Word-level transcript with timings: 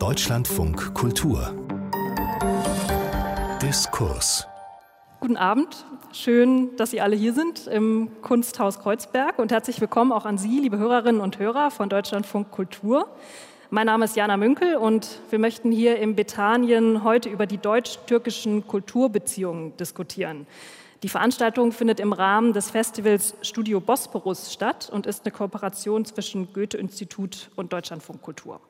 Deutschlandfunk 0.00 0.94
Kultur 0.94 1.54
Diskurs 3.60 4.46
Guten 5.20 5.36
Abend, 5.36 5.84
schön, 6.14 6.74
dass 6.76 6.92
Sie 6.92 7.02
alle 7.02 7.14
hier 7.14 7.34
sind 7.34 7.66
im 7.66 8.10
Kunsthaus 8.22 8.78
Kreuzberg 8.78 9.38
und 9.38 9.52
herzlich 9.52 9.78
willkommen 9.78 10.10
auch 10.12 10.24
an 10.24 10.38
Sie, 10.38 10.58
liebe 10.58 10.78
Hörerinnen 10.78 11.20
und 11.20 11.38
Hörer 11.38 11.70
von 11.70 11.90
Deutschlandfunk 11.90 12.50
Kultur. 12.50 13.10
Mein 13.68 13.84
Name 13.84 14.06
ist 14.06 14.16
Jana 14.16 14.38
Münkel 14.38 14.76
und 14.76 15.20
wir 15.28 15.38
möchten 15.38 15.70
hier 15.70 15.98
im 15.98 16.16
Bethanien 16.16 17.04
heute 17.04 17.28
über 17.28 17.44
die 17.44 17.58
deutsch-türkischen 17.58 18.66
Kulturbeziehungen 18.66 19.76
diskutieren. 19.76 20.46
Die 21.02 21.10
Veranstaltung 21.10 21.72
findet 21.72 22.00
im 22.00 22.14
Rahmen 22.14 22.54
des 22.54 22.70
Festivals 22.70 23.34
Studio 23.42 23.80
Bosporus 23.80 24.50
statt 24.50 24.88
und 24.90 25.04
ist 25.04 25.26
eine 25.26 25.32
Kooperation 25.32 26.06
zwischen 26.06 26.54
Goethe-Institut 26.54 27.50
und 27.54 27.74
Deutschlandfunk 27.74 28.22
Kultur. 28.22 28.62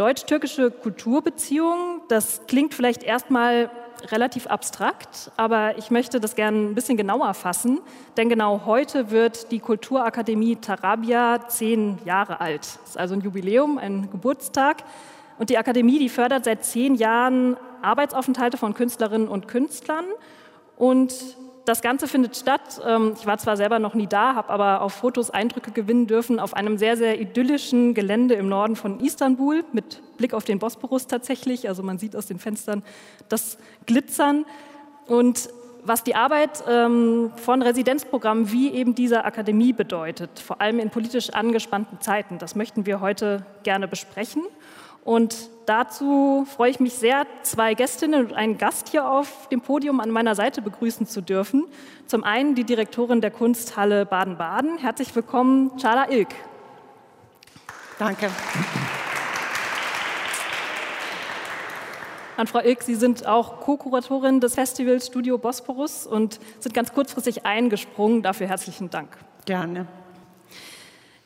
Deutsch-türkische 0.00 0.70
Kulturbeziehungen, 0.70 2.00
das 2.08 2.40
klingt 2.48 2.72
vielleicht 2.72 3.02
erstmal 3.02 3.70
relativ 4.10 4.46
abstrakt, 4.46 5.30
aber 5.36 5.76
ich 5.76 5.90
möchte 5.90 6.20
das 6.20 6.34
gerne 6.34 6.56
ein 6.56 6.74
bisschen 6.74 6.96
genauer 6.96 7.34
fassen, 7.34 7.80
denn 8.16 8.30
genau 8.30 8.62
heute 8.64 9.10
wird 9.10 9.52
die 9.52 9.58
Kulturakademie 9.58 10.56
Tarabia 10.56 11.46
zehn 11.48 11.98
Jahre 12.06 12.40
alt. 12.40 12.62
Das 12.62 12.90
ist 12.92 12.98
also 12.98 13.12
ein 13.12 13.20
Jubiläum, 13.20 13.76
ein 13.76 14.10
Geburtstag. 14.10 14.84
Und 15.38 15.50
die 15.50 15.58
Akademie, 15.58 15.98
die 15.98 16.08
fördert 16.08 16.46
seit 16.46 16.64
zehn 16.64 16.94
Jahren 16.94 17.58
Arbeitsaufenthalte 17.82 18.56
von 18.56 18.72
Künstlerinnen 18.72 19.28
und 19.28 19.48
Künstlern 19.48 20.06
und 20.78 21.12
das 21.64 21.82
Ganze 21.82 22.08
findet 22.08 22.36
statt. 22.36 22.80
Ähm, 22.86 23.14
ich 23.18 23.26
war 23.26 23.38
zwar 23.38 23.56
selber 23.56 23.78
noch 23.78 23.94
nie 23.94 24.06
da, 24.06 24.34
habe 24.34 24.50
aber 24.50 24.82
auf 24.82 24.94
Fotos 24.94 25.30
Eindrücke 25.30 25.70
gewinnen 25.70 26.06
dürfen 26.06 26.40
auf 26.40 26.54
einem 26.54 26.78
sehr, 26.78 26.96
sehr 26.96 27.20
idyllischen 27.20 27.94
Gelände 27.94 28.34
im 28.34 28.48
Norden 28.48 28.76
von 28.76 29.00
Istanbul 29.00 29.64
mit 29.72 30.00
Blick 30.16 30.34
auf 30.34 30.44
den 30.44 30.58
Bosporus 30.58 31.06
tatsächlich. 31.06 31.68
Also 31.68 31.82
man 31.82 31.98
sieht 31.98 32.16
aus 32.16 32.26
den 32.26 32.38
Fenstern 32.38 32.82
das 33.28 33.58
Glitzern. 33.86 34.44
Und 35.06 35.50
was 35.82 36.04
die 36.04 36.14
Arbeit 36.14 36.62
ähm, 36.68 37.32
von 37.36 37.62
Residenzprogrammen 37.62 38.52
wie 38.52 38.70
eben 38.70 38.94
dieser 38.94 39.24
Akademie 39.24 39.72
bedeutet, 39.72 40.38
vor 40.38 40.60
allem 40.60 40.78
in 40.78 40.90
politisch 40.90 41.30
angespannten 41.30 42.00
Zeiten, 42.00 42.38
das 42.38 42.54
möchten 42.54 42.86
wir 42.86 43.00
heute 43.00 43.46
gerne 43.62 43.88
besprechen. 43.88 44.42
Und 45.04 45.50
dazu 45.66 46.46
freue 46.56 46.70
ich 46.70 46.80
mich 46.80 46.94
sehr, 46.94 47.26
zwei 47.42 47.74
Gästinnen 47.74 48.26
und 48.26 48.34
einen 48.34 48.58
Gast 48.58 48.88
hier 48.88 49.08
auf 49.08 49.48
dem 49.48 49.60
Podium 49.60 50.00
an 50.00 50.10
meiner 50.10 50.34
Seite 50.34 50.62
begrüßen 50.62 51.06
zu 51.06 51.22
dürfen. 51.22 51.64
Zum 52.06 52.24
einen 52.24 52.54
die 52.54 52.64
Direktorin 52.64 53.20
der 53.20 53.30
Kunsthalle 53.30 54.04
Baden-Baden. 54.04 54.78
Herzlich 54.78 55.14
willkommen, 55.14 55.76
Chala 55.78 56.10
Ilk. 56.10 56.28
Danke. 57.98 58.30
An 62.36 62.46
Frau 62.46 62.60
Ilk, 62.60 62.82
Sie 62.82 62.94
sind 62.94 63.26
auch 63.26 63.60
Co-Kuratorin 63.60 64.40
des 64.40 64.54
Festivals 64.54 65.08
Studio 65.08 65.36
Bosporus 65.36 66.06
und 66.06 66.40
sind 66.58 66.74
ganz 66.74 66.92
kurzfristig 66.92 67.44
eingesprungen. 67.44 68.22
Dafür 68.22 68.46
herzlichen 68.46 68.88
Dank. 68.88 69.10
Gerne. 69.44 69.86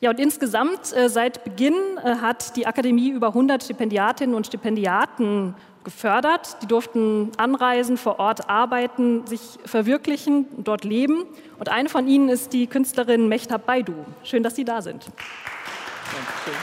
Ja, 0.01 0.09
und 0.09 0.19
insgesamt 0.19 0.93
äh, 0.93 1.09
seit 1.09 1.43
Beginn 1.43 1.73
äh, 2.03 2.15
hat 2.17 2.55
die 2.57 2.67
Akademie 2.67 3.09
über 3.09 3.27
100 3.27 3.63
Stipendiatinnen 3.63 4.35
und 4.35 4.45
Stipendiaten 4.45 5.55
gefördert. 5.83 6.57
Die 6.61 6.67
durften 6.67 7.31
anreisen, 7.37 7.95
vor 7.95 8.19
Ort 8.19 8.49
arbeiten, 8.49 9.25
sich 9.25 9.57
verwirklichen, 9.63 10.47
dort 10.57 10.83
leben. 10.83 11.25
Und 11.59 11.69
eine 11.69 11.87
von 11.87 12.07
ihnen 12.07 12.27
ist 12.27 12.51
die 12.51 12.67
Künstlerin 12.67 13.29
Mechtab 13.29 13.65
Baidu. 13.65 13.93
Schön, 14.23 14.43
dass 14.43 14.55
Sie 14.55 14.65
da 14.65 14.81
sind. 14.81 15.05
Dankeschön. 15.05 16.53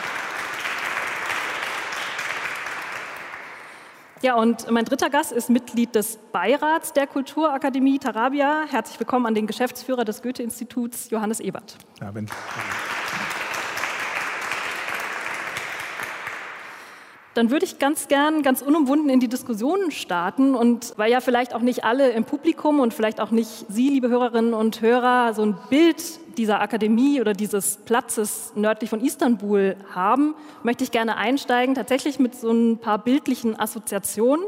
Ja, 4.21 4.37
und 4.37 4.71
mein 4.71 4.85
dritter 4.85 5.11
Gast 5.11 5.33
ist 5.33 5.51
Mitglied 5.51 5.97
des 5.97 6.17
Beirats 6.31 6.93
der 6.93 7.09
Kulturakademie 7.09 7.99
Tarabia. 7.99 8.67
Herzlich 8.71 9.01
willkommen 9.01 9.27
an 9.27 9.35
den 9.35 9.49
Geschäftsführer 9.49 10.05
des 10.05 10.23
Goethe-Instituts, 10.23 11.11
Johannes 11.11 11.41
Ebert. 11.41 11.77
Abend. 12.01 12.31
Dann 17.35 17.51
würde 17.51 17.65
ich 17.65 17.79
ganz 17.79 18.09
gern, 18.09 18.43
ganz 18.43 18.61
unumwunden 18.61 19.09
in 19.09 19.19
die 19.19 19.29
Diskussionen 19.29 19.91
starten. 19.91 20.55
Und 20.55 20.93
weil 20.97 21.11
ja 21.11 21.21
vielleicht 21.21 21.55
auch 21.55 21.61
nicht 21.61 21.85
alle 21.85 22.11
im 22.11 22.25
Publikum 22.25 22.81
und 22.81 22.93
vielleicht 22.93 23.21
auch 23.21 23.31
nicht 23.31 23.67
Sie, 23.69 23.89
liebe 23.89 24.09
Hörerinnen 24.09 24.53
und 24.53 24.83
Hörer, 24.83 25.33
so 25.33 25.43
ein 25.43 25.57
Bild 25.71 26.03
dieser 26.37 26.61
Akademie 26.61 27.21
oder 27.21 27.33
dieses 27.33 27.77
Platzes 27.79 28.53
nördlich 28.55 28.91
von 28.91 29.01
Istanbul 29.01 29.77
haben, 29.95 30.35
möchte 30.63 30.85
ich 30.85 30.91
gerne 30.91 31.17
einsteigen, 31.17 31.75
tatsächlich 31.75 32.19
mit 32.19 32.35
so 32.35 32.51
ein 32.51 32.79
paar 32.79 32.99
bildlichen 32.99 33.59
Assoziationen. 33.59 34.45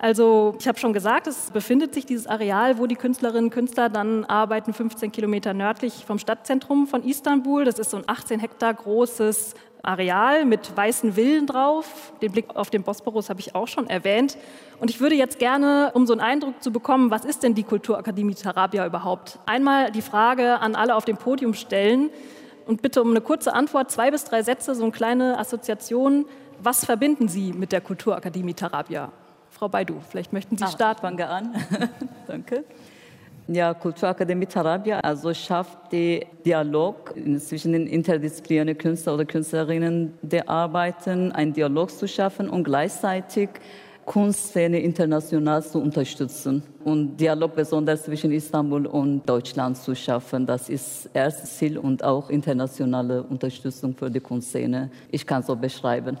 Also 0.00 0.54
ich 0.60 0.68
habe 0.68 0.78
schon 0.78 0.92
gesagt, 0.92 1.26
es 1.26 1.50
befindet 1.50 1.92
sich 1.92 2.06
dieses 2.06 2.28
Areal, 2.28 2.78
wo 2.78 2.86
die 2.86 2.94
Künstlerinnen 2.94 3.46
und 3.46 3.50
Künstler 3.50 3.88
dann 3.88 4.24
arbeiten, 4.24 4.72
15 4.72 5.10
Kilometer 5.10 5.54
nördlich 5.54 6.04
vom 6.06 6.20
Stadtzentrum 6.20 6.86
von 6.86 7.02
Istanbul. 7.02 7.64
Das 7.64 7.80
ist 7.80 7.90
so 7.90 7.96
ein 7.96 8.04
18 8.06 8.38
Hektar 8.38 8.74
großes 8.74 9.54
Areal 9.82 10.44
mit 10.44 10.76
weißen 10.76 11.14
Villen 11.14 11.46
drauf. 11.46 12.12
Den 12.22 12.30
Blick 12.30 12.54
auf 12.54 12.70
den 12.70 12.84
Bosporus 12.84 13.28
habe 13.28 13.40
ich 13.40 13.56
auch 13.56 13.66
schon 13.66 13.90
erwähnt. 13.90 14.38
Und 14.78 14.88
ich 14.88 15.00
würde 15.00 15.16
jetzt 15.16 15.40
gerne, 15.40 15.90
um 15.94 16.06
so 16.06 16.12
einen 16.12 16.20
Eindruck 16.20 16.62
zu 16.62 16.70
bekommen, 16.70 17.10
was 17.10 17.24
ist 17.24 17.42
denn 17.42 17.54
die 17.54 17.64
Kulturakademie 17.64 18.34
Tarabia 18.34 18.86
überhaupt, 18.86 19.40
einmal 19.46 19.90
die 19.90 20.02
Frage 20.02 20.60
an 20.60 20.76
alle 20.76 20.94
auf 20.94 21.06
dem 21.06 21.16
Podium 21.16 21.54
stellen 21.54 22.10
und 22.66 22.82
bitte 22.82 23.02
um 23.02 23.10
eine 23.10 23.20
kurze 23.20 23.52
Antwort, 23.52 23.90
zwei 23.90 24.12
bis 24.12 24.24
drei 24.24 24.44
Sätze, 24.44 24.76
so 24.76 24.84
eine 24.84 24.92
kleine 24.92 25.38
Assoziation. 25.38 26.26
Was 26.62 26.84
verbinden 26.84 27.26
Sie 27.26 27.52
mit 27.52 27.72
der 27.72 27.80
Kulturakademie 27.80 28.54
Tarabia? 28.54 29.10
Frau 29.58 29.68
Baidu, 29.68 29.96
vielleicht 30.08 30.32
möchten 30.32 30.56
Sie 30.56 30.62
ah, 30.62 30.68
starten. 30.68 31.00
Ich 31.04 31.10
fange 31.10 31.28
an. 31.28 31.52
Danke. 32.28 32.64
Ja, 33.48 33.74
Kulturakademie 33.74 34.46
Tarabia 34.46 35.00
also 35.00 35.34
schafft 35.34 35.90
den 35.90 36.22
Dialog 36.44 37.14
zwischen 37.38 37.72
den 37.72 37.88
interdisziplinären 37.88 38.78
Künstlern 38.78 39.16
oder 39.16 39.24
Künstlerinnen, 39.24 40.14
die 40.22 40.46
arbeiten, 40.46 41.32
einen 41.32 41.54
Dialog 41.54 41.90
zu 41.90 42.06
schaffen 42.06 42.48
und 42.48 42.62
gleichzeitig 42.62 43.48
Kunstszene 44.04 44.78
international 44.78 45.64
zu 45.64 45.80
unterstützen 45.80 46.62
und 46.84 47.16
Dialog 47.16 47.56
besonders 47.56 48.04
zwischen 48.04 48.30
Istanbul 48.30 48.86
und 48.86 49.28
Deutschland 49.28 49.76
zu 49.76 49.94
schaffen. 49.96 50.46
Das 50.46 50.68
ist 50.68 51.10
erstes 51.14 51.56
Ziel 51.56 51.78
und 51.78 52.04
auch 52.04 52.30
internationale 52.30 53.24
Unterstützung 53.24 53.96
für 53.96 54.08
die 54.08 54.20
Kunstszene. 54.20 54.90
Ich 55.10 55.26
kann 55.26 55.42
so 55.42 55.56
beschreiben. 55.56 56.16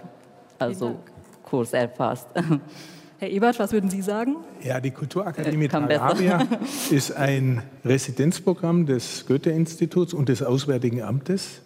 Also 0.58 0.96
kurz 1.44 1.72
erfasst. 1.72 2.28
Herr 3.20 3.30
Ebert, 3.30 3.58
was 3.58 3.72
würden 3.72 3.90
Sie 3.90 4.00
sagen? 4.00 4.36
Ja, 4.62 4.80
die 4.80 4.92
Kulturakademie 4.92 5.66
Tarabia 5.66 6.46
ist 6.90 7.10
ein 7.16 7.62
Residenzprogramm 7.84 8.86
des 8.86 9.26
Goethe-Instituts 9.26 10.14
und 10.14 10.28
des 10.28 10.44
Auswärtigen 10.44 11.02
Amtes 11.02 11.62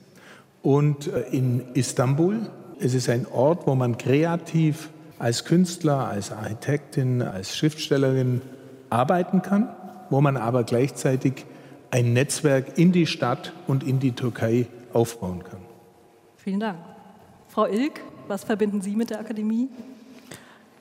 und 0.62 1.08
äh, 1.08 1.20
in 1.30 1.62
Istanbul. 1.74 2.48
Es 2.80 2.94
ist 2.94 3.10
ein 3.10 3.26
Ort, 3.26 3.66
wo 3.66 3.74
man 3.74 3.98
kreativ 3.98 4.88
als 5.18 5.44
Künstler, 5.44 6.08
als 6.08 6.32
Architektin, 6.32 7.20
als 7.20 7.54
Schriftstellerin 7.54 8.40
arbeiten 8.88 9.42
kann, 9.42 9.68
wo 10.08 10.22
man 10.22 10.38
aber 10.38 10.64
gleichzeitig 10.64 11.44
ein 11.90 12.14
Netzwerk 12.14 12.78
in 12.78 12.92
die 12.92 13.06
Stadt 13.06 13.52
und 13.66 13.84
in 13.84 14.00
die 14.00 14.12
Türkei 14.12 14.68
aufbauen 14.94 15.44
kann. 15.44 15.60
Vielen 16.36 16.60
Dank. 16.60 16.78
Frau 17.48 17.66
Ilk, 17.66 18.00
was 18.26 18.42
verbinden 18.42 18.80
Sie 18.80 18.96
mit 18.96 19.10
der 19.10 19.20
Akademie? 19.20 19.68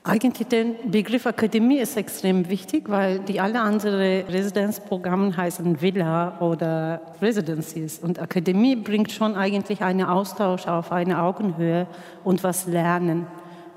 Eigentlich 0.04 0.48
der 0.48 0.64
Begriff 0.84 1.26
Akademie 1.26 1.78
ist 1.78 1.96
extrem 1.96 2.48
wichtig, 2.48 2.88
weil 2.88 3.20
die 3.20 3.38
alle 3.38 3.60
anderen 3.60 4.26
Residenzprogramme 4.26 5.36
heißen 5.36 5.80
Villa 5.80 6.40
oder 6.40 7.00
Residencies. 7.22 8.00
Und 8.00 8.18
Akademie 8.18 8.74
bringt 8.74 9.12
schon 9.12 9.36
eigentlich 9.36 9.80
einen 9.80 10.02
Austausch 10.02 10.66
auf 10.66 10.90
eine 10.90 11.22
Augenhöhe 11.22 11.86
und 12.24 12.42
was 12.42 12.66
lernen. 12.66 13.28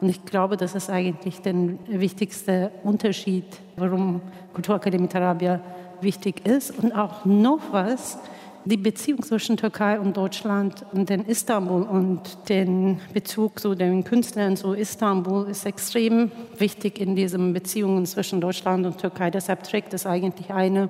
Und 0.02 0.10
ich 0.10 0.26
glaube, 0.26 0.58
das 0.58 0.74
ist 0.74 0.90
eigentlich 0.90 1.42
der 1.42 1.54
wichtigste 1.88 2.72
Unterschied, 2.84 3.46
warum 3.76 4.20
Kulturakademie 4.56 5.08
Tarabia 5.08 5.62
wichtig 6.02 6.44
ist. 6.48 6.72
Und 6.72 6.92
auch 6.92 7.24
noch 7.26 7.60
was, 7.72 8.18
die 8.66 8.78
Beziehung 8.78 9.22
zwischen 9.22 9.58
Türkei 9.58 10.00
und 10.00 10.18
Deutschland 10.18 10.86
und 10.92 11.10
den 11.10 11.26
Istanbul 11.26 11.84
und 11.84 12.22
den 12.50 13.00
Bezug 13.14 13.60
zu 13.60 13.76
den 13.76 14.04
Künstlern 14.04 14.58
zu 14.58 14.74
Istanbul 14.74 15.48
ist 15.48 15.68
extrem 15.68 16.32
wichtig 16.58 17.00
in 17.00 17.16
diesen 17.16 17.54
Beziehungen 17.54 18.08
zwischen 18.08 18.42
Deutschland 18.42 18.86
und 18.88 18.98
Türkei. 18.98 19.30
Deshalb 19.30 19.64
trägt 19.64 19.94
es 19.94 20.08
eigentlich 20.08 20.52
eine, 20.52 20.90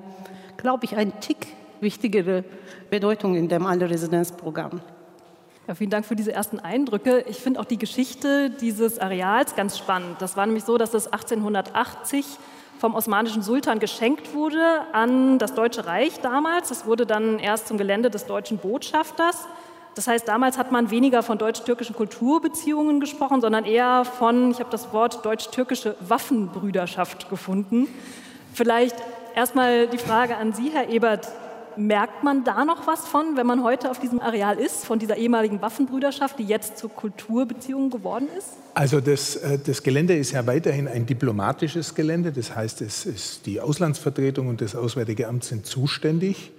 glaube 0.56 0.86
ich, 0.86 0.96
ein 0.96 1.20
Tick 1.20 1.48
wichtigere 1.80 2.44
Bedeutung 2.88 3.34
in 3.34 3.48
dem 3.48 3.66
Alle-Residenzprogramm. 3.66 4.80
Ja, 5.68 5.74
vielen 5.74 5.90
Dank 5.90 6.06
für 6.06 6.16
diese 6.16 6.32
ersten 6.32 6.58
Eindrücke. 6.60 7.24
Ich 7.28 7.38
finde 7.38 7.60
auch 7.60 7.64
die 7.66 7.76
Geschichte 7.76 8.50
dieses 8.50 8.98
Areals 8.98 9.54
ganz 9.54 9.76
spannend. 9.76 10.16
Das 10.20 10.36
war 10.36 10.46
nämlich 10.46 10.64
so, 10.64 10.78
dass 10.78 10.94
es 10.94 11.12
1880 11.12 12.24
vom 12.86 12.94
osmanischen 12.94 13.42
Sultan 13.42 13.80
geschenkt 13.80 14.32
wurde 14.32 14.62
an 14.92 15.40
das 15.40 15.54
Deutsche 15.54 15.86
Reich 15.86 16.20
damals. 16.20 16.68
Das 16.68 16.86
wurde 16.86 17.04
dann 17.04 17.40
erst 17.40 17.66
zum 17.66 17.78
Gelände 17.78 18.10
des 18.10 18.26
deutschen 18.26 18.58
Botschafters. 18.58 19.48
Das 19.96 20.06
heißt, 20.06 20.28
damals 20.28 20.56
hat 20.56 20.70
man 20.70 20.88
weniger 20.92 21.24
von 21.24 21.36
deutsch-türkischen 21.36 21.96
Kulturbeziehungen 21.96 23.00
gesprochen, 23.00 23.40
sondern 23.40 23.64
eher 23.64 24.04
von, 24.04 24.52
ich 24.52 24.60
habe 24.60 24.70
das 24.70 24.92
Wort 24.92 25.24
deutsch-türkische 25.24 25.96
Waffenbrüderschaft 25.98 27.28
gefunden. 27.28 27.88
Vielleicht 28.54 28.94
erstmal 29.34 29.88
die 29.88 29.98
Frage 29.98 30.36
an 30.36 30.52
Sie, 30.52 30.70
Herr 30.70 30.88
Ebert. 30.88 31.26
Merkt 31.76 32.24
man 32.24 32.42
da 32.42 32.64
noch 32.64 32.86
was 32.86 33.06
von, 33.06 33.36
wenn 33.36 33.46
man 33.46 33.62
heute 33.62 33.90
auf 33.90 33.98
diesem 33.98 34.20
Areal 34.20 34.58
ist, 34.58 34.86
von 34.86 34.98
dieser 34.98 35.16
ehemaligen 35.16 35.60
Waffenbrüderschaft, 35.60 36.38
die 36.38 36.44
jetzt 36.44 36.78
zur 36.78 36.90
Kulturbeziehung 36.90 37.90
geworden 37.90 38.28
ist? 38.36 38.48
Also 38.74 39.00
das, 39.00 39.36
äh, 39.36 39.58
das 39.58 39.82
Gelände 39.82 40.16
ist 40.16 40.32
ja 40.32 40.46
weiterhin 40.46 40.88
ein 40.88 41.04
diplomatisches 41.04 41.94
Gelände. 41.94 42.32
Das 42.32 42.54
heißt, 42.54 42.80
es 42.80 43.04
ist 43.04 43.46
die 43.46 43.60
Auslandsvertretung 43.60 44.48
und 44.48 44.60
das 44.60 44.74
Auswärtige 44.74 45.28
Amt 45.28 45.44
sind 45.44 45.66
zuständig. 45.66 46.52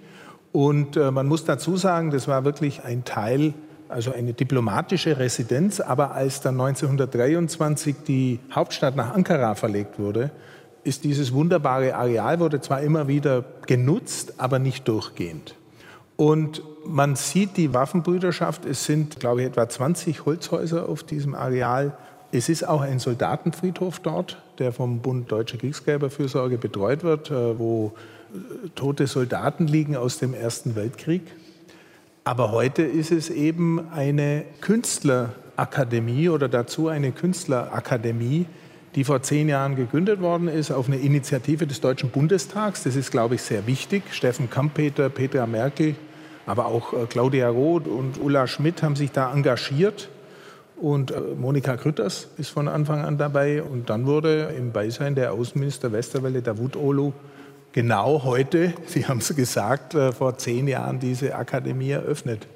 Und 0.52 0.96
äh, 0.96 1.10
man 1.10 1.26
muss 1.26 1.44
dazu 1.44 1.76
sagen, 1.76 2.10
das 2.10 2.28
war 2.28 2.44
wirklich 2.44 2.84
ein 2.84 3.04
Teil, 3.04 3.54
also 3.88 4.12
eine 4.12 4.32
diplomatische 4.32 5.18
Residenz. 5.18 5.80
Aber 5.80 6.12
als 6.12 6.40
dann 6.40 6.60
1923 6.60 7.96
die 8.06 8.38
Hauptstadt 8.52 8.96
nach 8.96 9.14
Ankara 9.14 9.54
verlegt 9.54 9.98
wurde, 9.98 10.30
ist 10.88 11.04
dieses 11.04 11.32
wunderbare 11.32 11.94
Areal, 11.94 12.40
wurde 12.40 12.60
zwar 12.60 12.80
immer 12.80 13.06
wieder 13.06 13.44
genutzt, 13.66 14.34
aber 14.38 14.58
nicht 14.58 14.88
durchgehend. 14.88 15.54
Und 16.16 16.62
man 16.84 17.14
sieht 17.14 17.56
die 17.56 17.74
Waffenbrüderschaft, 17.74 18.64
es 18.64 18.84
sind, 18.84 19.20
glaube 19.20 19.42
ich, 19.42 19.48
etwa 19.48 19.68
20 19.68 20.24
Holzhäuser 20.24 20.88
auf 20.88 21.04
diesem 21.04 21.34
Areal. 21.34 21.96
Es 22.32 22.48
ist 22.48 22.66
auch 22.66 22.80
ein 22.80 22.98
Soldatenfriedhof 22.98 24.00
dort, 24.00 24.42
der 24.58 24.72
vom 24.72 25.00
Bund 25.00 25.30
Deutsche 25.30 25.58
Kriegsgräberfürsorge 25.58 26.58
betreut 26.58 27.04
wird, 27.04 27.30
äh, 27.30 27.58
wo 27.58 27.92
äh, 28.34 28.68
tote 28.74 29.06
Soldaten 29.06 29.66
liegen 29.66 29.96
aus 29.96 30.18
dem 30.18 30.34
Ersten 30.34 30.74
Weltkrieg. 30.74 31.22
Aber 32.24 32.50
heute 32.50 32.82
ist 32.82 33.12
es 33.12 33.30
eben 33.30 33.90
eine 33.92 34.44
Künstlerakademie 34.60 36.30
oder 36.30 36.48
dazu 36.48 36.88
eine 36.88 37.12
Künstlerakademie, 37.12 38.46
die 38.98 39.04
vor 39.04 39.22
zehn 39.22 39.48
Jahren 39.48 39.76
gegründet 39.76 40.20
worden 40.20 40.48
ist 40.48 40.72
auf 40.72 40.88
eine 40.88 40.96
Initiative 40.96 41.68
des 41.68 41.80
Deutschen 41.80 42.10
Bundestags. 42.10 42.82
Das 42.82 42.96
ist, 42.96 43.12
glaube 43.12 43.36
ich, 43.36 43.42
sehr 43.42 43.68
wichtig. 43.68 44.02
Steffen 44.10 44.50
Kampeter, 44.50 45.08
Petra 45.08 45.46
Merkel, 45.46 45.94
aber 46.46 46.66
auch 46.66 46.92
äh, 46.92 47.06
Claudia 47.08 47.48
Roth 47.48 47.86
und 47.86 48.20
Ulla 48.20 48.48
Schmidt 48.48 48.82
haben 48.82 48.96
sich 48.96 49.12
da 49.12 49.32
engagiert. 49.32 50.08
Und 50.74 51.12
äh, 51.12 51.20
Monika 51.38 51.76
Grütters 51.76 52.26
ist 52.38 52.48
von 52.48 52.66
Anfang 52.66 53.04
an 53.04 53.18
dabei. 53.18 53.62
Und 53.62 53.88
dann 53.88 54.04
wurde 54.04 54.52
im 54.58 54.72
Beisein 54.72 55.14
der 55.14 55.32
Außenminister 55.32 55.92
Westerwelle, 55.92 56.42
Davut 56.42 56.74
Olu, 56.74 57.12
genau 57.70 58.24
heute, 58.24 58.74
Sie 58.86 59.06
haben 59.06 59.18
es 59.18 59.32
gesagt, 59.36 59.94
äh, 59.94 60.10
vor 60.10 60.38
zehn 60.38 60.66
Jahren 60.66 60.98
diese 60.98 61.36
Akademie 61.36 61.90
eröffnet. 61.90 62.48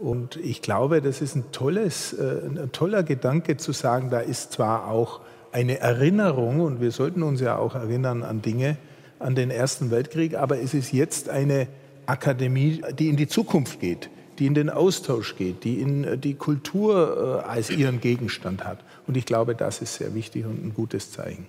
Und 0.00 0.34
ich 0.34 0.62
glaube, 0.62 1.00
das 1.00 1.22
ist 1.22 1.36
ein, 1.36 1.52
tolles, 1.52 2.12
ein 2.12 2.70
toller 2.72 3.04
Gedanke 3.04 3.56
zu 3.56 3.70
sagen, 3.70 4.10
da 4.10 4.18
ist 4.18 4.52
zwar 4.52 4.90
auch 4.90 5.20
eine 5.52 5.78
Erinnerung, 5.78 6.60
und 6.60 6.80
wir 6.80 6.90
sollten 6.90 7.22
uns 7.22 7.40
ja 7.40 7.56
auch 7.56 7.74
erinnern 7.74 8.22
an 8.22 8.42
Dinge, 8.42 8.76
an 9.18 9.34
den 9.34 9.50
Ersten 9.50 9.90
Weltkrieg, 9.90 10.36
aber 10.36 10.60
es 10.60 10.74
ist 10.74 10.92
jetzt 10.92 11.28
eine 11.28 11.68
Akademie, 12.06 12.82
die 12.98 13.08
in 13.08 13.16
die 13.16 13.28
Zukunft 13.28 13.80
geht, 13.80 14.10
die 14.38 14.46
in 14.46 14.54
den 14.54 14.70
Austausch 14.70 15.36
geht, 15.36 15.64
die 15.64 15.80
in 15.80 16.04
äh, 16.04 16.18
die 16.18 16.34
Kultur 16.34 17.42
äh, 17.44 17.48
als 17.48 17.70
ihren 17.70 18.00
Gegenstand 18.00 18.64
hat. 18.64 18.78
Und 19.06 19.16
ich 19.16 19.26
glaube, 19.26 19.54
das 19.54 19.80
ist 19.80 19.94
sehr 19.94 20.14
wichtig 20.14 20.44
und 20.44 20.64
ein 20.64 20.74
gutes 20.74 21.10
Zeichen. 21.10 21.46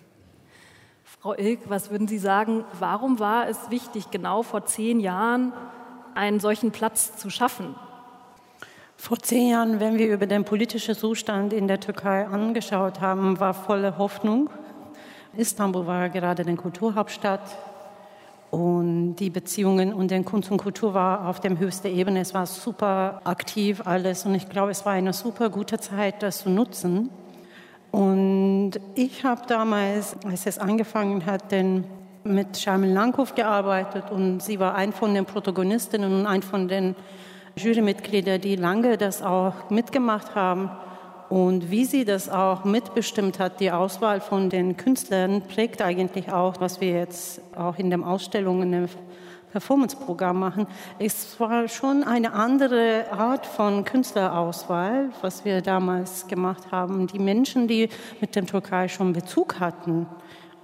Frau 1.04 1.34
Ilk, 1.34 1.62
was 1.68 1.90
würden 1.90 2.08
Sie 2.08 2.20
sagen, 2.20 2.64
warum 2.80 3.20
war 3.20 3.50
es 3.50 3.58
wichtig, 3.70 4.12
genau 4.12 4.44
vor 4.44 4.66
zehn 4.66 5.00
Jahren 5.00 5.52
einen 6.16 6.40
solchen 6.40 6.72
Platz 6.72 7.18
zu 7.18 7.30
schaffen? 7.30 7.76
Vor 9.00 9.20
zehn 9.20 9.50
Jahren, 9.50 9.80
wenn 9.80 10.00
wir 10.00 10.12
über 10.12 10.26
den 10.26 10.44
politischen 10.44 10.96
Zustand 10.96 11.54
in 11.54 11.68
der 11.68 11.80
Türkei 11.80 12.26
angeschaut 12.26 13.00
haben, 13.00 13.40
war 13.40 13.54
volle 13.54 13.98
Hoffnung. 13.98 14.50
Istanbul 15.38 15.86
war 15.86 16.10
gerade 16.10 16.44
die 16.44 16.56
Kulturhauptstadt 16.56 17.58
und 18.50 19.16
die 19.16 19.30
Beziehungen 19.30 19.94
und 19.94 20.10
den 20.10 20.26
Kunst 20.26 20.50
und 20.50 20.58
Kultur 20.58 20.96
war 20.96 21.28
auf 21.28 21.40
der 21.40 21.58
höchsten 21.60 21.96
Ebene. 21.96 22.22
Es 22.22 22.34
war 22.34 22.48
super 22.48 23.22
aktiv 23.24 23.84
alles 23.86 24.26
und 24.26 24.34
ich 24.34 24.50
glaube, 24.50 24.72
es 24.72 24.84
war 24.84 24.94
eine 24.94 25.14
super 25.14 25.50
gute 25.52 25.80
Zeit, 25.80 26.24
das 26.24 26.40
zu 26.40 26.50
nutzen. 26.50 27.12
Und 27.92 28.72
ich 28.96 29.24
habe 29.24 29.44
damals, 29.48 30.18
als 30.26 30.48
es 30.48 30.58
angefangen 30.58 31.26
hat, 31.26 31.52
den 31.52 31.84
mit 32.24 32.58
Sharmin 32.58 32.94
Langhoff 32.94 33.36
gearbeitet 33.36 34.12
und 34.12 34.42
sie 34.42 34.60
war 34.60 34.76
ein 34.76 34.92
von 34.92 35.14
den 35.14 35.26
Protagonistinnen 35.26 36.12
und 36.20 36.26
ein 36.26 36.42
von 36.42 36.68
den 36.68 36.96
Jurymitglieder, 37.58 38.40
die 38.40 38.56
lange 38.56 38.98
das 38.98 39.22
auch 39.22 39.70
mitgemacht 39.70 40.36
haben 40.36 40.72
und 41.30 41.72
wie 41.72 41.86
sie 41.86 42.06
das 42.06 42.30
auch 42.30 42.64
mitbestimmt 42.64 43.40
hat, 43.40 43.60
die 43.60 43.72
Auswahl 43.72 44.22
von 44.22 44.50
den 44.50 44.78
Künstlern 44.78 45.42
prägt 45.42 45.82
eigentlich 45.82 46.32
auch, 46.32 46.56
was 46.60 46.80
wir 46.80 46.92
jetzt 46.92 47.42
auch 47.56 47.78
in 47.78 47.90
den 47.90 48.04
Ausstellungen 48.04 48.72
im 48.72 48.90
Performance-Programm 49.52 50.40
machen. 50.40 50.68
Es 51.00 51.40
war 51.40 51.68
schon 51.68 52.04
eine 52.04 52.34
andere 52.34 53.12
Art 53.12 53.46
von 53.46 53.84
Künstlerauswahl, 53.84 55.10
was 55.22 55.46
wir 55.46 55.62
damals 55.62 56.28
gemacht 56.28 56.72
haben. 56.72 57.08
Die 57.08 57.20
Menschen, 57.20 57.68
die 57.68 57.90
mit 58.22 58.36
der 58.36 58.46
Türkei 58.46 58.88
schon 58.88 59.14
Bezug 59.14 59.60
hatten, 59.60 60.06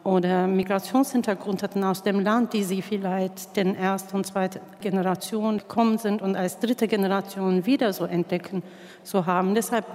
oder 0.04 0.48
Migrationshintergrund 0.48 1.64
hatten 1.64 1.84
aus 1.84 2.04
dem 2.04 2.20
Land, 2.20 2.54
die 2.54 2.64
sie 2.64 2.82
vielleicht 2.82 3.56
den 3.56 3.76
ersten 3.76 4.18
und 4.18 4.26
zweiten 4.26 4.60
Generation 4.82 5.60
gekommen 5.60 5.98
sind 5.98 6.22
und 6.22 6.36
als 6.36 6.60
dritte 6.60 6.88
Generation 6.88 7.66
wieder 7.66 7.94
so 7.94 8.06
entdecken, 8.06 8.64
so 9.04 9.26
haben. 9.26 9.56
Deshalb 9.56 9.86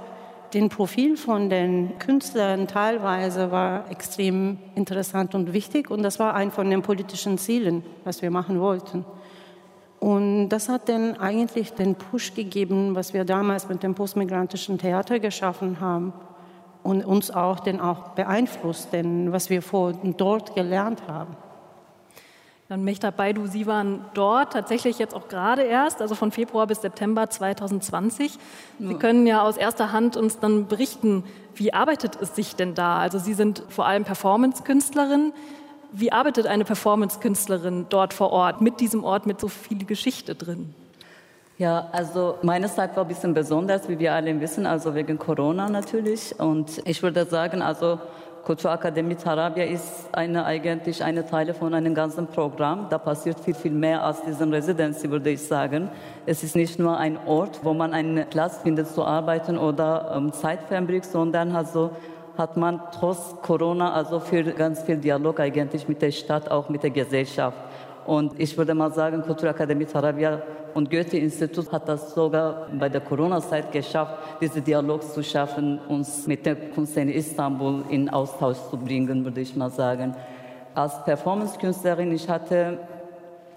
den 0.55 0.71
Profil 0.71 1.19
von 1.19 1.51
den 1.51 1.99
Künstlern 1.99 2.67
teilweise 2.67 3.51
war 3.51 3.91
extrem 3.91 4.59
interessant 4.75 5.35
und 5.35 5.53
wichtig 5.53 5.91
und 5.91 6.03
das 6.03 6.19
war 6.19 6.35
ein 6.35 6.51
von 6.51 6.71
den 6.71 6.81
politischen 6.81 7.37
Zielen, 7.37 7.85
was 8.05 8.23
wir 8.23 8.31
machen 8.31 8.61
wollten. 8.61 9.05
Und 10.01 10.49
das 10.49 10.71
hat 10.71 10.89
dann 10.89 11.17
eigentlich 11.17 11.73
den 11.73 11.97
Push 11.97 12.35
gegeben, 12.35 12.95
was 12.95 13.13
wir 13.13 13.25
damals 13.25 13.69
mit 13.69 13.83
dem 13.83 13.95
postmigrantischen 13.95 14.79
Theater 14.79 15.19
geschaffen 15.19 15.81
haben 15.81 16.13
und 16.89 17.05
uns 17.05 17.31
auch 17.31 17.61
denn 17.61 17.81
auch 17.81 18.11
beeinflusst, 18.11 18.95
denn 18.95 19.31
was 19.31 19.51
wir 19.51 19.61
von 19.61 20.15
dort 20.17 20.55
gelernt 20.55 21.03
haben. 21.07 21.37
Dann 22.71 22.83
Mechta 22.83 23.11
Baidu, 23.11 23.47
Sie 23.47 23.67
waren 23.67 24.05
dort 24.15 24.55
tatsächlich 24.55 24.99
jetzt 24.99 25.15
auch 25.15 25.29
gerade 25.29 25.63
erst, 25.63 26.01
also 26.01 26.15
von 26.15 26.33
Februar 26.33 26.67
bis 26.67 26.81
September 26.81 27.29
2020. 27.29 28.39
Sie 28.79 28.95
können 28.95 29.27
ja 29.27 29.43
aus 29.43 29.57
erster 29.57 29.93
Hand 29.93 30.17
uns 30.17 30.39
dann 30.39 30.67
berichten, 30.67 31.25
wie 31.55 31.73
arbeitet 31.73 32.17
es 32.21 32.35
sich 32.35 32.57
denn 32.57 32.75
da? 32.75 32.99
Also 32.99 33.19
Sie 33.19 33.35
sind 33.35 33.63
vor 33.69 33.87
allem 33.87 34.05
Performance-Künstlerin. 34.05 35.33
Wie 35.93 36.13
arbeitet 36.13 36.47
eine 36.47 36.65
Performance-Künstlerin 36.65 37.87
dort 37.89 38.15
vor 38.15 38.31
Ort, 38.33 38.61
mit 38.61 38.81
diesem 38.81 39.05
Ort, 39.05 39.27
mit 39.27 39.41
so 39.41 39.49
viel 39.49 39.85
Geschichte 39.85 40.35
drin? 40.35 40.75
Ja, 41.59 41.89
also 41.91 42.37
meine 42.43 42.69
Zeit 42.69 42.95
war 42.95 43.03
ein 43.05 43.09
bisschen 43.09 43.35
besonders, 43.35 43.89
wie 43.89 43.99
wir 43.99 44.15
alle 44.15 44.41
wissen, 44.41 44.65
also 44.65 44.95
wegen 44.95 45.19
Corona 45.19 45.69
natürlich. 45.69 46.39
Und 46.39 46.81
ich 46.85 47.03
würde 47.03 47.25
sagen, 47.25 47.63
also 47.63 47.99
Kulturakademie 48.45 49.17
Tarabya 49.17 49.65
ist 49.65 50.09
eine, 50.13 50.45
eigentlich 50.45 51.03
eine 51.03 51.27
Teil 51.27 51.53
von 51.55 51.75
einem 51.75 51.97
ganzen 51.97 52.29
Programm. 52.29 52.87
Da 52.91 52.99
passiert 52.99 53.41
viel, 53.41 53.55
viel 53.55 53.73
mehr 53.73 54.05
als 54.05 54.23
diesen 54.23 54.55
Residency, 54.55 55.11
würde 55.11 55.31
ich 55.31 55.43
sagen. 55.43 55.91
Es 56.27 56.45
ist 56.45 56.55
nicht 56.55 56.79
nur 56.79 56.97
ein 56.97 57.19
Ort, 57.27 57.59
wo 57.65 57.75
man 57.75 57.93
einen 57.93 58.25
Platz 58.31 58.59
findet 58.59 58.87
zu 58.87 59.05
arbeiten 59.05 59.59
oder 59.59 60.13
ähm, 60.15 60.33
Zeit 60.33 60.61
verbringt, 60.69 61.07
sondern 61.07 61.57
also 61.57 61.91
hat 62.37 62.57
man 62.57 62.81
trotz 62.93 63.35
Corona 63.43 63.95
also 63.95 64.21
für 64.21 64.45
ganz 64.45 64.83
viel 64.83 64.99
Dialog 64.99 65.41
eigentlich 65.41 65.89
mit 65.89 66.01
der 66.03 66.13
Stadt, 66.13 66.53
auch 66.53 66.69
mit 66.69 66.85
der 66.85 66.91
Gesellschaft. 66.91 67.59
Und 68.09 68.41
ich 68.41 68.57
würde 68.57 68.73
mal 68.73 68.91
sagen, 68.91 69.21
Kulturakademie 69.21 69.85
Tarabya 69.85 70.41
und 70.73 70.91
Goethe-Institut 70.91 71.71
hat 71.71 71.87
das 71.87 72.15
sogar 72.15 72.67
bei 72.73 72.89
der 72.89 73.03
Corona-Zeit 73.03 73.71
geschafft, 73.71 74.15
diesen 74.41 74.65
Dialog 74.65 75.03
zu 75.03 75.23
schaffen, 75.23 75.79
uns 75.89 76.27
mit 76.27 76.47
der 76.47 76.57
Kunst 76.71 76.97
in 76.97 77.11
Istanbul 77.11 77.85
in 77.91 78.09
Austausch 78.09 78.57
zu 78.71 78.79
bringen, 78.79 79.23
würde 79.27 79.43
ich 79.43 79.55
mal 79.55 79.69
sagen. 79.69 80.15
Als 80.75 81.05
Performance-Künstlerin, 81.05 82.11
ich 82.13 82.27
hatte 82.27 82.79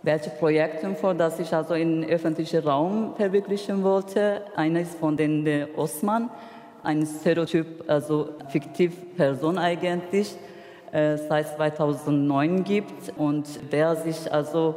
welche 0.03 0.31
Projekte 0.31 0.96
vor, 0.96 1.13
dass 1.13 1.39
ich 1.39 1.53
also 1.53 1.74
in 1.74 2.03
öffentlichen 2.03 2.60
Raum 2.60 3.13
verwirklichen 3.15 3.81
wollte. 3.86 4.41
Einer 4.58 4.81
ist 4.81 4.96
von 4.96 5.15
den 5.15 5.48
Osman, 5.77 6.29
ein 6.84 7.05
Stereotyp, 7.05 7.89
also 7.89 8.31
fiktiv 8.50 9.15
Person 9.15 9.58
eigentlich 9.58 10.36
äh, 10.91 11.17
seit 11.17 11.48
2009 11.55 12.63
gibt 12.63 13.13
und 13.17 13.48
der 13.71 13.95
sich 13.95 14.31
also 14.31 14.75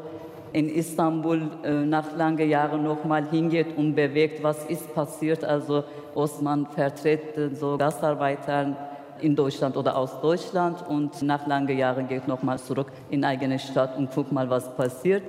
in 0.52 0.68
Istanbul 0.68 1.50
äh, 1.64 1.72
nach 1.84 2.16
langen 2.16 2.48
Jahren 2.48 2.84
nochmal 2.84 3.28
hingeht 3.28 3.76
und 3.76 3.94
bewegt, 3.94 4.42
was 4.42 4.64
ist 4.66 4.94
passiert. 4.94 5.44
Also 5.44 5.82
Osman 6.14 6.66
vertritt 6.66 7.56
so 7.58 7.76
Gastarbeiter 7.76 8.76
in 9.20 9.34
Deutschland 9.34 9.76
oder 9.76 9.96
aus 9.96 10.20
Deutschland 10.20 10.86
und 10.88 11.20
nach 11.22 11.46
langen 11.46 11.76
Jahren 11.76 12.06
geht 12.06 12.28
nochmal 12.28 12.58
zurück 12.58 12.92
in 13.10 13.24
eigene 13.24 13.58
Stadt 13.58 13.96
und 13.96 14.14
guckt 14.14 14.30
mal, 14.30 14.48
was 14.48 14.74
passiert. 14.76 15.22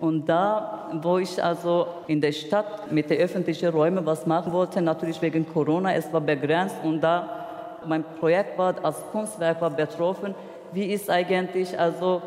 Und 0.00 0.28
da, 0.28 0.88
wo 1.02 1.18
ich 1.18 1.42
also 1.42 1.88
in 2.06 2.20
der 2.20 2.30
Stadt 2.30 2.92
mit 2.92 3.10
den 3.10 3.18
öffentlichen 3.18 3.70
Räumen 3.70 4.06
was 4.06 4.26
machen 4.26 4.52
wollte, 4.52 4.80
natürlich 4.80 5.20
wegen 5.20 5.44
Corona, 5.52 5.92
es 5.94 6.12
war 6.12 6.20
begrenzt 6.20 6.76
und 6.84 7.00
da 7.00 7.37
mein 7.86 8.04
Projekt 8.18 8.58
war 8.58 8.74
als 8.82 8.96
Kunstwerk 9.12 9.60
war 9.60 9.70
betroffen. 9.70 10.34
Wie 10.72 10.92
ist 10.92 11.08
eigentlich 11.08 11.78
also 11.78 12.22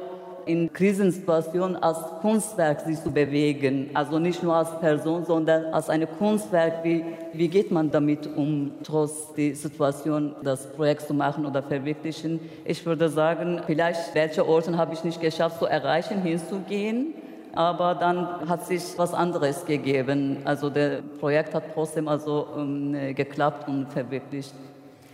in 0.45 0.71
Krisensituationen 0.71 1.75
als 1.77 1.97
Kunstwerk 2.21 2.81
sich 2.81 3.01
zu 3.01 3.11
bewegen. 3.11 3.89
Also 3.93 4.19
nicht 4.19 4.41
nur 4.43 4.55
als 4.55 4.79
Person, 4.79 5.25
sondern 5.25 5.65
als 5.73 5.89
ein 5.89 6.07
Kunstwerk. 6.17 6.83
Wie, 6.83 7.05
wie 7.33 7.47
geht 7.47 7.71
man 7.71 7.91
damit 7.91 8.29
um, 8.35 8.71
trotz 8.83 9.33
der 9.33 9.55
Situation 9.55 10.35
das 10.43 10.67
Projekt 10.67 11.03
zu 11.03 11.13
machen 11.13 11.45
oder 11.45 11.61
verwirklichen? 11.61 12.39
Ich 12.65 12.85
würde 12.85 13.09
sagen, 13.09 13.61
vielleicht 13.65 14.13
welche 14.15 14.47
Orte 14.47 14.77
habe 14.77 14.93
ich 14.93 15.03
nicht 15.03 15.21
geschafft 15.21 15.59
zu 15.59 15.65
erreichen, 15.65 16.21
hinzugehen. 16.21 17.13
Aber 17.53 17.95
dann 17.95 18.47
hat 18.47 18.65
sich 18.65 18.81
was 18.95 19.13
anderes 19.13 19.65
gegeben. 19.65 20.37
Also 20.45 20.69
das 20.69 21.01
Projekt 21.19 21.53
hat 21.53 21.63
trotzdem 21.73 22.07
also 22.07 22.47
ähm, 22.57 23.13
geklappt 23.13 23.67
und 23.67 23.91
verwirklicht. 23.91 24.53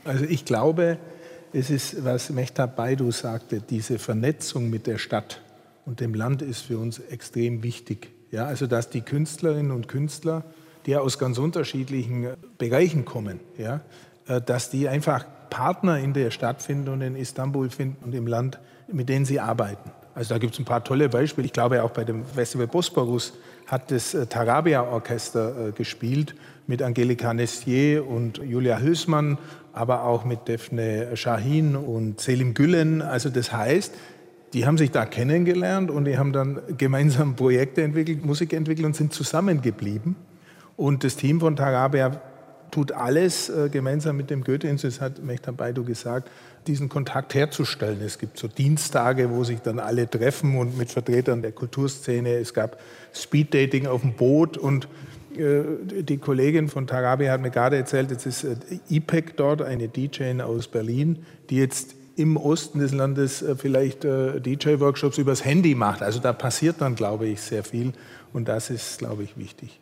Also 0.08 0.24
ich 0.24 0.46
glaube, 0.46 0.98
es 1.52 1.70
ist, 1.70 2.06
was 2.06 2.30
Mehtab 2.30 2.78
Baidu 2.78 3.12
sagte, 3.12 3.60
diese 3.60 4.00
Vernetzung 4.00 4.70
mit 4.70 4.88
der 4.88 4.98
Stadt 4.98 5.42
und 5.86 6.00
dem 6.00 6.14
Land 6.14 6.42
ist 6.42 6.62
für 6.62 6.78
uns 6.78 7.00
extrem 7.00 7.62
wichtig. 7.62 8.10
Ja, 8.32 8.46
also 8.46 8.68
dass 8.68 8.90
die 8.90 9.02
Künstlerinnen 9.02 9.72
und 9.72 9.88
Künstler, 9.90 10.44
die 10.86 10.96
aus 10.96 11.20
ganz 11.20 11.38
unterschiedlichen 11.38 12.28
Bereichen 12.58 13.04
kommen, 13.04 13.42
ja, 13.58 13.82
äh, 14.28 14.42
dass 14.42 14.70
die 14.70 14.88
einfach 14.88 15.26
Partner 15.50 16.00
in 16.00 16.14
der 16.14 16.32
Stadt 16.32 16.62
finden 16.62 16.90
und 16.90 17.02
in 17.02 17.16
Istanbul 17.16 17.70
finden 17.70 18.04
und 18.04 18.16
im 18.16 18.28
Land, 18.28 18.60
mit 18.92 19.10
denen 19.10 19.26
sie 19.26 19.42
arbeiten. 19.42 19.92
Also 20.16 20.34
da 20.34 20.40
gibt 20.40 20.54
es 20.54 20.60
ein 20.60 20.66
paar 20.66 20.84
tolle 20.84 21.10
Beispiele. 21.10 21.46
Ich 21.46 21.54
glaube 21.54 21.84
auch 21.84 21.92
bei 21.92 22.04
dem 22.04 22.26
Festival 22.26 22.68
Bosporus 22.68 23.34
hat 23.66 23.92
das 23.92 24.14
äh, 24.14 24.26
Tarabia-Orchester 24.26 25.68
äh, 25.68 25.72
gespielt 25.74 26.34
mit 26.68 26.82
Angelika 26.82 27.34
Nestier 27.34 28.06
und 28.06 28.38
Julia 28.40 28.80
Hülsmann 28.80 29.38
aber 29.78 30.04
auch 30.04 30.26
mit 30.26 30.48
Defne 30.48 31.16
Shahin 31.16 31.76
und 31.76 32.20
Selim 32.20 32.54
Gülen. 32.56 33.02
Also 33.02 33.30
das 33.30 33.52
heißt, 33.52 33.94
die 34.54 34.66
haben 34.66 34.78
sich 34.78 34.92
da 34.92 35.06
kennengelernt 35.06 35.92
und 35.92 36.06
die 36.06 36.18
haben 36.18 36.34
dann 36.34 36.60
gemeinsam 36.78 37.36
Projekte 37.36 37.84
entwickelt, 37.84 38.26
Musik 38.26 38.54
entwickelt 38.54 38.86
und 38.86 38.96
sind 38.96 39.14
zusammengeblieben. 39.14 40.16
Und 40.76 41.04
das 41.04 41.16
Team 41.16 41.40
von 41.40 41.56
Tarabia 41.56 42.20
tut 42.72 42.92
alles 42.92 43.50
äh, 43.50 43.70
gemeinsam 43.70 44.18
mit 44.18 44.30
dem 44.30 44.44
Goethe-Institut, 44.44 45.02
hat 45.02 45.24
Mechtan 45.24 45.56
Baidu 45.56 45.84
gesagt, 45.84 46.30
diesen 46.66 46.90
Kontakt 46.90 47.34
herzustellen. 47.34 48.00
Es 48.02 48.18
gibt 48.18 48.38
so 48.38 48.48
Dienstage, 48.48 49.30
wo 49.30 49.44
sich 49.44 49.62
dann 49.62 49.80
alle 49.80 50.10
treffen 50.10 50.58
und 50.58 50.78
mit 50.78 50.92
Vertretern 50.92 51.42
der 51.42 51.52
Kulturszene. 51.52 52.34
Es 52.34 52.54
gab 52.54 52.78
Speeddating 53.14 53.88
auf 53.88 54.02
dem 54.02 54.14
Boot 54.14 54.58
und 54.58 54.88
die 55.38 56.18
Kollegin 56.18 56.70
von 56.70 56.88
Tarabi 56.88 57.28
hat 57.28 57.42
mir 57.42 57.52
gerade 57.52 57.78
erzählt, 57.78 58.12
jetzt 58.12 58.26
ist 58.26 58.46
IPEC 58.90 59.30
äh, 59.30 59.34
dort, 59.36 59.62
eine 59.62 59.88
DJ 59.88 60.42
aus 60.42 60.68
Berlin, 60.68 61.26
die 61.50 61.58
jetzt 61.58 61.96
im 62.16 62.36
Osten 62.36 62.80
des 62.80 62.94
Landes 62.94 63.42
äh, 63.42 63.56
vielleicht 63.56 64.04
DJ-Workshops 64.04 65.18
übers 65.18 65.46
Handy 65.46 65.76
macht. 65.76 66.02
Also 66.02 66.20
da 66.20 66.34
passiert 66.34 66.78
dann, 66.80 66.96
glaube 66.96 67.28
ich, 67.28 67.42
sehr 67.42 67.64
viel 67.64 67.94
und 68.34 68.48
das 68.48 68.70
ist, 68.70 69.00
glaube 69.00 69.24
ich, 69.24 69.38
wichtig. 69.38 69.80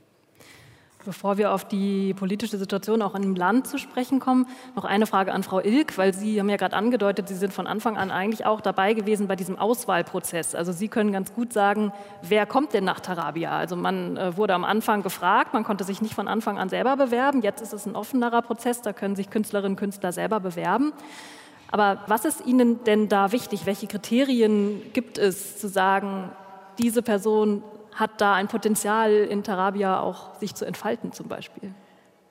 Bevor 1.06 1.38
wir 1.38 1.54
auf 1.54 1.66
die 1.68 2.16
politische 2.16 2.58
Situation 2.58 3.04
auch 3.04 3.14
im 3.14 3.36
Land 3.36 3.68
zu 3.68 3.78
sprechen 3.78 4.20
kommen, 4.20 4.48
noch 4.76 4.86
eine 4.86 5.06
Frage 5.06 5.34
an 5.34 5.44
Frau 5.44 5.60
Ilk, 5.60 6.00
weil 6.00 6.16
Sie 6.16 6.40
haben 6.40 6.50
ja 6.50 6.58
gerade 6.58 6.76
angedeutet, 6.76 7.28
Sie 7.28 7.36
sind 7.36 7.54
von 7.54 7.68
Anfang 7.68 7.96
an 7.96 8.10
eigentlich 8.10 8.48
auch 8.48 8.60
dabei 8.60 8.94
gewesen 8.94 9.28
bei 9.28 9.36
diesem 9.36 9.60
Auswahlprozess. 9.60 10.56
Also 10.56 10.72
Sie 10.72 10.88
können 10.88 11.12
ganz 11.12 11.32
gut 11.34 11.54
sagen, 11.54 11.94
wer 12.24 12.48
kommt 12.48 12.74
denn 12.74 12.86
nach 12.86 13.00
Tarabia? 13.00 13.52
Also 13.52 13.76
man 13.76 14.18
äh, 14.18 14.36
wurde 14.36 14.56
am 14.56 14.66
Anfang 14.66 15.04
gefragt, 15.04 15.54
man 15.54 15.64
konnte 15.64 15.84
sich 15.84 16.02
nicht 16.02 16.16
von 16.16 16.28
Anfang 16.28 16.58
an 16.58 16.70
selber 16.70 16.98
bewerben. 16.98 17.44
Jetzt 17.44 17.62
ist 17.62 17.74
es 17.74 17.86
ein 17.86 17.96
offenerer 17.96 18.42
Prozess, 18.42 18.82
da 18.82 18.92
können 18.92 19.16
sich 19.16 19.30
Künstlerinnen 19.30 19.74
und 19.74 19.80
Künstler 19.80 20.12
selber 20.12 20.40
bewerben. 20.40 20.92
Aber 21.72 22.00
was 22.08 22.26
ist 22.26 22.46
Ihnen 22.48 22.84
denn 22.86 23.10
da 23.10 23.32
wichtig? 23.32 23.68
Welche 23.68 23.86
Kriterien 23.86 24.82
gibt 24.94 25.20
es, 25.20 25.60
zu 25.60 25.68
sagen, 25.68 26.32
diese 26.80 27.02
Person 27.02 27.64
hat 27.96 28.22
da 28.22 28.34
ein 28.34 28.48
Potenzial 28.48 29.12
in 29.12 29.44
Tarabia 29.44 30.00
auch 30.00 30.36
sich 30.40 30.54
zu 30.54 30.66
entfalten 30.66 31.12
zum 31.12 31.28
Beispiel? 31.28 31.74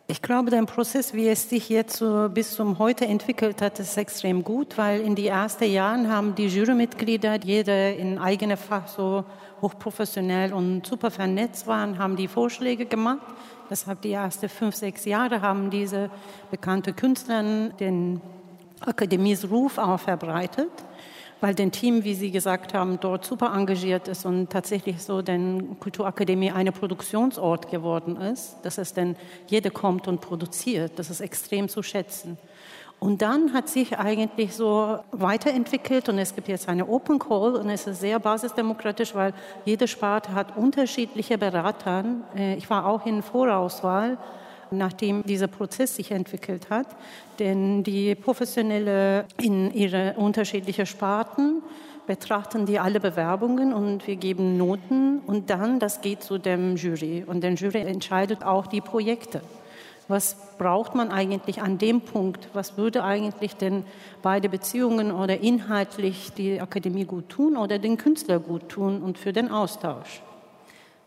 Ich 0.06 0.20
glaube, 0.20 0.50
der 0.50 0.62
Prozess, 0.64 1.14
wie 1.14 1.28
es 1.28 1.48
sich 1.48 1.70
jetzt 1.70 1.96
so 1.96 2.28
bis 2.28 2.54
zum 2.54 2.78
heute 2.78 3.06
entwickelt 3.06 3.62
hat, 3.62 3.80
ist 3.80 3.96
extrem 3.96 4.44
gut, 4.44 4.76
weil 4.76 5.00
in 5.00 5.14
den 5.14 5.24
ersten 5.24 5.64
Jahren 5.64 6.12
haben 6.12 6.34
die 6.34 6.46
Jurymitglieder, 6.46 7.42
jeder 7.42 7.96
in 7.96 8.18
eigenem 8.18 8.58
Fach 8.58 8.86
so 8.86 9.24
hochprofessionell 9.62 10.52
und 10.52 10.86
super 10.86 11.10
vernetzt 11.10 11.66
waren, 11.66 11.98
haben 11.98 12.16
die 12.16 12.28
Vorschläge 12.28 12.84
gemacht. 12.84 13.26
Deshalb 13.70 14.02
die 14.02 14.12
ersten 14.12 14.50
fünf, 14.50 14.74
sechs 14.74 15.06
Jahre 15.06 15.40
haben 15.40 15.70
diese 15.70 16.10
bekannten 16.50 16.94
Künstler 16.94 17.70
den 17.80 18.20
Akademiesruf 18.80 19.78
auch 19.78 19.98
verbreitet 19.98 20.70
weil 21.40 21.54
dein 21.54 21.72
Team, 21.72 22.04
wie 22.04 22.14
Sie 22.14 22.30
gesagt 22.30 22.74
haben, 22.74 22.98
dort 23.00 23.24
super 23.24 23.52
engagiert 23.54 24.08
ist 24.08 24.24
und 24.24 24.50
tatsächlich 24.50 25.02
so 25.02 25.22
den 25.22 25.78
Kulturakademie 25.78 26.50
eine 26.50 26.72
Produktionsort 26.72 27.70
geworden 27.70 28.16
ist, 28.16 28.56
dass 28.62 28.78
es 28.78 28.94
denn 28.94 29.16
jeder 29.46 29.70
kommt 29.70 30.08
und 30.08 30.20
produziert. 30.20 30.92
Das 30.98 31.10
ist 31.10 31.20
extrem 31.20 31.68
zu 31.68 31.82
schätzen. 31.82 32.38
Und 33.00 33.20
dann 33.20 33.52
hat 33.52 33.68
sich 33.68 33.98
eigentlich 33.98 34.54
so 34.54 34.98
weiterentwickelt 35.12 36.08
und 36.08 36.18
es 36.18 36.34
gibt 36.34 36.48
jetzt 36.48 36.68
eine 36.68 36.88
Open 36.88 37.18
Call 37.18 37.56
und 37.56 37.68
es 37.68 37.86
ist 37.86 38.00
sehr 38.00 38.18
basisdemokratisch, 38.18 39.14
weil 39.14 39.34
jede 39.66 39.86
Sparte 39.88 40.32
hat 40.32 40.56
unterschiedliche 40.56 41.36
Berater. 41.36 42.04
Äh, 42.34 42.54
ich 42.54 42.70
war 42.70 42.86
auch 42.86 43.04
in 43.04 43.22
Vorauswahl 43.22 44.16
nachdem 44.70 45.22
dieser 45.24 45.46
Prozess 45.46 45.96
sich 45.96 46.10
entwickelt 46.10 46.70
hat. 46.70 46.86
Denn 47.38 47.82
die 47.82 48.14
Professionelle 48.14 49.24
in 49.40 49.72
ihre 49.72 50.14
unterschiedlichen 50.14 50.86
Sparten 50.86 51.62
betrachten 52.06 52.66
die 52.66 52.78
alle 52.78 53.00
Bewerbungen 53.00 53.72
und 53.72 54.06
wir 54.06 54.16
geben 54.16 54.56
Noten 54.56 55.20
und 55.26 55.50
dann, 55.50 55.78
das 55.78 56.00
geht 56.00 56.22
zu 56.22 56.38
dem 56.38 56.76
Jury 56.76 57.24
und 57.26 57.42
der 57.42 57.54
Jury 57.54 57.80
entscheidet 57.80 58.44
auch 58.44 58.66
die 58.66 58.80
Projekte. 58.80 59.40
Was 60.06 60.36
braucht 60.58 60.94
man 60.94 61.10
eigentlich 61.10 61.62
an 61.62 61.78
dem 61.78 62.02
Punkt? 62.02 62.48
Was 62.52 62.76
würde 62.76 63.04
eigentlich 63.04 63.56
denn 63.56 63.84
beide 64.22 64.50
Beziehungen 64.50 65.10
oder 65.10 65.40
inhaltlich 65.40 66.32
die 66.36 66.60
Akademie 66.60 67.06
gut 67.06 67.30
tun 67.30 67.56
oder 67.56 67.78
den 67.78 67.96
Künstler 67.96 68.38
gut 68.38 68.68
tun 68.68 69.02
und 69.02 69.16
für 69.16 69.32
den 69.32 69.50
Austausch? 69.50 70.22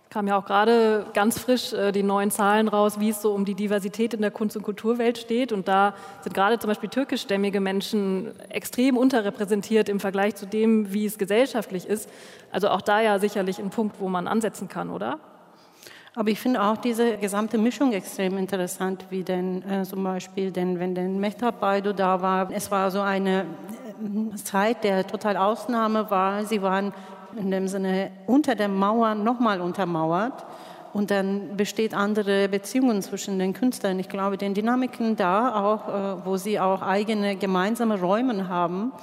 Kam 0.10 0.28
ja 0.28 0.38
auch 0.38 0.46
gerade 0.46 1.06
ganz 1.14 1.40
frisch 1.40 1.74
äh, 1.74 1.92
die 1.92 2.04
neuen 2.04 2.32
Zahlen 2.32 2.68
raus, 2.68 3.00
wie 3.00 3.10
es 3.10 3.22
so 3.22 3.34
um 3.34 3.46
die 3.46 3.56
Diversität 3.56 4.14
in 4.14 4.22
der 4.22 4.32
Kunst- 4.32 4.56
und 4.56 4.64
Kulturwelt 4.64 5.18
steht. 5.18 5.52
Und 5.52 5.68
da 5.68 5.94
sind 6.22 6.34
gerade 6.34 6.60
zum 6.60 6.70
Beispiel 6.70 6.90
türkischstämmige 6.90 7.60
Menschen 7.60 8.32
extrem 8.50 8.98
unterrepräsentiert 8.98 9.90
im 9.90 10.00
Vergleich 10.00 10.36
zu 10.36 10.46
dem, 10.46 10.94
wie 10.94 11.06
es 11.06 11.18
gesellschaftlich 11.18 11.86
ist. 11.86 12.10
Also 12.52 12.70
auch 12.70 12.82
da 12.82 13.02
ja 13.02 13.20
sicherlich 13.20 13.60
ein 13.60 13.70
Punkt, 13.70 14.00
wo 14.00 14.08
man 14.08 14.28
ansetzen 14.28 14.68
kann, 14.68 14.90
oder? 14.90 15.20
Aber 16.18 16.32
ich 16.32 16.40
finde 16.40 16.64
auch 16.64 16.78
diese 16.78 17.18
gesamte 17.18 17.60
Mischung 17.60 17.94
extrem 17.94 18.40
interessant, 18.40 19.06
wie 19.12 19.24
denn 19.24 19.62
äh, 19.70 19.84
zum 19.84 20.04
Beispiel, 20.04 20.52
denn 20.52 20.80
wenn 20.80 20.96
der 20.96 21.04
Mehtab 21.04 21.60
Baidu 21.60 21.94
da 21.94 22.20
war, 22.24 22.50
es 22.52 22.72
war 22.72 22.90
so 22.90 23.02
eine 23.02 23.42
äh, 23.42 24.36
Zeit 24.38 24.84
der 24.84 25.06
total 25.06 25.38
Ausnahme 25.38 26.10
war. 26.10 26.44
Sie 26.44 26.64
waren 26.64 26.92
in 27.36 27.52
dem 27.52 27.68
Sinne 27.68 28.12
unter 28.26 28.56
der 28.56 28.70
Mauer 28.70 29.16
nochmal 29.16 29.62
untermauert. 29.62 30.46
Und 30.94 31.12
dann 31.12 31.58
besteht 31.58 31.94
andere 31.94 32.48
Beziehungen 32.48 33.02
zwischen 33.02 33.38
den 33.38 33.54
Künstlern. 33.54 34.00
Ich 34.00 34.10
glaube, 34.10 34.38
den 34.38 34.54
Dynamiken 34.54 35.16
da 35.16 35.64
auch, 35.64 35.88
äh, 35.88 36.26
wo 36.26 36.38
sie 36.38 36.60
auch 36.60 36.82
eigene 36.82 37.36
gemeinsame 37.36 38.00
Räume 38.00 38.48
haben, 38.48 38.94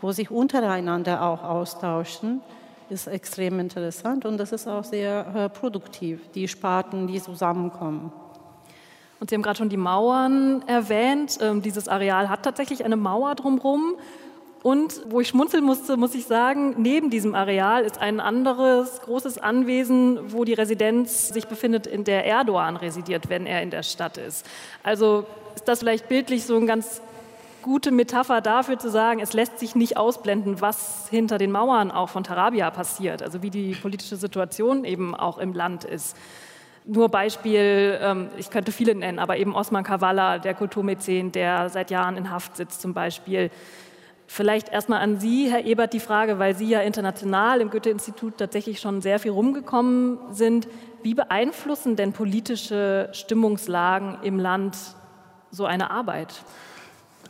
wo 0.00 0.12
sich 0.12 0.30
untereinander 0.30 1.22
auch 1.22 1.44
austauschen, 1.44 2.40
ist 2.90 3.06
extrem 3.06 3.60
interessant 3.60 4.24
und 4.24 4.36
das 4.38 4.52
ist 4.52 4.68
auch 4.68 4.84
sehr 4.84 5.26
äh, 5.34 5.48
produktiv, 5.48 6.20
die 6.34 6.48
Sparten, 6.48 7.06
die 7.06 7.20
zusammenkommen. 7.20 8.12
Und 9.20 9.30
Sie 9.30 9.36
haben 9.36 9.42
gerade 9.42 9.56
schon 9.56 9.70
die 9.70 9.78
Mauern 9.78 10.62
erwähnt. 10.66 11.38
Ähm, 11.40 11.62
dieses 11.62 11.88
Areal 11.88 12.28
hat 12.28 12.42
tatsächlich 12.42 12.84
eine 12.84 12.96
Mauer 12.96 13.34
drumherum. 13.34 13.94
Und 14.64 15.02
wo 15.10 15.20
ich 15.20 15.28
schmunzeln 15.28 15.62
musste, 15.62 15.98
muss 15.98 16.14
ich 16.14 16.24
sagen, 16.24 16.76
neben 16.78 17.10
diesem 17.10 17.34
Areal 17.34 17.84
ist 17.84 17.98
ein 17.98 18.18
anderes 18.18 19.02
großes 19.02 19.36
Anwesen, 19.36 20.32
wo 20.32 20.44
die 20.44 20.54
Residenz 20.54 21.28
sich 21.28 21.48
befindet, 21.48 21.86
in 21.86 22.04
der 22.04 22.24
Erdogan 22.24 22.76
residiert, 22.76 23.28
wenn 23.28 23.44
er 23.44 23.60
in 23.60 23.68
der 23.68 23.82
Stadt 23.82 24.16
ist. 24.16 24.46
Also 24.82 25.26
ist 25.54 25.68
das 25.68 25.80
vielleicht 25.80 26.08
bildlich 26.08 26.44
so 26.44 26.56
eine 26.56 26.64
ganz 26.64 27.02
gute 27.60 27.90
Metapher 27.90 28.40
dafür 28.40 28.78
zu 28.78 28.88
sagen, 28.88 29.20
es 29.20 29.34
lässt 29.34 29.58
sich 29.58 29.74
nicht 29.74 29.98
ausblenden, 29.98 30.62
was 30.62 31.08
hinter 31.10 31.36
den 31.36 31.52
Mauern 31.52 31.90
auch 31.90 32.08
von 32.08 32.24
Tarabia 32.24 32.70
passiert, 32.70 33.22
also 33.22 33.42
wie 33.42 33.50
die 33.50 33.74
politische 33.74 34.16
Situation 34.16 34.86
eben 34.86 35.14
auch 35.14 35.36
im 35.36 35.52
Land 35.52 35.84
ist. 35.84 36.16
Nur 36.86 37.10
Beispiel, 37.10 37.98
ähm, 38.00 38.30
ich 38.38 38.48
könnte 38.48 38.72
viele 38.72 38.94
nennen, 38.94 39.18
aber 39.18 39.36
eben 39.36 39.54
Osman 39.54 39.84
Kavala, 39.84 40.38
der 40.38 40.54
Kulturmäzen, 40.54 41.32
der 41.32 41.68
seit 41.68 41.90
Jahren 41.90 42.16
in 42.16 42.30
Haft 42.30 42.56
sitzt 42.56 42.80
zum 42.80 42.94
Beispiel 42.94 43.50
Vielleicht 44.26 44.70
erstmal 44.70 45.00
an 45.00 45.20
Sie, 45.20 45.50
Herr 45.50 45.64
Ebert, 45.64 45.92
die 45.92 46.00
Frage, 46.00 46.38
weil 46.38 46.56
Sie 46.56 46.68
ja 46.68 46.80
international 46.80 47.60
im 47.60 47.70
Goethe-Institut 47.70 48.38
tatsächlich 48.38 48.80
schon 48.80 49.02
sehr 49.02 49.18
viel 49.18 49.32
rumgekommen 49.32 50.18
sind. 50.32 50.66
Wie 51.02 51.14
beeinflussen 51.14 51.96
denn 51.96 52.12
politische 52.12 53.10
Stimmungslagen 53.12 54.18
im 54.22 54.38
Land 54.38 54.76
so 55.50 55.66
eine 55.66 55.90
Arbeit? 55.90 56.42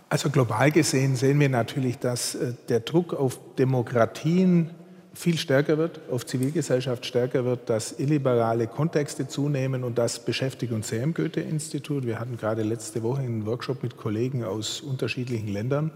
Also 0.09 0.31
global 0.31 0.71
gesehen 0.71 1.17
sehen 1.17 1.41
wir 1.41 1.49
natürlich, 1.49 1.99
dass 1.99 2.37
äh, 2.37 2.53
der 2.69 2.81
Druck 2.81 3.15
auf 3.15 3.41
Demokratien 3.59 4.71
viel 5.13 5.39
stärker 5.39 5.79
wird, 5.79 6.01
auf 6.11 6.27
Zivilgesellschaft 6.27 7.07
stärker 7.07 7.45
wird, 7.45 7.71
dass 7.71 7.99
illiberale 7.99 8.67
Kontexte 8.67 9.29
zunehmen 9.29 9.85
und 9.85 9.99
das 9.99 10.25
beschäftigt 10.25 10.73
uns 10.73 10.89
sehr 10.89 11.03
im 11.03 11.15
Goethe-Institut. 11.15 12.05
Wir 12.05 12.19
hatten 12.19 12.37
gerade 12.37 12.63
letzte 12.63 13.03
Woche 13.03 13.23
einen 13.23 13.47
Workshop 13.47 13.83
mit 13.83 13.97
Kollegen 13.97 14.45
aus 14.45 14.81
unterschiedlichen 14.81 15.49
Ländern 15.49 15.91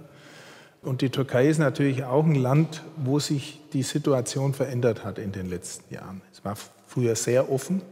und 0.83 1.03
die 1.03 1.11
Türkei 1.11 1.49
ist 1.49 1.59
natürlich 1.59 2.05
auch 2.05 2.25
ein 2.25 2.35
Land, 2.35 2.83
wo 2.97 3.19
sich 3.19 3.61
die 3.73 3.83
Situation 3.83 4.55
verändert 4.55 5.05
hat 5.05 5.19
in 5.19 5.33
den 5.33 5.49
letzten 5.49 5.93
Jahren. 5.93 6.23
Es 6.33 6.45
war 6.45 6.57
früher 6.87 7.17
sehr 7.17 7.51
offen 7.51 7.83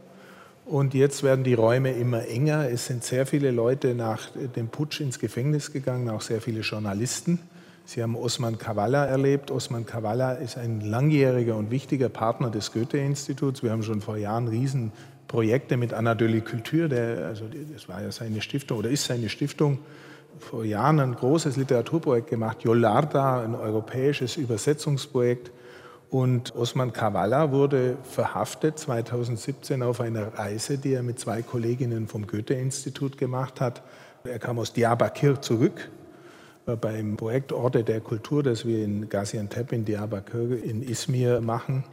und 0.65 0.93
jetzt 0.93 1.23
werden 1.23 1.43
die 1.43 1.53
Räume 1.53 1.91
immer 1.91 2.27
enger. 2.27 2.69
Es 2.69 2.87
sind 2.87 3.03
sehr 3.03 3.25
viele 3.25 3.51
Leute 3.51 3.93
nach 3.93 4.29
dem 4.55 4.67
Putsch 4.69 5.01
ins 5.01 5.19
Gefängnis 5.19 5.71
gegangen, 5.71 6.09
auch 6.09 6.21
sehr 6.21 6.41
viele 6.41 6.61
Journalisten. 6.61 7.39
Sie 7.85 8.03
haben 8.03 8.17
Osman 8.17 8.57
Kavala 8.57 9.05
erlebt. 9.05 9.49
Osman 9.49 9.85
Kavala 9.85 10.33
ist 10.33 10.57
ein 10.57 10.81
langjähriger 10.81 11.55
und 11.55 11.71
wichtiger 11.71 12.09
Partner 12.09 12.49
des 12.49 12.73
Goethe-Instituts. 12.73 13.63
Wir 13.63 13.71
haben 13.71 13.83
schon 13.83 14.01
vor 14.01 14.17
Jahren 14.17 14.49
Riesenprojekte 14.49 15.77
mit 15.77 15.93
Anadoli 15.93 16.41
Kultur, 16.41 16.89
der, 16.89 17.27
also 17.27 17.45
das 17.73 17.87
war 17.87 18.01
ja 18.01 18.11
seine 18.11 18.41
Stiftung 18.41 18.79
oder 18.79 18.89
ist 18.89 19.05
seine 19.05 19.29
Stiftung, 19.29 19.79
vor 20.39 20.63
Jahren 20.63 20.99
ein 20.99 21.15
großes 21.15 21.57
Literaturprojekt 21.57 22.29
gemacht, 22.29 22.63
Yollarda, 22.63 23.41
ein 23.41 23.55
europäisches 23.55 24.37
Übersetzungsprojekt. 24.37 25.51
Und 26.09 26.55
Osman 26.55 26.93
Kavala 26.93 27.51
wurde 27.51 27.97
verhaftet 28.03 28.79
2017 28.79 29.83
auf 29.83 29.99
einer 29.99 30.33
Reise, 30.37 30.77
die 30.77 30.93
er 30.93 31.03
mit 31.03 31.19
zwei 31.19 31.41
Kolleginnen 31.41 32.07
vom 32.07 32.27
Goethe-Institut 32.27 33.17
gemacht 33.17 33.59
hat. 33.59 33.81
Er 34.23 34.39
kam 34.39 34.57
aus 34.59 34.73
Diyarbakir 34.73 35.41
zurück 35.41 35.89
beim 36.75 37.15
Projekt 37.15 37.53
Orte 37.53 37.83
der 37.83 38.01
Kultur, 38.01 38.43
das 38.43 38.65
wir 38.65 38.83
in 38.83 39.09
Gaziantep, 39.09 39.71
in 39.71 39.85
Diyarbakir, 39.85 40.63
in 40.63 40.81
Izmir 40.81 41.39
machen 41.39 41.85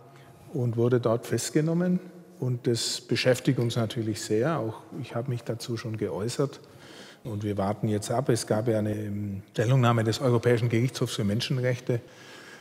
und 0.52 0.76
wurde 0.76 1.00
dort 1.00 1.26
festgenommen. 1.26 2.00
Und 2.40 2.66
das 2.66 3.00
beschäftigt 3.00 3.58
uns 3.58 3.76
natürlich 3.76 4.20
sehr. 4.20 4.58
Auch 4.58 4.82
ich 5.00 5.14
habe 5.14 5.30
mich 5.30 5.44
dazu 5.44 5.76
schon 5.76 5.96
geäußert. 5.96 6.60
Und 7.24 7.42
wir 7.42 7.56
warten 7.56 7.88
jetzt 7.88 8.10
ab. 8.10 8.28
Es 8.28 8.46
gab 8.46 8.68
ja 8.68 8.78
eine 8.78 8.94
ähm, 8.94 9.42
Stellungnahme 9.52 10.04
des 10.04 10.20
Europäischen 10.20 10.68
Gerichtshofs 10.68 11.14
für 11.14 11.24
Menschenrechte. 11.24 12.00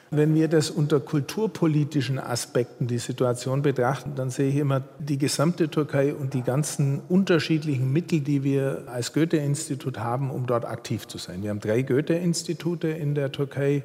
Wenn 0.09 0.35
wir 0.35 0.47
das 0.47 0.69
unter 0.69 0.99
kulturpolitischen 0.99 2.17
Aspekten 2.19 2.87
die 2.87 2.99
Situation 2.99 3.61
betrachten, 3.61 4.13
dann 4.15 4.29
sehe 4.29 4.49
ich 4.49 4.57
immer 4.57 4.83
die 4.99 5.17
gesamte 5.17 5.69
Türkei 5.69 6.13
und 6.13 6.33
die 6.33 6.43
ganzen 6.43 7.01
unterschiedlichen 7.09 7.91
Mittel, 7.91 8.21
die 8.21 8.43
wir 8.43 8.83
als 8.85 9.11
Goethe-Institut 9.11 9.97
haben, 9.97 10.29
um 10.29 10.45
dort 10.45 10.65
aktiv 10.65 11.07
zu 11.07 11.17
sein. 11.17 11.41
Wir 11.41 11.49
haben 11.49 11.59
drei 11.59 11.81
Goethe-Institute 11.81 12.87
in 12.87 13.15
der 13.15 13.31
Türkei, 13.31 13.83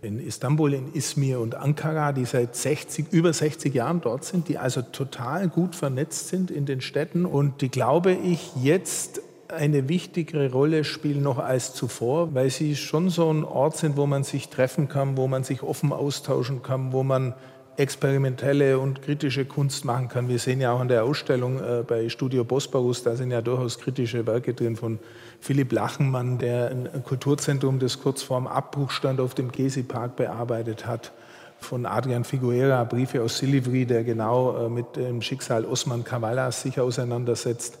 in 0.00 0.18
Istanbul, 0.18 0.72
in 0.72 0.94
Izmir 0.94 1.40
und 1.40 1.54
Ankara, 1.54 2.12
die 2.12 2.24
seit 2.24 2.56
60, 2.56 3.12
über 3.12 3.32
60 3.32 3.74
Jahren 3.74 4.00
dort 4.00 4.24
sind, 4.24 4.48
die 4.48 4.58
also 4.58 4.80
total 4.80 5.48
gut 5.48 5.76
vernetzt 5.76 6.28
sind 6.28 6.50
in 6.50 6.64
den 6.64 6.80
Städten 6.80 7.26
und 7.26 7.60
die, 7.60 7.68
glaube 7.68 8.12
ich, 8.12 8.50
jetzt 8.56 9.20
eine 9.48 9.88
wichtigere 9.88 10.50
Rolle 10.50 10.84
spielen 10.84 11.22
noch 11.22 11.38
als 11.38 11.74
zuvor, 11.74 12.34
weil 12.34 12.50
sie 12.50 12.76
schon 12.76 13.10
so 13.10 13.30
ein 13.30 13.44
Ort 13.44 13.76
sind, 13.76 13.96
wo 13.96 14.06
man 14.06 14.24
sich 14.24 14.48
treffen 14.48 14.88
kann, 14.88 15.16
wo 15.16 15.28
man 15.28 15.44
sich 15.44 15.62
offen 15.62 15.92
austauschen 15.92 16.62
kann, 16.62 16.92
wo 16.92 17.02
man 17.02 17.34
experimentelle 17.76 18.78
und 18.78 19.02
kritische 19.02 19.44
Kunst 19.44 19.84
machen 19.84 20.08
kann. 20.08 20.28
Wir 20.28 20.38
sehen 20.38 20.60
ja 20.60 20.72
auch 20.72 20.80
in 20.80 20.88
der 20.88 21.04
Ausstellung 21.04 21.58
äh, 21.58 21.82
bei 21.86 22.08
Studio 22.08 22.44
Bosporus, 22.44 23.02
da 23.02 23.16
sind 23.16 23.30
ja 23.30 23.42
durchaus 23.42 23.78
kritische 23.78 24.26
Werke 24.26 24.54
drin 24.54 24.76
von 24.76 24.98
Philipp 25.40 25.72
Lachenmann, 25.72 26.38
der 26.38 26.70
ein 26.70 27.04
Kulturzentrum, 27.04 27.78
das 27.78 28.00
kurz 28.00 28.22
vorm 28.22 28.46
Abbruch 28.46 28.90
stand, 28.90 29.20
auf 29.20 29.34
dem 29.34 29.52
Gezi-Park 29.52 30.16
bearbeitet 30.16 30.86
hat 30.86 31.12
von 31.58 31.86
Adrian 31.86 32.24
Figuera, 32.24 32.84
Briefe 32.84 33.22
aus 33.22 33.38
Silivri, 33.38 33.86
der 33.86 34.04
genau 34.04 34.66
äh, 34.66 34.68
mit 34.68 34.96
dem 34.96 35.22
Schicksal 35.22 35.64
Osman 35.64 36.04
Kavalas 36.04 36.62
sich 36.62 36.80
auseinandersetzt. 36.80 37.78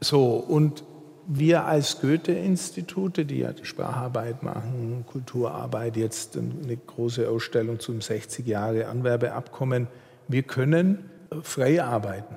So, 0.00 0.36
und 0.36 0.84
wir 1.30 1.66
als 1.66 2.00
Goethe-Institute, 2.00 3.26
die 3.26 3.40
ja 3.40 3.52
die 3.52 3.66
Spracharbeit 3.66 4.42
machen, 4.42 5.04
Kulturarbeit, 5.06 5.96
jetzt 5.96 6.36
eine 6.36 6.76
große 6.76 7.28
Ausstellung 7.28 7.78
zum 7.78 8.00
60 8.00 8.46
Jahre 8.46 8.86
Anwerbeabkommen, 8.86 9.88
wir 10.26 10.42
können 10.42 11.10
frei 11.42 11.82
arbeiten. 11.82 12.36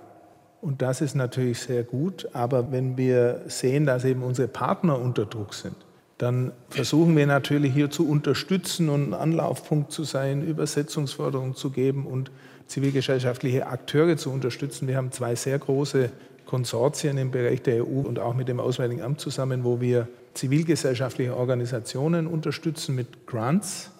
Und 0.61 0.81
das 0.81 0.99
ist 0.99 1.15
natürlich 1.15 1.59
sehr 1.59 1.83
gut. 1.83 2.27
Aber 2.33 2.71
wenn 2.71 2.97
wir 2.97 3.41
sehen, 3.47 3.85
dass 3.85 4.03
eben 4.03 4.23
unsere 4.23 4.49
Partner 4.49 4.99
unter 4.99 5.25
Druck 5.25 5.53
sind, 5.53 5.75
dann 6.17 6.51
versuchen 6.69 7.15
wir 7.15 7.25
natürlich 7.25 7.73
hier 7.73 7.89
zu 7.89 8.07
unterstützen 8.07 8.89
und 8.89 9.09
ein 9.09 9.13
Anlaufpunkt 9.13 9.91
zu 9.91 10.03
sein, 10.03 10.45
Übersetzungsförderung 10.45 11.55
zu 11.55 11.71
geben 11.71 12.05
und 12.05 12.29
zivilgesellschaftliche 12.67 13.67
Akteure 13.67 14.17
zu 14.17 14.31
unterstützen. 14.31 14.87
Wir 14.87 14.97
haben 14.97 15.11
zwei 15.11 15.33
sehr 15.35 15.57
große 15.57 16.11
Konsortien 16.45 17.17
im 17.17 17.31
Bereich 17.31 17.61
der 17.61 17.85
EU 17.85 18.01
und 18.01 18.19
auch 18.19 18.33
mit 18.33 18.47
dem 18.47 18.59
Auswärtigen 18.59 19.01
Amt 19.01 19.19
zusammen, 19.19 19.63
wo 19.63 19.81
wir 19.81 20.07
zivilgesellschaftliche 20.33 21.35
Organisationen 21.35 22.27
unterstützen 22.27 22.95
mit 22.95 23.27
Grants 23.27 23.91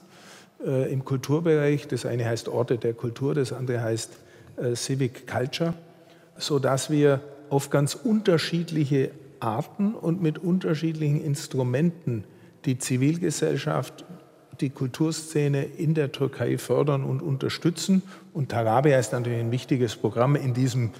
äh, 0.66 0.92
im 0.92 1.06
Kulturbereich. 1.06 1.88
Das 1.88 2.06
eine 2.06 2.26
heißt 2.26 2.50
Orte 2.50 2.78
der 2.78 2.94
Kultur, 2.94 3.34
das 3.34 3.54
andere 3.54 3.82
heißt 3.82 4.12
äh, 4.58 4.76
Civic 4.76 5.28
Culture, 5.28 5.74
sodass 6.38 6.90
wir 6.90 7.22
auf 7.50 7.70
ganz 7.70 7.96
unterschiedliche 7.96 9.12
Arten 9.40 9.94
und 9.94 10.22
mit 10.22 10.40
unterschiedlichen 10.40 11.22
Instrumenten 11.22 12.24
die 12.66 12.78
Zivilgesellschaft, 12.78 14.06
die 14.62 14.70
Kulturszene 14.70 15.64
in 15.64 15.96
der 15.96 16.12
Türkei 16.12 16.58
fördern 16.58 17.04
und 17.04 17.22
unterstützen. 17.22 18.04
Und 18.34 18.50
Tarabia 18.50 19.00
ist 19.00 19.12
natürlich 19.12 19.40
ein 19.40 19.52
wichtiges 19.52 19.96
Programm 19.96 20.36
in 20.36 20.54
diesem 20.54 20.92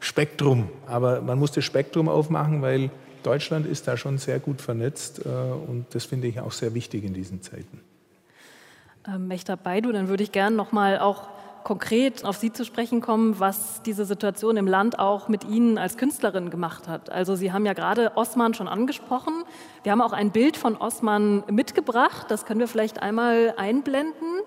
Spektrum. 0.00 0.68
Aber 0.86 1.20
man 1.20 1.38
muss 1.38 1.52
das 1.52 1.64
Spektrum 1.64 2.08
aufmachen, 2.08 2.62
weil 2.62 2.90
Deutschland 3.22 3.66
ist 3.66 3.86
da 3.86 3.96
schon 3.96 4.18
sehr 4.18 4.40
gut 4.40 4.60
vernetzt 4.60 5.24
äh, 5.24 5.28
und 5.28 5.86
das 5.90 6.06
finde 6.06 6.26
ich 6.26 6.40
auch 6.40 6.52
sehr 6.52 6.74
wichtig 6.74 7.04
in 7.04 7.14
diesen 7.14 7.42
Zeiten. 7.42 7.80
Ähm, 9.06 9.28
Mechtab 9.28 9.62
Baidu, 9.62 9.92
dann 9.92 10.08
würde 10.08 10.22
ich 10.22 10.32
gerne 10.32 10.56
noch 10.56 10.72
mal 10.72 10.98
auch 10.98 11.28
konkret 11.64 12.24
auf 12.24 12.36
Sie 12.36 12.52
zu 12.52 12.64
sprechen 12.64 13.00
kommen, 13.00 13.38
was 13.38 13.82
diese 13.82 14.04
Situation 14.04 14.56
im 14.56 14.66
Land 14.66 14.98
auch 14.98 15.28
mit 15.28 15.44
Ihnen 15.44 15.78
als 15.78 15.96
Künstlerin 15.96 16.50
gemacht 16.50 16.88
hat. 16.88 17.10
Also 17.10 17.36
Sie 17.36 17.52
haben 17.52 17.66
ja 17.66 17.74
gerade 17.74 18.16
Osman 18.16 18.54
schon 18.54 18.68
angesprochen. 18.68 19.44
Wir 19.82 19.92
haben 19.92 20.00
auch 20.00 20.12
ein 20.12 20.30
Bild 20.30 20.56
von 20.56 20.76
Osman 20.76 21.44
mitgebracht. 21.50 22.26
Das 22.28 22.44
können 22.44 22.60
wir 22.60 22.68
vielleicht 22.68 23.02
einmal 23.02 23.54
einblenden. 23.56 24.40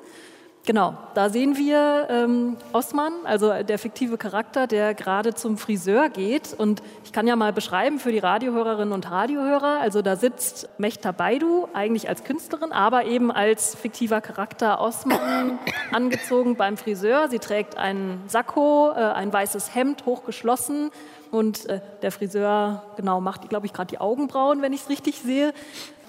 Genau, 0.66 0.94
da 1.14 1.30
sehen 1.30 1.58
wir 1.58 2.08
ähm, 2.10 2.56
Osman, 2.72 3.12
also 3.26 3.52
der 3.64 3.78
fiktive 3.78 4.18
Charakter, 4.18 4.66
der 4.66 4.94
gerade 4.94 5.34
zum 5.34 5.58
Friseur 5.58 6.08
geht. 6.08 6.56
Und 6.58 6.82
ich 7.04 7.12
kann 7.12 7.28
ja 7.28 7.36
mal 7.36 7.52
beschreiben 7.52 8.00
für 8.00 8.14
die 8.14 8.20
Radiohörerinnen 8.20 8.94
und 8.94 9.12
Radiohörer. 9.12 9.82
Also 9.82 10.02
da 10.02 10.16
sitzt 10.16 10.70
Mechta 10.78 11.12
Baidu, 11.12 11.68
eigentlich 11.74 12.08
als 12.08 12.24
Künstlerin, 12.24 12.72
aber 12.72 13.04
eben 13.04 13.30
als 13.30 13.76
fiktiver 13.76 14.22
Charakter 14.22 14.80
Osman 14.80 15.60
angezogen 15.92 16.56
beim 16.56 16.78
Friseur. 16.78 17.28
Sie 17.28 17.40
trägt 17.40 17.78
einen 17.78 18.24
Sakko, 18.28 18.92
äh, 18.92 19.00
ein 19.00 19.34
weißes 19.34 19.76
Hemd, 19.76 20.06
hochgeschlossen. 20.06 20.92
Und 21.34 21.68
äh, 21.68 21.82
der 22.04 22.12
Friseur, 22.12 22.84
genau, 22.96 23.20
macht, 23.20 23.50
glaube 23.50 23.66
ich, 23.66 23.74
gerade 23.74 23.88
die 23.88 23.98
Augenbrauen, 24.00 24.62
wenn 24.62 24.72
ich 24.72 24.82
es 24.82 24.90
richtig 24.90 25.20
sehe. 25.20 25.52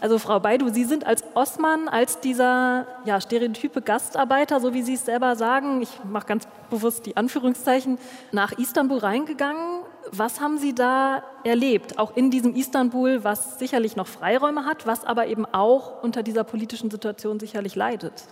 Also 0.03 0.19
Frau 0.19 0.39
Baidu, 0.39 0.69
Sie 0.69 0.85
sind 0.85 1.07
als 1.07 1.25
Osman, 1.33 1.89
als 1.89 2.21
dieser 2.21 2.87
ja, 3.07 3.19
stereotype 3.23 3.81
Gastarbeiter, 3.81 4.61
so 4.61 4.75
wie 4.75 4.83
Sie 4.83 4.93
es 4.93 5.07
selber 5.07 5.35
sagen, 5.35 5.81
ich 5.81 5.89
mache 6.05 6.27
ganz 6.27 6.47
bewusst 6.69 7.07
die 7.07 7.17
Anführungszeichen, 7.17 7.97
nach 8.33 8.53
Istanbul 8.53 8.99
reingegangen. 8.99 9.81
Was 10.13 10.43
haben 10.43 10.59
Sie 10.59 10.75
da 10.75 11.23
erlebt, 11.43 11.99
auch 11.99 12.15
in 12.19 12.31
diesem 12.31 12.55
Istanbul, 12.55 13.25
was 13.25 13.59
sicherlich 13.59 13.97
noch 13.97 14.07
Freiräume 14.07 14.67
hat, 14.67 14.87
was 14.87 15.07
aber 15.07 15.27
eben 15.29 15.47
auch 15.47 16.03
unter 16.03 16.23
dieser 16.23 16.45
politischen 16.45 16.91
Situation 16.91 17.41
sicherlich 17.41 17.77
leidet? 17.77 18.25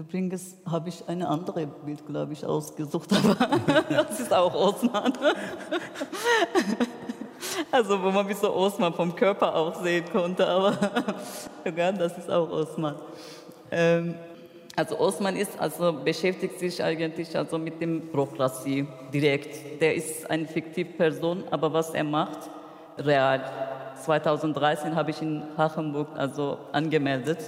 Übrigens 0.00 0.56
habe 0.64 0.88
ich 0.88 1.06
eine 1.08 1.28
andere 1.28 1.66
Bild, 1.66 2.06
glaube 2.06 2.32
ich, 2.32 2.46
ausgesucht, 2.46 3.10
aber 3.12 3.82
das 3.82 4.18
ist 4.18 4.32
auch 4.32 4.54
Osman. 4.54 5.12
Also 7.72 8.02
wo 8.02 8.10
man 8.10 8.26
mich 8.26 8.36
so 8.36 8.52
Osman 8.54 8.92
vom 8.92 9.14
Körper 9.14 9.54
auch 9.54 9.82
sehen 9.82 10.04
konnte, 10.12 10.46
aber 10.46 10.72
das 11.98 12.18
ist 12.18 12.30
auch 12.30 12.50
Osman. 12.50 12.96
Ähm, 13.70 14.14
also 14.76 14.98
Osman 14.98 15.36
ist 15.36 15.58
also 15.58 15.92
beschäftigt 15.92 16.58
sich 16.58 16.82
eigentlich 16.82 17.36
also 17.36 17.58
mit 17.58 17.80
dem 17.80 18.10
Prokratie 18.10 18.86
direkt. 19.12 19.80
Der 19.80 19.94
ist 19.94 20.28
eine 20.30 20.46
fiktive 20.46 20.90
Person, 20.92 21.44
aber 21.50 21.72
was 21.72 21.90
er 21.90 22.04
macht, 22.04 22.50
real. 22.98 23.40
2013 24.02 24.94
habe 24.94 25.10
ich 25.10 25.22
in 25.22 25.42
Hachenburg 25.56 26.08
also 26.16 26.58
angemeldet 26.72 27.38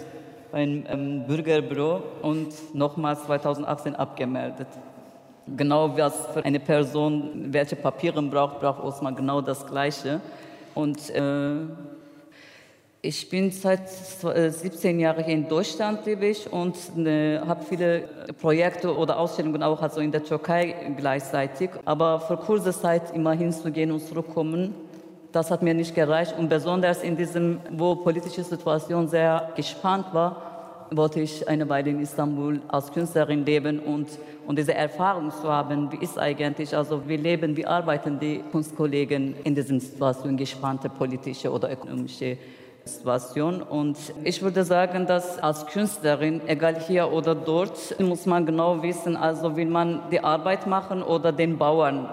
beim 0.52 0.84
ähm, 0.88 1.26
Bürgerbüro 1.26 2.02
und 2.20 2.74
nochmals 2.74 3.24
2018 3.24 3.96
abgemeldet. 3.96 4.68
Genau 5.56 5.96
was 5.96 6.26
für 6.32 6.44
eine 6.44 6.60
Person, 6.60 7.48
welche 7.52 7.74
Papiere 7.74 8.22
braucht, 8.22 8.60
braucht 8.60 8.80
Osman 8.84 9.16
genau 9.16 9.40
das 9.40 9.66
Gleiche. 9.66 10.20
Und 10.74 11.10
äh, 11.10 11.52
ich 13.00 13.28
bin 13.28 13.50
seit 13.50 13.88
17 13.88 14.98
äh, 14.98 15.02
Jahren 15.02 15.24
hier 15.24 15.34
in 15.34 15.48
Deutschland 15.48 16.06
lebe 16.06 16.26
ich 16.26 16.52
und 16.52 16.76
äh, 16.98 17.40
habe 17.40 17.64
viele 17.64 18.02
Projekte 18.40 18.96
oder 18.96 19.18
Ausstellungen 19.18 19.62
auch 19.62 19.82
also 19.82 20.00
in 20.00 20.12
der 20.12 20.22
Türkei 20.22 20.76
gleichzeitig. 20.96 21.70
Aber 21.84 22.20
für 22.20 22.36
kurze 22.36 22.72
Zeit 22.72 23.12
immer 23.12 23.32
hinzugehen 23.32 23.90
und 23.90 24.00
zurückkommen, 24.00 24.74
das 25.33 25.51
hat 25.51 25.62
mir 25.62 25.75
nicht 25.75 25.95
gereicht. 25.95 26.35
Und 26.38 26.49
besonders 26.49 27.03
in 27.03 27.16
diesem, 27.16 27.61
wo 27.71 27.97
politische 27.97 28.45
Situation 28.45 29.09
sehr 29.09 29.51
gespannt 29.57 30.07
war, 30.12 30.88
wollte 30.90 31.21
ich 31.21 31.49
eine 31.49 31.68
Weile 31.68 31.90
in 31.90 32.01
Istanbul 32.01 32.61
als 32.68 32.92
Künstlerin 32.92 33.47
leben 33.47 33.79
und, 33.79 34.09
und 34.47 34.59
diese 34.59 34.75
Erfahrung 34.75 35.31
zu 35.31 35.51
haben, 35.51 35.90
wie 35.90 36.05
ist 36.05 36.18
eigentlich, 36.18 36.77
also 36.77 37.09
wie 37.09 37.16
leben, 37.16 37.57
wie 37.57 37.66
arbeiten 37.66 38.18
die 38.21 38.42
Kunstkollegen 38.53 39.35
in 39.42 39.55
diesen 39.55 39.81
Situationen, 39.81 40.37
gespannte 40.37 40.90
politische 40.90 41.51
oder 41.51 41.73
ökonomische 41.73 42.37
Situation. 42.85 43.62
Und 43.62 43.97
ich 44.25 44.42
würde 44.42 44.64
sagen, 44.64 45.07
dass 45.07 45.38
als 45.38 45.66
Künstlerin, 45.66 46.42
egal 46.47 46.79
hier 46.79 47.11
oder 47.11 47.35
dort, 47.35 47.99
muss 47.99 48.27
man 48.27 48.45
genau 48.45 48.83
wissen, 48.83 49.16
also 49.16 49.57
will 49.57 49.66
man 49.68 50.03
die 50.11 50.23
Arbeit 50.23 50.66
machen 50.66 51.03
oder 51.03 51.33
den 51.33 51.57
Bauern 51.57 52.11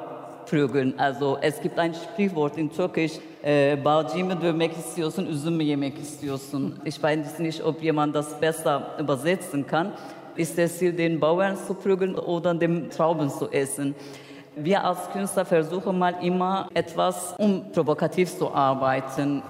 prügeln. 0.50 0.94
Also 0.98 1.38
es 1.42 1.62
gibt 1.62 1.78
ein 1.80 1.94
Sprichwort 1.94 2.58
in 2.58 2.70
Türkisch, 2.70 3.20
äh, 3.44 3.78
Bağcıyı 3.86 4.26
mı 4.26 4.42
dövmek 4.42 4.72
istiyorsun, 4.72 5.26
üzüm 5.26 5.56
mü 5.56 5.64
yemek 5.64 5.98
istiyorsun? 5.98 6.76
Ich 6.86 7.04
weiß 7.04 7.40
nicht, 7.40 7.62
ob 7.62 7.82
jemand 7.82 8.14
das 8.14 8.42
besser 8.42 8.82
übersetzen 9.00 9.68
kann. 9.68 9.92
Ist 10.38 10.60
es 10.60 10.78
Ziel, 10.78 10.98
den 10.98 11.20
Bauern 11.20 11.58
zu 11.68 11.74
prügeln 11.74 12.16
oder 12.16 12.54
den 12.54 12.90
Trauben 12.90 13.30
zu 13.30 13.50
essen? 13.52 13.96
Wir 14.56 14.84
als 14.84 15.10
Künstler 15.12 15.46
versuchen 15.46 16.00
mal 16.00 16.16
immer 16.22 16.70
etwas, 16.74 17.36
um 17.38 17.72
provokativ 17.72 18.38
zu 18.38 18.54
arbeiten. 18.54 19.44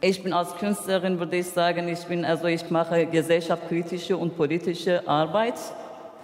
Ich 0.00 0.22
bin 0.22 0.32
als 0.32 0.54
Künstlerin, 0.56 1.18
würde 1.18 1.36
ich 1.36 1.46
sagen, 1.46 1.88
ich 1.88 2.04
bin, 2.04 2.24
also 2.24 2.46
ich 2.46 2.70
mache 2.70 3.06
gesellschaftskritische 3.06 4.16
und 4.16 4.36
politische 4.36 5.06
Arbeit, 5.08 5.54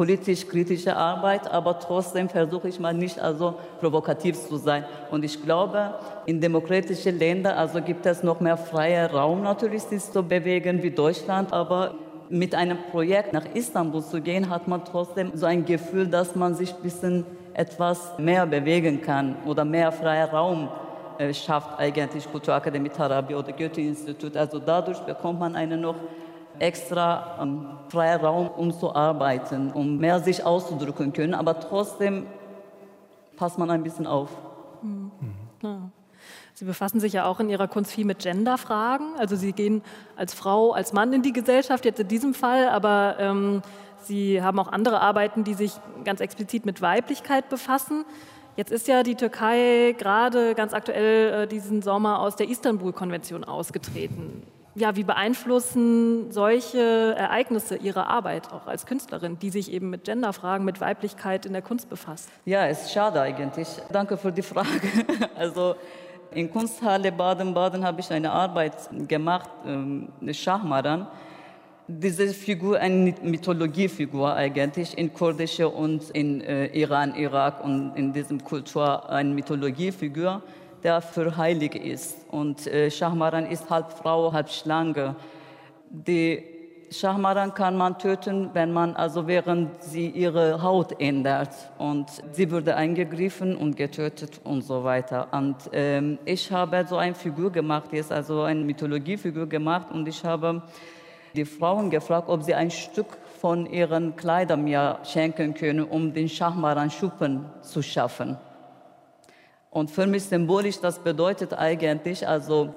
politisch 0.00 0.48
kritische 0.48 0.96
Arbeit, 0.96 1.46
aber 1.50 1.78
trotzdem 1.78 2.26
versuche 2.26 2.68
ich 2.70 2.80
mal 2.80 2.94
nicht 2.94 3.20
also 3.20 3.56
provokativ 3.80 4.34
zu 4.48 4.56
sein. 4.56 4.82
Und 5.10 5.26
ich 5.26 5.42
glaube, 5.42 5.92
in 6.24 6.40
demokratischen 6.40 7.18
Ländern 7.18 7.58
also 7.58 7.82
gibt 7.82 8.06
es 8.06 8.22
noch 8.22 8.40
mehr 8.40 8.56
freien 8.56 9.10
Raum 9.10 9.42
natürlich, 9.42 9.82
sich 9.82 10.02
zu 10.10 10.22
bewegen 10.22 10.82
wie 10.82 10.90
Deutschland, 10.90 11.52
aber 11.52 11.96
mit 12.30 12.54
einem 12.54 12.78
Projekt 12.90 13.34
nach 13.34 13.44
Istanbul 13.52 14.02
zu 14.02 14.22
gehen, 14.22 14.48
hat 14.48 14.66
man 14.66 14.86
trotzdem 14.86 15.32
so 15.34 15.44
ein 15.44 15.66
Gefühl, 15.66 16.06
dass 16.06 16.34
man 16.34 16.54
sich 16.54 16.74
ein 16.74 16.82
bisschen 16.82 17.26
etwas 17.52 18.18
mehr 18.18 18.46
bewegen 18.46 19.02
kann 19.02 19.36
oder 19.44 19.66
mehr 19.66 19.92
freier 19.92 20.30
Raum 20.30 20.70
äh, 21.18 21.34
schafft 21.34 21.78
eigentlich 21.78 22.24
Kulturakademie 22.32 22.88
Tarabi 22.88 23.34
oder 23.34 23.52
Goethe-Institut. 23.52 24.34
Also 24.34 24.60
dadurch 24.60 25.00
bekommt 25.00 25.40
man 25.40 25.54
einen 25.54 25.82
noch 25.82 25.96
extra 26.60 27.38
ähm, 27.40 27.66
freien 27.88 28.20
Raum, 28.20 28.48
um 28.48 28.72
zu 28.72 28.94
arbeiten, 28.94 29.72
um 29.72 29.98
mehr 29.98 30.20
sich 30.20 30.44
auszudrücken 30.44 31.12
können. 31.12 31.34
Aber 31.34 31.58
trotzdem 31.58 32.26
passt 33.36 33.58
man 33.58 33.70
ein 33.70 33.82
bisschen 33.82 34.06
auf. 34.06 34.30
Mhm. 34.82 35.10
Ja. 35.62 35.90
Sie 36.54 36.66
befassen 36.66 37.00
sich 37.00 37.14
ja 37.14 37.24
auch 37.24 37.40
in 37.40 37.48
Ihrer 37.48 37.68
Kunst 37.68 37.90
viel 37.90 38.04
mit 38.04 38.18
Genderfragen. 38.18 39.14
Also 39.18 39.34
Sie 39.34 39.52
gehen 39.52 39.82
als 40.16 40.34
Frau, 40.34 40.72
als 40.72 40.92
Mann 40.92 41.12
in 41.12 41.22
die 41.22 41.32
Gesellschaft, 41.32 41.84
jetzt 41.86 42.00
in 42.00 42.08
diesem 42.08 42.34
Fall, 42.34 42.68
aber 42.68 43.16
ähm, 43.18 43.62
Sie 44.02 44.42
haben 44.42 44.58
auch 44.58 44.68
andere 44.68 45.00
Arbeiten, 45.00 45.44
die 45.44 45.54
sich 45.54 45.72
ganz 46.04 46.20
explizit 46.20 46.66
mit 46.66 46.82
Weiblichkeit 46.82 47.48
befassen. 47.48 48.04
Jetzt 48.56 48.72
ist 48.72 48.88
ja 48.88 49.02
die 49.02 49.14
Türkei 49.14 49.94
gerade 49.96 50.54
ganz 50.54 50.74
aktuell 50.74 51.44
äh, 51.44 51.46
diesen 51.46 51.80
Sommer 51.82 52.20
aus 52.20 52.36
der 52.36 52.48
Istanbul-Konvention 52.48 53.44
ausgetreten. 53.44 54.42
Ja, 54.80 54.96
wie 54.96 55.04
beeinflussen 55.04 56.32
solche 56.32 57.14
Ereignisse 57.14 57.76
Ihre 57.76 58.06
Arbeit 58.06 58.50
auch 58.50 58.66
als 58.66 58.86
Künstlerin, 58.86 59.38
die 59.38 59.50
sich 59.50 59.70
eben 59.70 59.90
mit 59.90 60.04
Genderfragen, 60.04 60.64
mit 60.64 60.80
Weiblichkeit 60.80 61.44
in 61.44 61.52
der 61.52 61.60
Kunst 61.60 61.90
befasst? 61.90 62.30
Ja, 62.46 62.64
ist 62.64 62.90
schade 62.90 63.20
eigentlich. 63.20 63.68
Danke 63.92 64.16
für 64.16 64.32
die 64.32 64.42
Frage. 64.42 64.68
Also 65.36 65.74
in 66.32 66.50
Kunsthalle 66.50 67.12
Baden-Baden 67.12 67.84
habe 67.84 68.00
ich 68.00 68.10
eine 68.10 68.30
Arbeit 68.30 68.74
gemacht, 69.06 69.50
ähm, 69.66 70.08
Schachmaran 70.32 71.08
diese 71.98 72.28
Figur 72.28 72.78
eine 72.78 73.14
Mythologiefigur 73.22 74.32
eigentlich 74.34 74.96
in 74.96 75.12
kurdische 75.12 75.68
und 75.68 76.10
in 76.10 76.40
äh, 76.40 76.66
Iran, 76.66 77.14
Irak 77.14 77.64
und 77.64 77.94
in 77.96 78.12
diesem 78.12 78.42
Kultur 78.44 79.08
eine 79.10 79.34
Mythologiefigur, 79.34 80.42
der 80.82 81.00
für 81.00 81.36
heilig 81.36 81.74
ist. 81.74 82.26
Und 82.30 82.66
äh, 82.66 82.90
Shahmaran 82.90 83.46
ist 83.46 83.68
halb 83.70 83.92
Frau, 83.92 84.32
halb 84.32 84.50
Schlange. 84.50 85.16
Die 85.90 86.44
Shahmaran 86.92 87.54
kann 87.54 87.76
man 87.76 87.98
töten, 87.98 88.50
wenn 88.52 88.72
man 88.72 88.96
also 88.96 89.28
während 89.28 89.80
sie 89.80 90.08
ihre 90.08 90.60
Haut 90.60 91.00
ändert 91.00 91.54
und 91.78 92.10
sie 92.32 92.50
wurde 92.50 92.74
eingegriffen 92.74 93.54
und 93.54 93.76
getötet 93.76 94.40
und 94.42 94.62
so 94.62 94.82
weiter. 94.82 95.28
Und 95.30 95.56
ähm, 95.72 96.18
ich 96.24 96.50
habe 96.50 96.84
so 96.88 96.96
eine 96.96 97.14
Figur 97.14 97.52
gemacht, 97.52 97.92
jetzt 97.92 98.10
also 98.10 98.42
eine 98.42 98.64
Mythologiefigur 98.64 99.46
gemacht 99.46 99.92
und 99.92 100.08
ich 100.08 100.24
habe 100.24 100.62
die 101.36 101.44
Frauen 101.44 101.90
gefragt, 101.90 102.28
ob 102.28 102.42
sie 102.42 102.54
ein 102.54 102.72
Stück 102.72 103.18
von 103.40 103.66
ihren 103.66 104.16
Kleidern 104.16 104.64
mir 104.64 104.98
schenken 105.04 105.54
können, 105.54 105.84
um 105.84 106.12
den 106.12 106.28
Schachmaran 106.28 106.90
Schuppen 106.90 107.44
zu 107.62 107.82
schaffen. 107.82 108.36
Und 109.70 109.90
für 109.90 110.06
mich 110.06 110.24
symbolisch, 110.24 110.80
das 110.80 110.98
bedeutet 110.98 111.54
eigentlich, 111.54 112.26
also, 112.26 112.74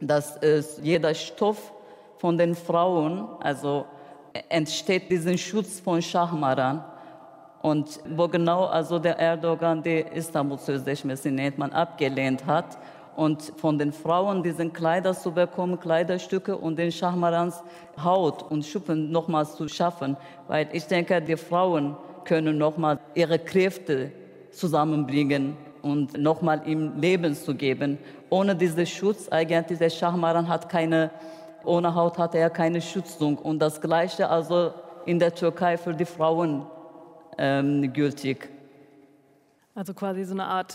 dass 0.00 0.36
es 0.36 0.78
jeder 0.82 1.14
Stoff 1.14 1.72
von 2.18 2.36
den 2.36 2.54
Frauen, 2.54 3.26
also 3.40 3.86
entsteht 4.48 5.10
diesen 5.10 5.38
Schutz 5.38 5.80
von 5.80 6.02
Schachmaran. 6.02 6.84
Und 7.62 8.00
wo 8.14 8.28
genau 8.28 8.64
also 8.66 8.98
der 8.98 9.18
Erdogan 9.18 9.82
die 9.82 10.04
Istanbul-Sözleşmesi 10.14 11.30
nennt 11.30 11.56
man 11.56 11.72
abgelehnt 11.72 12.44
hat, 12.44 12.76
und 13.16 13.52
von 13.56 13.78
den 13.78 13.92
Frauen 13.92 14.42
diesen 14.42 14.72
Kleider 14.72 15.14
zu 15.14 15.30
bekommen, 15.32 15.78
Kleiderstücke 15.78 16.56
und 16.56 16.78
den 16.78 16.90
Schachmarans 16.90 17.62
Haut 18.02 18.42
und 18.50 18.64
Schuppen 18.66 19.10
nochmals 19.10 19.54
zu 19.56 19.68
schaffen. 19.68 20.16
Weil 20.48 20.68
ich 20.72 20.86
denke, 20.86 21.20
die 21.22 21.36
Frauen 21.36 21.96
können 22.24 22.58
nochmal 22.58 22.98
ihre 23.14 23.38
Kräfte 23.38 24.10
zusammenbringen 24.50 25.56
und 25.84 26.18
nochmal 26.18 26.62
ihm 26.66 26.98
Leben 26.98 27.34
zu 27.34 27.54
geben. 27.54 27.98
Ohne 28.30 28.56
diesen 28.56 28.86
Schutz, 28.86 29.28
eigentlich 29.28 29.78
der 29.78 29.90
Schachmaran 29.90 30.48
hat 30.48 30.68
keine, 30.68 31.10
ohne 31.64 31.94
Haut 31.94 32.18
hat 32.18 32.34
er 32.34 32.50
keine 32.50 32.80
Schützung. 32.80 33.38
Und 33.38 33.58
das 33.60 33.80
Gleiche 33.80 34.28
also 34.28 34.72
in 35.06 35.18
der 35.18 35.34
Türkei 35.34 35.76
für 35.76 35.92
die 35.92 36.06
Frauen 36.06 36.66
ähm, 37.38 37.92
gültig. 37.92 38.48
Also 39.74 39.92
quasi 39.92 40.24
so 40.24 40.32
eine 40.32 40.44
Art 40.44 40.74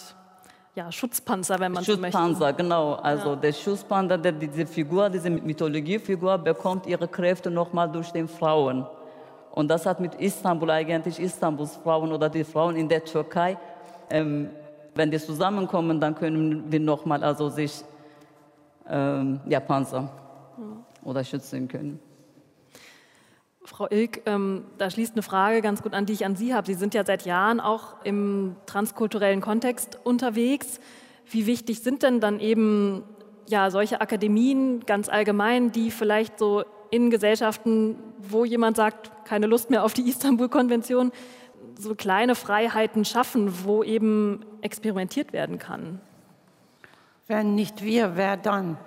ja, 0.75 0.91
Schutzpanzer, 0.91 1.59
wenn 1.59 1.71
man 1.71 1.83
so 1.83 1.97
möchte. 1.97 2.17
Schutzpanzer, 2.17 2.53
genau. 2.53 2.93
Also 2.93 3.29
ja. 3.29 3.35
der 3.35 3.53
Schutzpanzer, 3.53 4.17
der, 4.17 4.33
diese 4.33 4.65
Figur, 4.65 5.09
diese 5.09 5.29
Mythologiefigur 5.29 6.37
bekommt 6.37 6.85
ihre 6.85 7.07
Kräfte 7.07 7.49
nochmal 7.49 7.91
durch 7.91 8.11
den 8.11 8.27
Frauen. 8.27 8.85
Und 9.51 9.67
das 9.67 9.85
hat 9.85 9.99
mit 9.99 10.15
Istanbul 10.15 10.69
eigentlich, 10.69 11.19
Istanbuls 11.19 11.75
Frauen 11.77 12.11
oder 12.11 12.29
die 12.29 12.43
Frauen 12.43 12.75
in 12.75 12.87
der 12.87 13.03
Türkei, 13.03 13.57
ähm, 14.09 14.49
wenn 14.99 15.11
die 15.11 15.17
zusammenkommen, 15.17 16.01
dann 16.01 16.13
können 16.13 16.69
wir 16.69 16.81
nochmal 16.81 17.23
also 17.23 17.47
sich 17.49 17.85
ähm, 18.89 19.39
ja, 19.47 19.61
Panzer 19.61 20.11
oder 21.03 21.23
schützen 21.23 21.69
können. 21.69 22.01
Frau 23.63 23.87
Ilk, 23.89 24.23
ähm, 24.25 24.65
da 24.77 24.89
schließt 24.89 25.13
eine 25.13 25.21
Frage 25.21 25.61
ganz 25.61 25.81
gut 25.81 25.93
an, 25.93 26.05
die 26.05 26.11
ich 26.11 26.25
an 26.25 26.35
Sie 26.35 26.53
habe. 26.53 26.67
Sie 26.67 26.73
sind 26.73 26.93
ja 26.93 27.05
seit 27.05 27.25
Jahren 27.25 27.61
auch 27.61 28.03
im 28.03 28.57
transkulturellen 28.65 29.39
Kontext 29.39 29.97
unterwegs. 30.03 30.81
Wie 31.31 31.45
wichtig 31.45 31.79
sind 31.79 32.03
denn 32.03 32.19
dann 32.19 32.41
eben 32.41 33.03
ja, 33.47 33.71
solche 33.71 34.01
Akademien 34.01 34.81
ganz 34.85 35.07
allgemein, 35.07 35.71
die 35.71 35.91
vielleicht 35.91 36.37
so 36.37 36.65
in 36.91 37.09
Gesellschaften, 37.09 37.95
wo 38.17 38.43
jemand 38.43 38.75
sagt, 38.75 39.11
keine 39.23 39.47
Lust 39.47 39.69
mehr 39.69 39.85
auf 39.85 39.93
die 39.93 40.09
Istanbul-Konvention, 40.09 41.13
so 41.79 41.95
kleine 41.95 42.35
Freiheiten 42.35 43.05
schaffen, 43.05 43.63
wo 43.63 43.83
eben 43.83 44.45
experimentiert 44.61 45.33
werden 45.33 45.59
kann? 45.59 46.01
Wenn 47.27 47.55
nicht 47.55 47.83
wir, 47.83 48.15
wer 48.15 48.37
dann? 48.37 48.77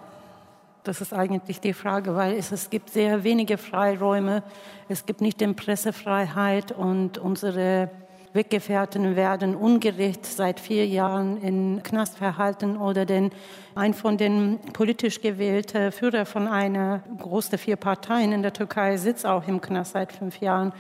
Das 0.84 1.00
ist 1.00 1.12
eigentlich 1.12 1.60
die 1.60 1.72
Frage, 1.72 2.16
weil 2.16 2.34
es, 2.34 2.50
es 2.52 2.68
gibt 2.68 2.90
sehr 2.90 3.24
wenige 3.24 3.56
Freiräume. 3.56 4.42
Es 4.88 5.06
gibt 5.06 5.20
nicht 5.20 5.40
die 5.40 5.46
Pressefreiheit 5.46 6.72
und 6.72 7.18
unsere 7.18 7.90
Weggefährten 8.32 9.14
werden 9.14 9.54
ungerecht 9.54 10.24
seit 10.24 10.58
vier 10.58 10.86
Jahren 10.86 11.36
in 11.36 11.82
Knast 11.82 12.16
verhalten 12.16 12.78
oder 12.78 13.04
den, 13.04 13.30
ein 13.74 13.92
von 13.94 14.16
den 14.16 14.58
politisch 14.72 15.20
gewählten 15.20 15.92
Führer 15.92 16.24
von 16.24 16.48
einer 16.48 17.02
großen 17.18 17.58
vier 17.58 17.76
Parteien 17.76 18.32
in 18.32 18.42
der 18.42 18.54
Türkei 18.54 18.96
sitzt 18.96 19.26
auch 19.26 19.46
im 19.46 19.60
Knast 19.60 19.92
seit 19.92 20.12
fünf 20.12 20.40
Jahren. 20.40 20.72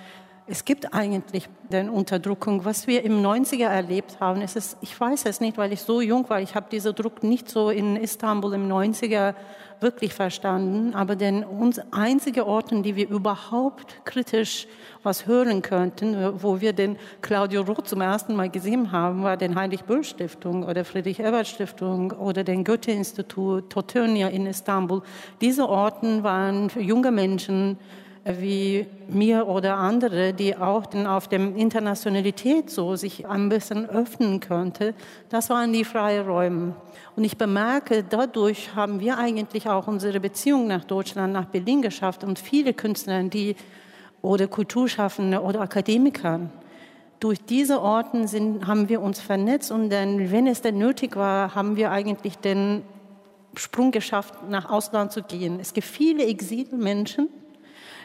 Es 0.48 0.64
gibt 0.64 0.92
eigentlich 0.92 1.48
den 1.70 1.88
Unterdrückung. 1.88 2.64
Was 2.64 2.88
wir 2.88 3.04
im 3.04 3.22
90er 3.22 3.66
erlebt 3.66 4.18
haben, 4.18 4.42
es, 4.42 4.76
ich 4.80 4.98
weiß 4.98 5.24
es 5.26 5.40
nicht, 5.40 5.56
weil 5.56 5.72
ich 5.72 5.82
so 5.82 6.00
jung 6.00 6.28
war. 6.28 6.40
Ich 6.40 6.56
habe 6.56 6.66
diesen 6.68 6.96
Druck 6.96 7.22
nicht 7.22 7.48
so 7.48 7.70
in 7.70 7.94
Istanbul 7.94 8.54
im 8.54 8.68
90er 8.68 9.34
wirklich 9.78 10.14
verstanden. 10.14 10.94
Aber 10.94 11.14
den 11.14 11.44
uns 11.44 11.80
einzige 11.92 12.44
Orten, 12.46 12.82
die 12.82 12.96
wir 12.96 13.08
überhaupt 13.08 14.04
kritisch 14.04 14.66
was 15.04 15.26
hören 15.26 15.62
könnten, 15.62 16.42
wo 16.42 16.60
wir 16.60 16.72
den 16.72 16.96
Claudio 17.20 17.62
Roth 17.62 17.88
zum 17.88 18.00
ersten 18.00 18.34
Mal 18.34 18.50
gesehen 18.50 18.90
haben, 18.90 19.22
war 19.22 19.36
den 19.36 19.54
Heinrich-Böll-Stiftung 19.54 20.64
oder 20.64 20.84
Friedrich-Ebert-Stiftung 20.84 22.12
oder 22.12 22.42
den 22.42 22.64
Goethe-Institut, 22.64 23.70
Totönia 23.70 24.28
in 24.28 24.46
Istanbul. 24.46 25.02
Diese 25.40 25.68
Orten 25.68 26.24
waren 26.24 26.68
für 26.68 26.80
junge 26.82 27.12
Menschen 27.12 27.78
wie 28.24 28.86
mir 29.08 29.48
oder 29.48 29.76
andere, 29.76 30.32
die 30.32 30.56
auch 30.56 30.84
auf 31.06 31.28
dem 31.28 31.56
Internationalität 31.56 32.70
so 32.70 32.94
sich 32.94 33.26
ein 33.26 33.48
bisschen 33.48 33.88
öffnen 33.88 34.38
könnte, 34.38 34.94
das 35.28 35.50
waren 35.50 35.72
die 35.72 35.84
freien 35.84 36.26
Räume. 36.26 36.74
Und 37.16 37.24
ich 37.24 37.36
bemerke, 37.36 38.04
dadurch 38.08 38.74
haben 38.74 39.00
wir 39.00 39.18
eigentlich 39.18 39.68
auch 39.68 39.88
unsere 39.88 40.20
Beziehung 40.20 40.68
nach 40.68 40.84
Deutschland, 40.84 41.32
nach 41.32 41.46
Berlin 41.46 41.82
geschafft 41.82 42.22
und 42.22 42.38
viele 42.38 42.74
Künstler, 42.74 43.22
die 43.24 43.56
oder 44.22 44.46
Kulturschaffende 44.46 45.42
oder 45.42 45.60
Akademiker. 45.60 46.40
Durch 47.18 47.44
diese 47.44 47.80
Orten 47.80 48.28
sind, 48.28 48.66
haben 48.66 48.88
wir 48.88 49.00
uns 49.00 49.20
vernetzt 49.20 49.72
und 49.72 49.90
dann, 49.90 50.30
wenn 50.30 50.46
es 50.46 50.62
denn 50.62 50.78
nötig 50.78 51.16
war, 51.16 51.54
haben 51.54 51.76
wir 51.76 51.90
eigentlich 51.90 52.38
den 52.38 52.82
Sprung 53.56 53.90
geschafft, 53.90 54.34
nach 54.48 54.70
Ausland 54.70 55.12
zu 55.12 55.22
gehen. 55.22 55.58
Es 55.60 55.74
gibt 55.74 55.86
viele 55.86 56.24
Exilmenschen, 56.24 57.28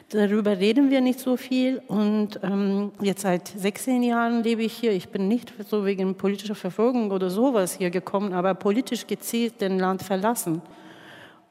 darüber 0.09 0.57
reden 0.57 0.89
wir 0.89 1.01
nicht 1.01 1.19
so 1.19 1.37
viel 1.37 1.81
und 1.87 2.39
ähm, 2.43 2.91
jetzt 3.01 3.21
seit 3.21 3.47
16 3.47 4.03
Jahren 4.03 4.43
lebe 4.43 4.63
ich 4.63 4.73
hier. 4.73 4.91
Ich 4.91 5.09
bin 5.09 5.27
nicht 5.27 5.53
so 5.69 5.85
wegen 5.85 6.15
politischer 6.15 6.55
Verfolgung 6.55 7.11
oder 7.11 7.29
sowas 7.29 7.73
hier 7.73 7.89
gekommen, 7.89 8.33
aber 8.33 8.53
politisch 8.55 9.07
gezielt 9.07 9.61
den 9.61 9.79
Land 9.79 10.03
verlassen. 10.03 10.61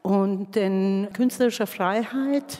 Und 0.02 0.54
denn 0.54 1.08
künstlerische 1.12 1.66
Freiheit 1.66 2.58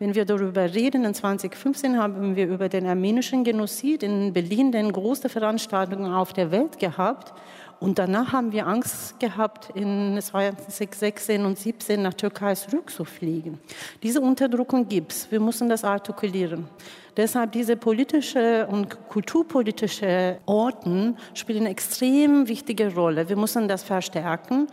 wenn 0.00 0.14
wir 0.14 0.24
darüber 0.24 0.74
reden, 0.74 1.04
in 1.04 1.14
2015 1.14 1.96
haben 1.96 2.34
wir 2.34 2.48
über 2.48 2.68
den 2.68 2.86
armenischen 2.86 3.44
Genozid 3.44 4.02
in 4.02 4.32
Berlin 4.32 4.72
den 4.72 4.92
größte 4.92 5.28
Veranstaltung 5.28 6.12
auf 6.12 6.32
der 6.32 6.50
Welt 6.50 6.78
gehabt. 6.80 7.32
Und 7.80 7.98
danach 7.98 8.32
haben 8.32 8.52
wir 8.52 8.66
Angst 8.66 9.18
gehabt, 9.20 9.70
in 9.74 10.18
2016 10.20 11.44
und 11.44 11.56
2017 11.58 12.02
nach 12.02 12.14
Türkei 12.14 12.54
zurückzufliegen. 12.54 13.58
Diese 14.02 14.20
Unterdrückung 14.20 14.88
gibt 14.88 15.12
es. 15.12 15.30
Wir 15.30 15.40
müssen 15.40 15.68
das 15.68 15.84
artikulieren. 15.84 16.68
Deshalb 17.16 17.52
diese 17.52 17.76
politische 17.76 18.66
und 18.66 19.08
kulturpolitische 19.08 20.38
Orten 20.46 21.16
spielen 21.34 21.60
eine 21.60 21.70
extrem 21.70 22.48
wichtige 22.48 22.94
Rolle. 22.94 23.28
Wir 23.28 23.36
müssen 23.36 23.68
das 23.68 23.82
verstärken 23.82 24.66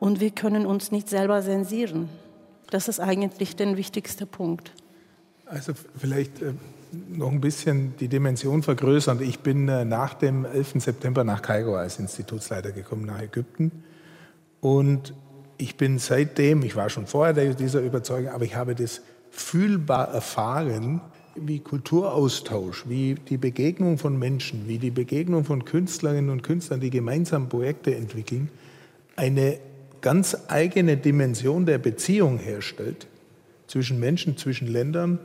und 0.00 0.20
wir 0.20 0.30
können 0.30 0.66
uns 0.66 0.92
nicht 0.92 1.08
selber 1.08 1.40
zensieren. 1.42 2.08
Das 2.70 2.88
ist 2.88 3.00
eigentlich 3.00 3.56
der 3.56 3.76
wichtigste 3.76 4.26
Punkt. 4.26 4.72
Also 5.46 5.72
vielleicht 5.96 6.42
äh, 6.42 6.52
noch 7.08 7.30
ein 7.30 7.40
bisschen 7.40 7.94
die 7.98 8.08
Dimension 8.08 8.62
vergrößern. 8.62 9.20
Ich 9.22 9.40
bin 9.40 9.68
äh, 9.68 9.84
nach 9.84 10.14
dem 10.14 10.44
11. 10.44 10.74
September 10.76 11.24
nach 11.24 11.42
Kairo 11.42 11.76
als 11.76 11.98
Institutsleiter 11.98 12.72
gekommen, 12.72 13.06
nach 13.06 13.20
Ägypten. 13.20 13.84
Und 14.60 15.14
ich 15.58 15.76
bin 15.76 15.98
seitdem, 15.98 16.62
ich 16.62 16.76
war 16.76 16.88
schon 16.88 17.06
vorher 17.06 17.54
dieser 17.54 17.80
Überzeugung, 17.80 18.30
aber 18.30 18.44
ich 18.44 18.54
habe 18.54 18.74
das 18.74 19.02
fühlbar 19.30 20.08
erfahren, 20.12 21.00
wie 21.34 21.60
Kulturaustausch, 21.60 22.88
wie 22.88 23.14
die 23.14 23.36
Begegnung 23.36 23.98
von 23.98 24.18
Menschen, 24.18 24.66
wie 24.66 24.78
die 24.78 24.90
Begegnung 24.90 25.44
von 25.44 25.64
Künstlerinnen 25.64 26.30
und 26.30 26.42
Künstlern, 26.42 26.80
die 26.80 26.90
gemeinsam 26.90 27.48
Projekte 27.48 27.94
entwickeln, 27.94 28.50
eine 29.16 29.58
ganz 30.00 30.36
eigene 30.48 30.96
Dimension 30.96 31.66
der 31.66 31.78
Beziehung 31.78 32.38
herstellt 32.38 33.06
zwischen 33.66 34.00
Menschen, 34.00 34.36
zwischen 34.36 34.68
Ländern, 34.68 35.18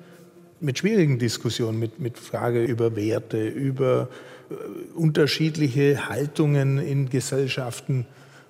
mit 0.63 0.79
schwierigen 0.79 1.19
Diskussionen, 1.19 1.77
mit, 1.77 1.99
mit 1.99 2.17
Frage 2.17 2.63
über 2.63 2.95
Werte, 2.95 3.47
über 3.47 4.09
äh, 4.49 4.53
unterschiedliche 4.95 6.09
Haltungen 6.09 6.79
in 6.79 7.09
Gesellschaften. 7.09 8.05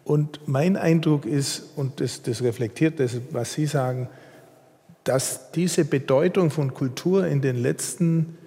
Und 0.06 0.48
mein 0.48 0.78
Eindruck 0.78 1.26
ist, 1.26 1.72
und 1.76 2.00
das, 2.00 2.22
das 2.22 2.44
reflektiert 2.44 3.00
das, 3.00 3.20
was 3.32 3.54
Sie 3.54 3.66
sagen, 3.66 4.10
dass 5.04 5.52
diese 5.52 5.86
Bedeutung 5.86 6.52
von 6.52 6.74
Kultur 6.74 7.26
in 7.28 7.42
den 7.42 7.58
letzten 7.58 8.38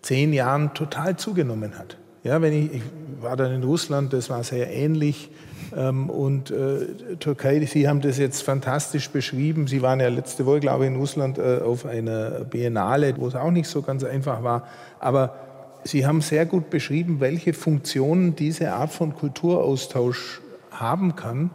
zehn 0.00 0.32
Jahren 0.32 0.74
total 0.74 1.16
zugenommen 1.16 1.78
hat. 1.78 1.96
Ja, 2.24 2.40
wenn 2.40 2.52
ich, 2.52 2.74
ich 2.74 2.82
war 3.20 3.36
dann 3.36 3.52
in 3.52 3.62
Russland, 3.62 4.12
das 4.12 4.30
war 4.30 4.42
sehr 4.42 4.70
ähnlich. 4.72 5.30
Ähm, 5.74 6.10
und 6.10 6.50
äh, 6.50 7.16
Türkei, 7.18 7.64
Sie 7.66 7.88
haben 7.88 8.00
das 8.00 8.18
jetzt 8.18 8.42
fantastisch 8.42 9.10
beschrieben. 9.10 9.66
Sie 9.66 9.82
waren 9.82 10.00
ja 10.00 10.08
letzte 10.08 10.46
Woche, 10.46 10.60
glaube 10.60 10.84
ich, 10.84 10.90
in 10.90 10.96
Russland 10.96 11.38
äh, 11.38 11.60
auf 11.64 11.86
einer 11.86 12.44
Biennale, 12.44 13.14
wo 13.16 13.26
es 13.26 13.34
auch 13.34 13.50
nicht 13.50 13.68
so 13.68 13.82
ganz 13.82 14.04
einfach 14.04 14.42
war. 14.42 14.66
Aber 15.00 15.34
Sie 15.84 16.06
haben 16.06 16.20
sehr 16.20 16.46
gut 16.46 16.70
beschrieben, 16.70 17.20
welche 17.20 17.52
Funktionen 17.52 18.36
diese 18.36 18.72
Art 18.72 18.92
von 18.92 19.14
Kulturaustausch 19.14 20.40
haben 20.70 21.16
kann. 21.16 21.50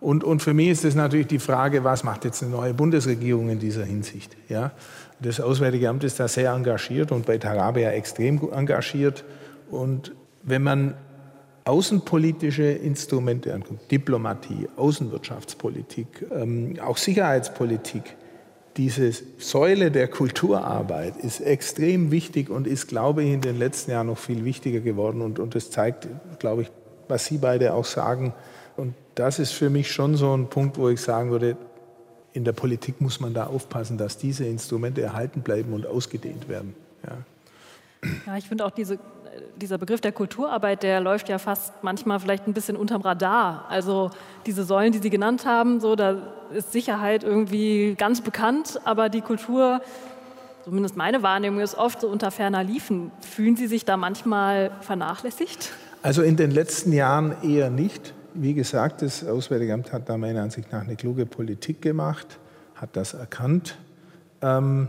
Und, 0.00 0.22
und 0.22 0.40
für 0.40 0.54
mich 0.54 0.68
ist 0.68 0.84
es 0.84 0.94
natürlich 0.94 1.26
die 1.26 1.38
Frage, 1.38 1.82
was 1.82 2.04
macht 2.04 2.24
jetzt 2.24 2.42
eine 2.42 2.52
neue 2.52 2.74
Bundesregierung 2.74 3.48
in 3.48 3.58
dieser 3.58 3.84
Hinsicht? 3.84 4.36
Ja? 4.48 4.72
Das 5.20 5.40
Auswärtige 5.40 5.88
Amt 5.88 6.04
ist 6.04 6.20
da 6.20 6.28
sehr 6.28 6.52
engagiert 6.52 7.10
und 7.10 7.26
bei 7.26 7.38
Tarabia 7.38 7.90
extrem 7.90 8.40
engagiert. 8.52 9.24
Und 9.70 10.12
wenn 10.42 10.62
man 10.62 10.94
außenpolitische 11.66 12.64
Instrumente 12.64 13.52
anguckt, 13.52 13.90
Diplomatie, 13.90 14.68
Außenwirtschaftspolitik, 14.76 16.26
ähm, 16.32 16.76
auch 16.80 16.96
Sicherheitspolitik, 16.96 18.16
diese 18.76 19.10
Säule 19.38 19.90
der 19.90 20.08
Kulturarbeit 20.08 21.16
ist 21.16 21.40
extrem 21.40 22.10
wichtig 22.10 22.50
und 22.50 22.66
ist, 22.66 22.88
glaube 22.88 23.24
ich, 23.24 23.32
in 23.32 23.40
den 23.40 23.58
letzten 23.58 23.90
Jahren 23.92 24.08
noch 24.08 24.18
viel 24.18 24.44
wichtiger 24.44 24.80
geworden. 24.80 25.22
Und, 25.22 25.38
und 25.38 25.54
das 25.54 25.70
zeigt, 25.70 26.06
glaube 26.38 26.62
ich, 26.62 26.70
was 27.08 27.24
Sie 27.24 27.38
beide 27.38 27.72
auch 27.72 27.86
sagen. 27.86 28.34
Und 28.76 28.94
das 29.14 29.38
ist 29.38 29.52
für 29.52 29.70
mich 29.70 29.90
schon 29.90 30.16
so 30.16 30.36
ein 30.36 30.48
Punkt, 30.48 30.76
wo 30.76 30.90
ich 30.90 31.00
sagen 31.00 31.30
würde, 31.30 31.56
in 32.34 32.44
der 32.44 32.52
Politik 32.52 33.00
muss 33.00 33.18
man 33.18 33.32
da 33.32 33.46
aufpassen, 33.46 33.96
dass 33.96 34.18
diese 34.18 34.44
Instrumente 34.44 35.00
erhalten 35.00 35.40
bleiben 35.40 35.72
und 35.72 35.86
ausgedehnt 35.86 36.48
werden. 36.50 36.74
Ja. 37.02 37.16
Ja, 38.26 38.36
ich 38.36 38.46
finde 38.46 38.66
auch 38.66 38.70
diese 38.70 38.98
dieser 39.56 39.78
Begriff 39.78 40.00
der 40.00 40.12
Kulturarbeit, 40.12 40.82
der 40.82 41.00
läuft 41.00 41.28
ja 41.28 41.38
fast 41.38 41.72
manchmal 41.82 42.20
vielleicht 42.20 42.46
ein 42.46 42.52
bisschen 42.52 42.76
unterm 42.76 43.02
Radar. 43.02 43.66
Also 43.68 44.10
diese 44.46 44.64
Säulen, 44.64 44.92
die 44.92 44.98
Sie 44.98 45.10
genannt 45.10 45.46
haben, 45.46 45.80
so, 45.80 45.96
da 45.96 46.16
ist 46.52 46.72
Sicherheit 46.72 47.24
irgendwie 47.24 47.94
ganz 47.96 48.20
bekannt, 48.20 48.80
aber 48.84 49.08
die 49.08 49.20
Kultur, 49.20 49.80
zumindest 50.64 50.96
meine 50.96 51.22
Wahrnehmung, 51.22 51.60
ist 51.60 51.76
oft 51.76 52.00
so 52.00 52.08
unter 52.08 52.30
ferner 52.30 52.64
Liefen. 52.64 53.10
Fühlen 53.20 53.56
Sie 53.56 53.66
sich 53.66 53.84
da 53.84 53.96
manchmal 53.96 54.70
vernachlässigt? 54.80 55.72
Also 56.02 56.22
in 56.22 56.36
den 56.36 56.50
letzten 56.50 56.92
Jahren 56.92 57.34
eher 57.42 57.70
nicht. 57.70 58.14
Wie 58.34 58.54
gesagt, 58.54 59.02
das 59.02 59.26
Auswärtige 59.26 59.72
Amt 59.72 59.92
hat 59.92 60.08
da 60.08 60.18
meiner 60.18 60.42
Ansicht 60.42 60.70
nach 60.70 60.82
eine 60.82 60.96
kluge 60.96 61.26
Politik 61.26 61.80
gemacht, 61.80 62.38
hat 62.74 62.90
das 62.92 63.14
erkannt. 63.14 63.76
Ähm, 64.42 64.88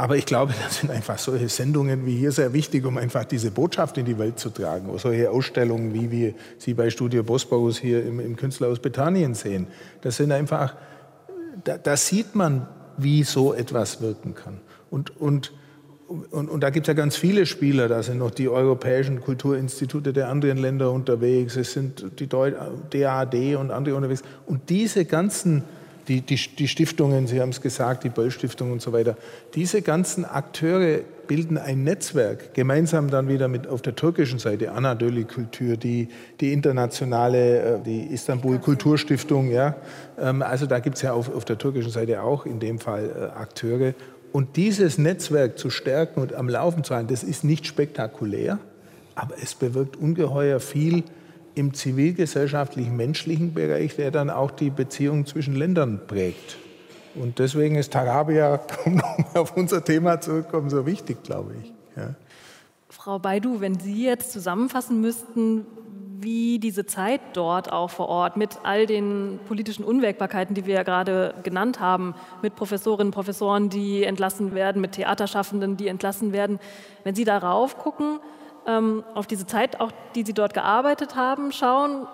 aber 0.00 0.16
ich 0.16 0.26
glaube, 0.26 0.54
da 0.62 0.70
sind 0.70 0.90
einfach 0.90 1.18
solche 1.18 1.48
Sendungen 1.48 2.06
wie 2.06 2.16
hier 2.16 2.32
sehr 2.32 2.52
wichtig, 2.52 2.86
um 2.86 2.96
einfach 2.96 3.24
diese 3.24 3.50
Botschaft 3.50 3.98
in 3.98 4.06
die 4.06 4.16
Welt 4.18 4.38
zu 4.38 4.50
tragen. 4.50 4.88
Oder 4.88 5.00
solche 5.00 5.30
Ausstellungen, 5.30 5.92
wie 5.92 6.10
wir 6.10 6.34
sie 6.56 6.72
bei 6.72 6.88
Studio 6.88 7.24
Bosporus 7.24 7.78
hier 7.78 8.06
im, 8.06 8.20
im 8.20 8.36
Künstlerhaus 8.36 8.78
Bethanien 8.78 9.34
sehen. 9.34 9.66
Das 10.00 10.16
sind 10.16 10.30
einfach, 10.30 10.76
da, 11.64 11.76
da, 11.76 11.96
sieht 11.96 12.36
man, 12.36 12.68
wie 12.96 13.24
so 13.24 13.52
etwas 13.52 14.00
wirken 14.00 14.34
kann. 14.34 14.60
Und, 14.90 15.20
und, 15.20 15.52
und, 16.06 16.48
und 16.48 16.60
da 16.62 16.70
gibt 16.70 16.86
es 16.86 16.88
ja 16.88 16.94
ganz 16.94 17.16
viele 17.16 17.44
Spieler. 17.44 17.88
Da 17.88 18.02
sind 18.02 18.18
noch 18.18 18.30
die 18.30 18.48
europäischen 18.48 19.20
Kulturinstitute 19.20 20.12
der 20.12 20.28
anderen 20.28 20.58
Länder 20.58 20.92
unterwegs. 20.92 21.56
Es 21.56 21.72
sind 21.72 22.20
die 22.20 22.28
DAAD 22.28 23.56
und 23.56 23.72
andere 23.72 23.96
unterwegs. 23.96 24.22
Und 24.46 24.70
diese 24.70 25.04
ganzen 25.04 25.64
die, 26.08 26.22
die, 26.22 26.36
die 26.36 26.68
Stiftungen, 26.68 27.26
Sie 27.26 27.40
haben 27.40 27.50
es 27.50 27.60
gesagt, 27.60 28.04
die 28.04 28.08
Böll-Stiftung 28.08 28.72
und 28.72 28.80
so 28.80 28.92
weiter, 28.92 29.16
diese 29.54 29.82
ganzen 29.82 30.24
Akteure 30.24 31.00
bilden 31.26 31.58
ein 31.58 31.84
Netzwerk, 31.84 32.54
gemeinsam 32.54 33.10
dann 33.10 33.28
wieder 33.28 33.48
mit 33.48 33.66
auf 33.66 33.82
der 33.82 33.94
türkischen 33.94 34.38
Seite, 34.38 34.72
Anadolu 34.72 35.24
Kultur, 35.26 35.76
die, 35.76 36.08
die 36.40 36.54
internationale, 36.54 37.76
äh, 37.76 37.80
die 37.84 38.06
Istanbul 38.06 38.58
Kulturstiftung, 38.58 39.50
ja. 39.50 39.76
Ähm, 40.18 40.42
also 40.42 40.66
da 40.66 40.78
gibt 40.78 40.96
es 40.96 41.02
ja 41.02 41.12
auf, 41.12 41.34
auf 41.34 41.44
der 41.44 41.58
türkischen 41.58 41.90
Seite 41.90 42.22
auch 42.22 42.46
in 42.46 42.58
dem 42.58 42.78
Fall 42.78 43.10
äh, 43.10 43.38
Akteure. 43.38 43.94
Und 44.32 44.56
dieses 44.56 44.96
Netzwerk 44.96 45.58
zu 45.58 45.68
stärken 45.70 46.20
und 46.20 46.34
am 46.34 46.48
Laufen 46.48 46.84
zu 46.84 46.94
halten, 46.94 47.08
das 47.08 47.22
ist 47.22 47.44
nicht 47.44 47.66
spektakulär, 47.66 48.58
aber 49.14 49.34
es 49.42 49.54
bewirkt 49.54 49.96
ungeheuer 49.96 50.60
viel 50.60 51.04
im 51.58 51.74
zivilgesellschaftlichen, 51.74 52.96
menschlichen 52.96 53.52
Bereich, 53.52 53.96
der 53.96 54.10
dann 54.10 54.30
auch 54.30 54.50
die 54.50 54.70
Beziehungen 54.70 55.26
zwischen 55.26 55.54
Ländern 55.54 56.00
prägt. 56.06 56.56
Und 57.14 57.38
deswegen 57.38 57.74
ist 57.74 57.92
Tarabia, 57.92 58.60
um 58.84 58.96
nochmal 58.96 59.36
auf 59.36 59.56
unser 59.56 59.84
Thema 59.84 60.20
zurückzukommen, 60.20 60.70
so 60.70 60.86
wichtig, 60.86 61.22
glaube 61.22 61.54
ich. 61.62 61.72
Ja. 61.96 62.14
Frau 62.88 63.18
Baidu, 63.18 63.60
wenn 63.60 63.78
Sie 63.78 64.04
jetzt 64.04 64.32
zusammenfassen 64.32 65.00
müssten, 65.00 65.66
wie 66.20 66.58
diese 66.58 66.84
Zeit 66.86 67.20
dort 67.34 67.70
auch 67.70 67.90
vor 67.90 68.08
Ort 68.08 68.36
mit 68.36 68.58
all 68.64 68.86
den 68.86 69.38
politischen 69.46 69.84
Unwägbarkeiten, 69.84 70.54
die 70.54 70.66
wir 70.66 70.74
ja 70.74 70.82
gerade 70.82 71.34
genannt 71.42 71.80
haben, 71.80 72.14
mit 72.42 72.56
Professorinnen 72.56 73.08
und 73.08 73.14
Professoren, 73.14 73.68
die 73.68 74.02
entlassen 74.04 74.54
werden, 74.54 74.80
mit 74.80 74.92
Theaterschaffenden, 74.92 75.76
die 75.76 75.88
entlassen 75.88 76.32
werden, 76.32 76.58
wenn 77.04 77.14
Sie 77.14 77.24
darauf 77.24 77.78
gucken, 77.78 78.20
ähm, 78.68 79.02
auf 79.14 79.26
diese 79.26 79.46
Zeit, 79.46 79.80
auch 79.80 79.90
die 80.14 80.24
Sie 80.24 80.34
dort 80.34 80.54
gearbeitet 80.54 81.16
haben, 81.16 81.50
schauen 81.50 82.06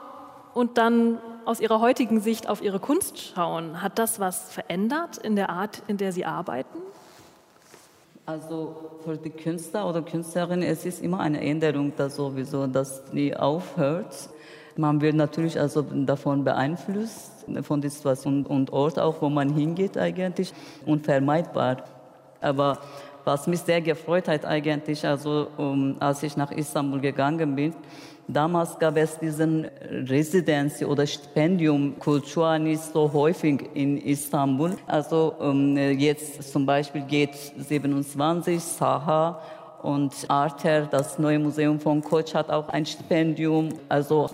und 0.54 0.78
dann 0.78 1.18
aus 1.44 1.60
Ihrer 1.60 1.80
heutigen 1.80 2.20
Sicht 2.20 2.48
auf 2.48 2.62
Ihre 2.62 2.78
Kunst 2.78 3.18
schauen, 3.34 3.82
hat 3.82 3.98
das 3.98 4.20
was 4.20 4.52
verändert 4.52 5.18
in 5.18 5.36
der 5.36 5.50
Art, 5.50 5.82
in 5.88 5.98
der 5.98 6.12
Sie 6.12 6.24
arbeiten? 6.24 6.78
Also 8.24 8.74
für 9.04 9.18
die 9.18 9.30
Künstler 9.30 9.86
oder 9.86 10.00
Künstlerin, 10.00 10.62
es 10.62 10.86
ist 10.86 11.02
immer 11.02 11.20
eine 11.20 11.42
Änderung 11.42 11.92
da 11.94 12.08
sowieso, 12.08 12.66
dass 12.66 13.12
nie 13.12 13.36
aufhört. 13.36 14.30
Man 14.76 15.00
wird 15.02 15.14
natürlich 15.14 15.60
also 15.60 15.82
davon 15.82 16.42
beeinflusst, 16.42 17.44
von 17.62 17.80
der 17.82 17.90
Situation 17.90 18.46
und 18.46 18.72
Ort 18.72 18.98
auch, 18.98 19.20
wo 19.20 19.28
man 19.28 19.50
hingeht 19.50 19.98
eigentlich, 19.98 20.54
unvermeidbar. 20.86 21.84
Aber 22.40 22.78
was 23.24 23.46
mich 23.46 23.60
sehr 23.60 23.80
gefreut 23.80 24.28
hat 24.28 24.44
eigentlich, 24.44 25.06
also 25.06 25.48
um, 25.56 25.96
als 26.00 26.22
ich 26.22 26.36
nach 26.36 26.52
Istanbul 26.52 27.00
gegangen 27.00 27.54
bin, 27.56 27.74
Damals 28.26 28.78
gab 28.78 28.96
es 28.96 29.18
diesen 29.18 29.66
Residenz 29.90 30.82
oder 30.82 31.06
Stipendium 31.06 31.98
Kultur 31.98 32.58
nicht 32.58 32.82
so 32.82 33.12
häufig 33.12 33.68
in 33.74 33.98
Istanbul. 33.98 34.78
Also 34.86 35.34
ähm, 35.42 35.76
jetzt 35.76 36.50
zum 36.50 36.64
Beispiel 36.64 37.02
geht 37.02 37.34
27 37.34 38.62
Saha 38.62 39.42
und 39.82 40.14
Arter, 40.28 40.86
das 40.86 41.18
neue 41.18 41.38
Museum 41.38 41.78
von 41.78 42.02
Koç, 42.02 42.34
hat 42.34 42.48
auch 42.48 42.70
ein 42.70 42.86
Stipendium. 42.86 43.68
Also 43.90 44.30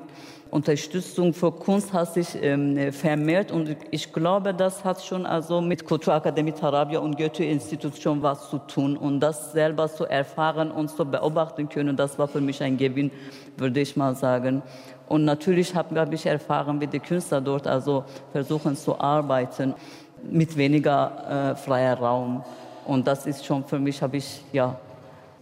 Unterstützung 0.51 1.33
für 1.33 1.53
Kunst 1.53 1.93
hat 1.93 2.15
sich 2.15 2.29
ähm, 2.43 2.93
vermehrt 2.93 3.53
und 3.53 3.77
ich 3.91 4.13
glaube, 4.13 4.53
das 4.53 4.85
hat 4.85 5.01
schon 5.01 5.25
also 5.25 5.61
mit 5.61 5.85
Kulturakademie 5.85 6.53
Tarabya 6.53 6.99
und 6.99 7.17
Goethe-Institut 7.17 7.97
schon 7.97 8.21
was 8.21 8.51
zu 8.51 8.59
tun 8.59 8.97
und 8.97 9.21
das 9.21 9.53
selber 9.53 9.89
zu 9.89 10.07
erfahren 10.07 10.73
und 10.73 10.91
zu 10.91 11.05
beobachten 11.05 11.69
können, 11.69 11.97
das 11.97 12.19
war 12.19 12.27
für 12.27 12.41
mich 12.41 12.63
ein 12.63 12.77
Gewinn, 12.77 13.13
würde 13.57 13.81
ich 13.81 13.97
mal 13.97 14.17
sagen. 14.17 14.63
Und 15.07 15.25
natürlich 15.25 15.75
habe 15.75 16.15
ich 16.15 16.27
erfahren, 16.27 16.81
wie 16.81 16.87
die 16.89 17.01
Künstler 17.01 17.41
dort 17.41 17.67
also 17.67 18.05
versuchen 18.33 18.77
zu 18.77 19.01
arbeiten 19.01 19.75
mit 20.23 20.57
weniger 20.57 21.53
äh, 21.53 21.57
freier 21.57 21.99
Raum 21.99 22.45
und 22.85 23.07
das 23.07 23.27
ist 23.27 23.47
schon 23.47 23.65
für 23.65 23.79
mich, 23.79 24.03
habe 24.03 24.17
ich 24.17 24.43
ja, 24.53 24.77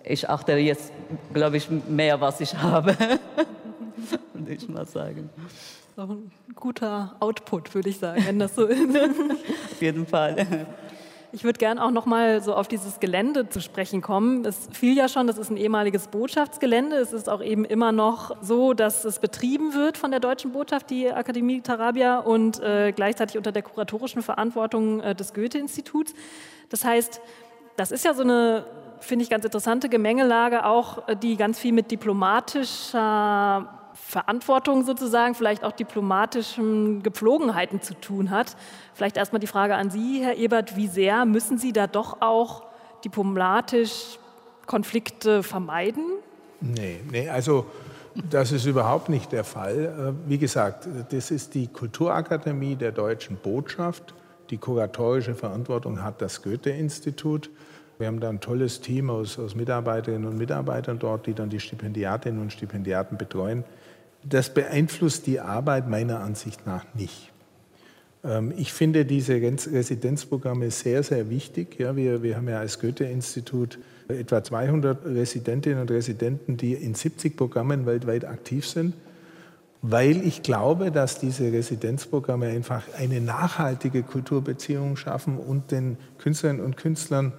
ich 0.04 0.28
achte 0.28 0.52
jetzt, 0.52 0.92
glaube 1.32 1.56
ich, 1.56 1.68
mehr, 1.88 2.20
was 2.20 2.42
ich 2.42 2.54
habe. 2.62 2.94
würde 4.34 4.52
ich 4.52 4.68
mal 4.68 4.86
sagen. 4.86 5.30
Auch 5.96 6.10
ein 6.10 6.30
guter 6.54 7.16
Output, 7.20 7.74
würde 7.74 7.88
ich 7.88 7.98
sagen, 7.98 8.22
wenn 8.24 8.38
das 8.38 8.54
so 8.54 8.66
ist. 8.66 8.80
auf 9.72 9.82
jeden 9.82 10.06
Fall. 10.06 10.66
Ich 11.30 11.44
würde 11.44 11.58
gerne 11.58 11.84
auch 11.84 11.90
noch 11.90 12.06
mal 12.06 12.40
so 12.42 12.54
auf 12.54 12.68
dieses 12.68 13.00
Gelände 13.00 13.50
zu 13.50 13.60
sprechen 13.60 14.00
kommen. 14.00 14.46
Es 14.46 14.68
fiel 14.72 14.96
ja 14.96 15.08
schon, 15.08 15.26
das 15.26 15.36
ist 15.36 15.50
ein 15.50 15.58
ehemaliges 15.58 16.08
Botschaftsgelände. 16.08 16.96
Es 16.96 17.12
ist 17.12 17.28
auch 17.28 17.42
eben 17.42 17.66
immer 17.66 17.92
noch 17.92 18.36
so, 18.40 18.72
dass 18.72 19.04
es 19.04 19.18
betrieben 19.18 19.74
wird 19.74 19.98
von 19.98 20.10
der 20.10 20.20
deutschen 20.20 20.52
Botschaft, 20.52 20.88
die 20.88 21.12
Akademie 21.12 21.60
Tarabia, 21.60 22.20
und 22.20 22.60
äh, 22.60 22.92
gleichzeitig 22.92 23.36
unter 23.36 23.52
der 23.52 23.62
kuratorischen 23.62 24.22
Verantwortung 24.22 25.00
äh, 25.00 25.14
des 25.14 25.34
Goethe-Instituts. 25.34 26.14
Das 26.70 26.84
heißt, 26.84 27.20
das 27.76 27.90
ist 27.92 28.06
ja 28.06 28.14
so 28.14 28.22
eine, 28.22 28.64
finde 29.00 29.22
ich, 29.22 29.28
ganz 29.30 29.44
interessante 29.44 29.90
Gemengelage, 29.90 30.64
auch 30.64 31.08
äh, 31.08 31.16
die 31.16 31.36
ganz 31.36 31.58
viel 31.58 31.72
mit 31.72 31.90
diplomatischer 31.90 33.77
Verantwortung 34.08 34.86
sozusagen, 34.86 35.34
vielleicht 35.34 35.62
auch 35.62 35.72
diplomatischen 35.72 37.02
Gepflogenheiten 37.02 37.82
zu 37.82 37.92
tun 37.92 38.30
hat. 38.30 38.56
Vielleicht 38.94 39.18
erstmal 39.18 39.38
die 39.38 39.46
Frage 39.46 39.74
an 39.74 39.90
Sie, 39.90 40.24
Herr 40.24 40.36
Ebert, 40.36 40.76
wie 40.76 40.86
sehr 40.86 41.26
müssen 41.26 41.58
Sie 41.58 41.74
da 41.74 41.86
doch 41.86 42.22
auch 42.22 42.62
diplomatisch 43.04 44.18
Konflikte 44.64 45.42
vermeiden? 45.42 46.04
Nee, 46.62 47.00
nee, 47.10 47.28
also 47.28 47.66
das 48.30 48.50
ist 48.50 48.64
überhaupt 48.64 49.10
nicht 49.10 49.30
der 49.30 49.44
Fall. 49.44 50.14
Äh, 50.26 50.30
wie 50.30 50.38
gesagt, 50.38 50.88
das 51.10 51.30
ist 51.30 51.52
die 51.52 51.66
Kulturakademie 51.66 52.76
der 52.76 52.92
deutschen 52.92 53.36
Botschaft. 53.36 54.14
Die 54.48 54.56
kuratorische 54.56 55.34
Verantwortung 55.34 56.02
hat 56.02 56.22
das 56.22 56.42
Goethe-Institut. 56.42 57.50
Wir 57.98 58.06
haben 58.06 58.20
da 58.20 58.30
ein 58.30 58.40
tolles 58.40 58.80
Team 58.80 59.10
aus, 59.10 59.38
aus 59.38 59.54
Mitarbeiterinnen 59.54 60.26
und 60.26 60.38
Mitarbeitern 60.38 60.98
dort, 60.98 61.26
die 61.26 61.34
dann 61.34 61.50
die 61.50 61.60
Stipendiatinnen 61.60 62.40
und 62.40 62.54
Stipendiaten 62.54 63.18
betreuen. 63.18 63.64
Das 64.24 64.52
beeinflusst 64.52 65.26
die 65.26 65.40
Arbeit 65.40 65.88
meiner 65.88 66.20
Ansicht 66.20 66.66
nach 66.66 66.84
nicht. 66.94 67.32
Ähm, 68.24 68.52
ich 68.56 68.72
finde 68.72 69.04
diese 69.04 69.34
Residenzprogramme 69.34 70.70
sehr, 70.70 71.02
sehr 71.02 71.30
wichtig. 71.30 71.78
Ja, 71.78 71.96
wir, 71.96 72.22
wir 72.22 72.36
haben 72.36 72.48
ja 72.48 72.58
als 72.58 72.80
Goethe-Institut 72.80 73.78
etwa 74.08 74.42
200 74.42 75.04
Residentinnen 75.04 75.80
und 75.80 75.90
Residenten, 75.90 76.56
die 76.56 76.74
in 76.74 76.94
70 76.94 77.36
Programmen 77.36 77.86
weltweit 77.86 78.24
aktiv 78.24 78.66
sind, 78.66 78.94
weil 79.82 80.26
ich 80.26 80.42
glaube, 80.42 80.90
dass 80.90 81.18
diese 81.18 81.52
Residenzprogramme 81.52 82.46
einfach 82.46 82.84
eine 82.96 83.20
nachhaltige 83.20 84.02
Kulturbeziehung 84.02 84.96
schaffen 84.96 85.38
und 85.38 85.70
den 85.70 85.96
Künstlerinnen 86.18 86.64
und 86.64 86.76
Künstlern 86.76 87.32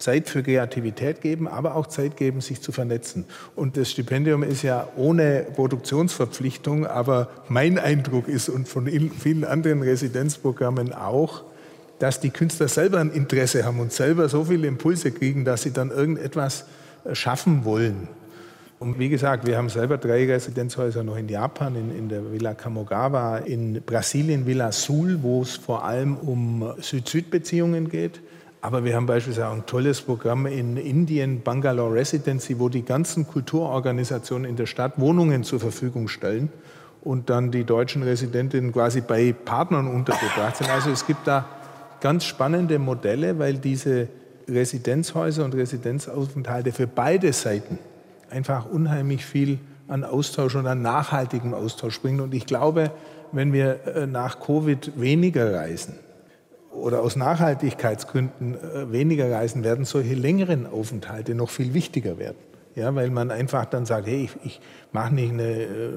Zeit 0.00 0.28
für 0.28 0.42
Kreativität 0.42 1.20
geben, 1.20 1.46
aber 1.46 1.76
auch 1.76 1.86
Zeit 1.86 2.16
geben, 2.16 2.40
sich 2.40 2.60
zu 2.60 2.72
vernetzen. 2.72 3.26
Und 3.54 3.76
das 3.76 3.90
Stipendium 3.90 4.42
ist 4.42 4.62
ja 4.62 4.88
ohne 4.96 5.46
Produktionsverpflichtung, 5.54 6.86
aber 6.86 7.28
mein 7.48 7.78
Eindruck 7.78 8.26
ist 8.26 8.48
und 8.48 8.68
von 8.68 8.86
vielen 8.86 9.44
anderen 9.44 9.82
Residenzprogrammen 9.82 10.92
auch, 10.92 11.44
dass 11.98 12.18
die 12.18 12.30
Künstler 12.30 12.68
selber 12.68 12.98
ein 12.98 13.10
Interesse 13.10 13.64
haben 13.64 13.78
und 13.78 13.92
selber 13.92 14.28
so 14.28 14.46
viele 14.46 14.66
Impulse 14.66 15.12
kriegen, 15.12 15.44
dass 15.44 15.62
sie 15.62 15.72
dann 15.72 15.90
irgendetwas 15.90 16.64
äh, 17.04 17.14
schaffen 17.14 17.64
wollen. 17.64 18.08
Und 18.78 18.98
wie 18.98 19.10
gesagt, 19.10 19.46
wir 19.46 19.58
haben 19.58 19.68
selber 19.68 19.98
drei 19.98 20.24
Residenzhäuser 20.26 21.04
noch 21.04 21.18
in 21.18 21.28
Japan, 21.28 21.76
in, 21.76 21.94
in 21.94 22.08
der 22.08 22.32
Villa 22.32 22.54
Kamogawa, 22.54 23.36
in 23.36 23.82
Brasilien 23.82 24.46
Villa 24.46 24.72
Sul, 24.72 25.18
wo 25.20 25.42
es 25.42 25.56
vor 25.56 25.84
allem 25.84 26.16
um 26.16 26.72
Süd-Süd-Beziehungen 26.78 27.90
geht. 27.90 28.22
Aber 28.62 28.84
wir 28.84 28.94
haben 28.94 29.06
beispielsweise 29.06 29.48
auch 29.48 29.54
ein 29.54 29.64
tolles 29.64 30.02
Programm 30.02 30.46
in 30.46 30.76
Indien, 30.76 31.40
Bangalore 31.42 31.94
Residency, 31.94 32.58
wo 32.58 32.68
die 32.68 32.82
ganzen 32.82 33.26
Kulturorganisationen 33.26 34.48
in 34.48 34.56
der 34.56 34.66
Stadt 34.66 34.98
Wohnungen 34.98 35.44
zur 35.44 35.60
Verfügung 35.60 36.08
stellen 36.08 36.50
und 37.02 37.30
dann 37.30 37.50
die 37.50 37.64
deutschen 37.64 38.02
Residentinnen 38.02 38.72
quasi 38.72 39.00
bei 39.00 39.32
Partnern 39.32 39.86
untergebracht 39.86 40.56
sind. 40.56 40.70
Also 40.70 40.90
es 40.90 41.06
gibt 41.06 41.26
da 41.26 41.46
ganz 42.00 42.24
spannende 42.24 42.78
Modelle, 42.78 43.38
weil 43.38 43.54
diese 43.54 44.08
Residenzhäuser 44.46 45.44
und 45.44 45.54
Residenzaufenthalte 45.54 46.72
für 46.72 46.86
beide 46.86 47.32
Seiten 47.32 47.78
einfach 48.30 48.66
unheimlich 48.66 49.24
viel 49.24 49.58
an 49.88 50.04
Austausch 50.04 50.54
und 50.54 50.66
an 50.66 50.82
nachhaltigem 50.82 51.54
Austausch 51.54 52.00
bringen. 52.00 52.20
Und 52.20 52.34
ich 52.34 52.46
glaube, 52.46 52.90
wenn 53.32 53.52
wir 53.52 53.86
äh, 53.86 54.06
nach 54.06 54.40
Covid 54.40 54.92
weniger 55.00 55.54
reisen, 55.54 55.94
oder 56.72 57.02
aus 57.02 57.16
Nachhaltigkeitsgründen 57.16 58.54
äh, 58.54 58.92
weniger 58.92 59.30
reisen, 59.30 59.64
werden 59.64 59.84
solche 59.84 60.14
längeren 60.14 60.66
Aufenthalte 60.66 61.34
noch 61.34 61.50
viel 61.50 61.74
wichtiger 61.74 62.18
werden. 62.18 62.38
Ja, 62.76 62.94
weil 62.94 63.10
man 63.10 63.30
einfach 63.30 63.64
dann 63.64 63.84
sagt, 63.84 64.06
hey, 64.06 64.24
ich, 64.24 64.36
ich 64.44 64.60
mache 64.92 65.14
nicht 65.14 65.32
eine, 65.32 65.42
äh, 65.42 65.88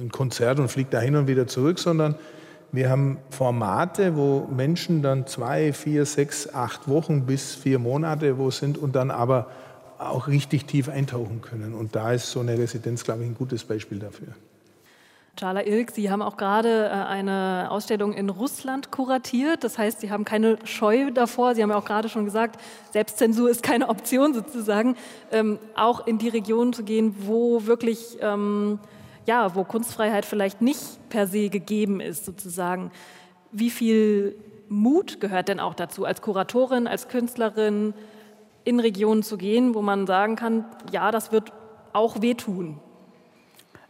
ein 0.00 0.10
Konzert 0.12 0.60
und 0.60 0.68
fliege 0.68 0.90
dahin 0.90 1.16
und 1.16 1.26
wieder 1.26 1.46
zurück, 1.46 1.78
sondern 1.78 2.14
wir 2.70 2.88
haben 2.88 3.18
Formate, 3.28 4.16
wo 4.16 4.48
Menschen 4.50 5.02
dann 5.02 5.26
zwei, 5.26 5.72
vier, 5.72 6.06
sechs, 6.06 6.48
acht 6.54 6.88
Wochen 6.88 7.26
bis 7.26 7.54
vier 7.54 7.78
Monate 7.78 8.38
wo 8.38 8.50
sind 8.50 8.78
und 8.78 8.96
dann 8.96 9.10
aber 9.10 9.48
auch 9.98 10.26
richtig 10.26 10.64
tief 10.66 10.88
eintauchen 10.88 11.42
können. 11.42 11.74
Und 11.74 11.94
da 11.94 12.12
ist 12.12 12.30
so 12.30 12.40
eine 12.40 12.56
Residenz, 12.56 13.04
glaube 13.04 13.22
ich, 13.22 13.28
ein 13.28 13.34
gutes 13.34 13.64
Beispiel 13.64 13.98
dafür. 13.98 14.28
Chala 15.36 15.62
Ilk, 15.62 15.92
Sie 15.92 16.10
haben 16.10 16.20
auch 16.20 16.36
gerade 16.36 16.86
äh, 16.86 16.90
eine 16.90 17.68
Ausstellung 17.70 18.12
in 18.12 18.28
Russland 18.28 18.90
kuratiert. 18.90 19.64
Das 19.64 19.78
heißt, 19.78 20.00
Sie 20.00 20.10
haben 20.10 20.26
keine 20.26 20.58
Scheu 20.64 21.10
davor. 21.10 21.54
Sie 21.54 21.62
haben 21.62 21.70
ja 21.70 21.76
auch 21.78 21.86
gerade 21.86 22.10
schon 22.10 22.26
gesagt, 22.26 22.60
Selbstzensur 22.90 23.48
ist 23.48 23.62
keine 23.62 23.88
Option 23.88 24.34
sozusagen, 24.34 24.94
ähm, 25.30 25.58
auch 25.74 26.06
in 26.06 26.18
die 26.18 26.28
Region 26.28 26.74
zu 26.74 26.84
gehen, 26.84 27.14
wo 27.20 27.64
wirklich, 27.64 28.18
ähm, 28.20 28.78
ja, 29.24 29.54
wo 29.54 29.64
Kunstfreiheit 29.64 30.26
vielleicht 30.26 30.60
nicht 30.60 31.08
per 31.08 31.26
se 31.26 31.48
gegeben 31.48 32.00
ist 32.00 32.26
sozusagen. 32.26 32.90
Wie 33.52 33.70
viel 33.70 34.36
Mut 34.68 35.18
gehört 35.20 35.48
denn 35.48 35.60
auch 35.60 35.74
dazu, 35.74 36.04
als 36.04 36.20
Kuratorin, 36.20 36.86
als 36.86 37.08
Künstlerin 37.08 37.94
in 38.64 38.80
Regionen 38.80 39.22
zu 39.22 39.38
gehen, 39.38 39.74
wo 39.74 39.80
man 39.80 40.06
sagen 40.06 40.36
kann, 40.36 40.66
ja, 40.90 41.10
das 41.10 41.32
wird 41.32 41.52
auch 41.94 42.20
wehtun? 42.20 42.80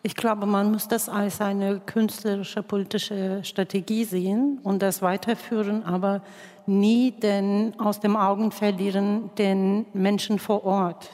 Ich 0.04 0.16
glaube, 0.16 0.46
man 0.46 0.72
muss 0.72 0.88
das 0.88 1.08
als 1.08 1.40
eine 1.40 1.78
künstlerische, 1.78 2.64
politische 2.64 3.44
Strategie 3.44 4.04
sehen 4.04 4.58
und 4.64 4.82
das 4.82 5.00
weiterführen, 5.00 5.84
aber 5.84 6.22
nie 6.66 7.12
den, 7.12 7.78
aus 7.78 8.00
dem 8.00 8.16
Augen 8.16 8.50
verlieren 8.50 9.30
den 9.38 9.86
Menschen 9.92 10.40
vor 10.40 10.64
Ort. 10.64 11.08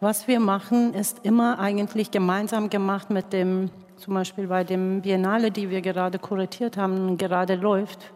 Was 0.00 0.28
wir 0.28 0.40
machen, 0.40 0.92
ist 0.92 1.24
immer 1.24 1.58
eigentlich 1.58 2.10
gemeinsam 2.10 2.68
gemacht 2.68 3.08
mit 3.08 3.32
dem, 3.32 3.70
zum 3.96 4.12
Beispiel 4.12 4.46
bei 4.46 4.62
dem 4.62 5.00
Biennale, 5.00 5.50
die 5.50 5.70
wir 5.70 5.80
gerade 5.80 6.18
kuratiert 6.18 6.76
haben, 6.76 7.16
gerade 7.16 7.54
läuft. 7.54 8.12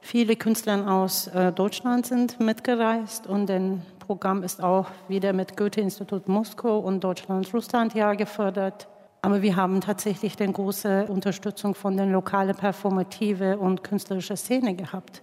Viele 0.00 0.36
Künstler 0.36 0.88
aus 0.88 1.26
äh, 1.26 1.50
Deutschland 1.50 2.06
sind 2.06 2.38
mitgereist 2.38 3.26
und 3.26 3.50
ein 3.50 3.82
Programm 3.98 4.44
ist 4.44 4.62
auch 4.62 4.86
wieder 5.08 5.32
mit 5.32 5.56
Goethe-Institut 5.56 6.28
Moskau 6.28 6.78
und 6.78 7.02
Deutschland-Russland-Jahr 7.02 8.14
gefördert. 8.14 8.86
Aber 9.20 9.42
wir 9.42 9.56
haben 9.56 9.80
tatsächlich 9.80 10.40
eine 10.40 10.52
große 10.52 11.06
Unterstützung 11.06 11.74
von 11.74 11.96
der 11.96 12.06
lokalen 12.06 12.54
performative 12.54 13.58
und 13.58 13.82
künstlerischen 13.82 14.36
Szene 14.36 14.74
gehabt. 14.74 15.22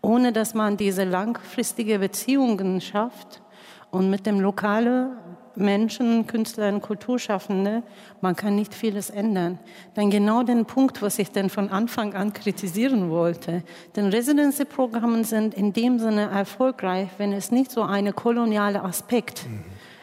Ohne 0.00 0.32
dass 0.32 0.54
man 0.54 0.76
diese 0.76 1.04
langfristige 1.04 1.98
Beziehungen 1.98 2.80
schafft 2.80 3.42
und 3.90 4.08
mit 4.08 4.26
dem 4.26 4.40
lokalen 4.40 5.10
Menschen, 5.56 6.26
Künstler 6.26 6.72
und 6.72 6.80
Kulturschaffende, 6.80 7.82
man 8.20 8.34
kann 8.34 8.56
nicht 8.56 8.74
vieles 8.74 9.10
ändern. 9.10 9.58
Denn 9.96 10.10
genau 10.10 10.42
den 10.42 10.64
Punkt, 10.64 11.00
was 11.02 11.18
ich 11.18 11.30
denn 11.30 11.48
von 11.48 11.68
Anfang 11.68 12.14
an 12.14 12.32
kritisieren 12.32 13.10
wollte, 13.10 13.62
denn 13.94 14.06
Residency-Programme 14.06 15.24
sind 15.24 15.54
in 15.54 15.72
dem 15.72 15.98
Sinne 15.98 16.22
erfolgreich, 16.30 17.08
wenn 17.18 17.32
es 17.32 17.50
nicht 17.50 17.70
so 17.70 17.82
eine 17.82 18.12
koloniale 18.12 18.82
Aspekt 18.82 19.46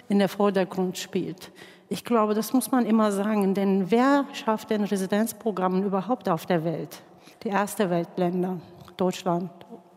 in 0.08 0.20
der 0.20 0.30
Vordergrund 0.30 0.98
spielt. 0.98 1.52
Ich 1.92 2.06
glaube, 2.06 2.34
das 2.34 2.54
muss 2.54 2.72
man 2.72 2.86
immer 2.86 3.12
sagen, 3.12 3.54
denn 3.54 3.92
wer 3.92 4.24
schafft 4.32 4.70
denn 4.70 4.86
Residenzprogramme 4.86 5.84
überhaupt 5.84 6.30
auf 6.30 6.46
der 6.46 6.64
Welt? 6.64 7.04
Die 7.44 7.50
erste 7.50 7.90
Weltländer, 7.90 8.60
Deutschland, 8.96 9.52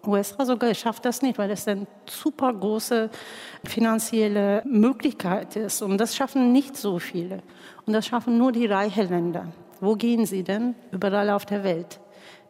USA 0.04 0.44
sogar 0.44 0.74
schafft 0.74 1.04
das 1.04 1.22
nicht, 1.22 1.38
weil 1.38 1.52
es 1.52 1.68
eine 1.68 1.86
super 2.10 2.52
große 2.52 3.10
finanzielle 3.62 4.64
Möglichkeit 4.66 5.54
ist. 5.54 5.82
Und 5.82 5.98
das 5.98 6.16
schaffen 6.16 6.50
nicht 6.50 6.76
so 6.76 6.98
viele. 6.98 7.44
Und 7.86 7.92
das 7.92 8.06
schaffen 8.06 8.38
nur 8.38 8.50
die 8.50 8.66
reichen 8.66 9.08
Länder. 9.08 9.46
Wo 9.80 9.94
gehen 9.94 10.26
sie 10.26 10.42
denn? 10.42 10.74
Überall 10.90 11.30
auf 11.30 11.46
der 11.46 11.62
Welt. 11.62 12.00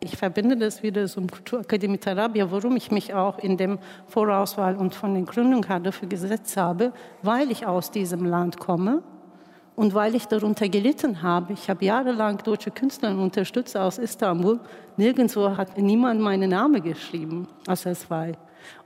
Ich 0.01 0.17
verbinde 0.17 0.57
das 0.57 0.83
wieder 0.83 1.07
zum 1.07 1.29
Kulturakademie 1.29 1.99
Tarabia, 1.99 2.51
warum 2.51 2.77
ich 2.77 2.91
mich 2.91 3.13
auch 3.13 3.39
in 3.39 3.59
dem 3.59 3.79
Vorauswahl 4.07 4.75
und 4.75 4.95
von 4.95 5.13
der 5.13 5.25
Gründung 5.25 5.67
her 5.67 5.81
dafür 5.81 6.09
gesetzt 6.09 6.57
habe, 6.57 6.95
weil 7.21 7.51
ich 7.51 7.67
aus 7.67 7.91
diesem 7.91 8.25
Land 8.25 8.59
komme 8.59 9.03
und 9.77 9.95
weil 9.95 10.15
ich 10.15 10.27
darunter 10.27 10.69
gelitten 10.69 11.23
habe, 11.23 11.53
ich 11.53 11.69
habe 11.69 11.85
jahrelang 11.85 12.39
deutsche 12.39 12.71
Künstler 12.71 13.11
unterstützt 13.11 13.77
aus 13.77 13.99
Istanbul, 13.99 14.61
nirgendwo 14.97 15.57
hat 15.57 15.77
niemand 15.79 16.21
meinen 16.21 16.51
Namen 16.51 16.83
geschrieben, 16.83 17.49
außer 17.67 17.95
zwei. 17.95 18.33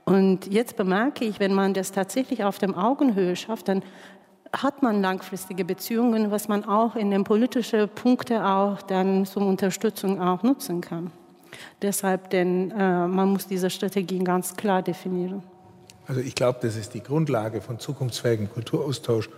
Und 0.05 0.51
jetzt 0.51 0.75
bemerke 0.75 1.25
ich, 1.25 1.39
wenn 1.39 1.53
man 1.53 1.73
das 1.73 1.91
tatsächlich 1.91 2.43
auf 2.43 2.57
dem 2.57 2.73
Augenhöhe 2.75 3.35
schafft, 3.35 3.67
dann 3.67 3.83
hat 4.51 4.81
man 4.81 5.01
langfristige 5.01 5.63
Beziehungen, 5.63 6.31
was 6.31 6.47
man 6.47 6.65
auch 6.65 6.95
in 6.95 7.11
den 7.11 7.23
politischen 7.23 7.87
Punkten 7.89 8.41
auch 8.41 8.81
dann 8.81 9.25
zum 9.25 9.47
Unterstützung 9.47 10.19
auch 10.19 10.41
nutzen 10.41 10.81
kann. 10.81 11.11
Deshalb, 11.81 12.31
denn 12.31 12.71
äh, 12.71 13.07
man 13.07 13.29
muss 13.29 13.47
diese 13.47 13.69
Strategien 13.69 14.23
ganz 14.23 14.55
klar 14.55 14.81
definieren. 14.81 15.43
Also 16.07 16.21
ich 16.21 16.33
glaube, 16.33 16.59
das 16.61 16.75
ist 16.75 16.95
die 16.95 17.03
Grundlage 17.03 17.61
von 17.61 17.77
zukunftsfähigem 17.79 18.51
Kulturaustausch 18.51 19.29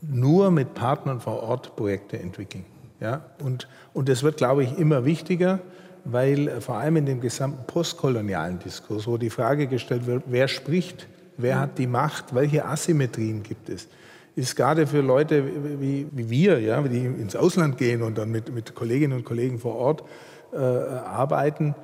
nur 0.00 0.50
mit 0.50 0.74
Partnern 0.74 1.20
vor 1.20 1.42
Ort 1.42 1.76
Projekte 1.76 2.18
entwickeln. 2.18 2.64
Ja? 3.00 3.22
Und, 3.42 3.68
und 3.94 4.08
das 4.08 4.22
wird, 4.22 4.36
glaube 4.36 4.64
ich, 4.64 4.78
immer 4.78 5.04
wichtiger, 5.04 5.60
weil 6.04 6.48
äh, 6.48 6.60
vor 6.60 6.76
allem 6.76 6.96
in 6.96 7.06
dem 7.06 7.20
gesamten 7.20 7.66
postkolonialen 7.66 8.58
Diskurs, 8.58 9.06
wo 9.06 9.16
die 9.16 9.30
Frage 9.30 9.66
gestellt 9.66 10.06
wird, 10.06 10.24
wer 10.26 10.48
spricht, 10.48 11.06
wer 11.36 11.60
hat 11.60 11.78
die 11.78 11.86
Macht, 11.86 12.34
welche 12.34 12.64
Asymmetrien 12.64 13.42
gibt 13.42 13.68
es, 13.68 13.88
ist 14.36 14.54
gerade 14.54 14.86
für 14.86 15.00
Leute 15.00 15.44
wie, 15.80 16.06
wie 16.12 16.30
wir, 16.30 16.60
ja, 16.60 16.80
die 16.82 17.04
ins 17.04 17.34
Ausland 17.34 17.76
gehen 17.76 18.02
und 18.02 18.18
dann 18.18 18.30
mit, 18.30 18.54
mit 18.54 18.74
Kolleginnen 18.74 19.18
und 19.18 19.24
Kollegen 19.24 19.58
vor 19.58 19.74
Ort 19.74 20.04
äh, 20.52 20.56
arbeiten, 20.56 21.74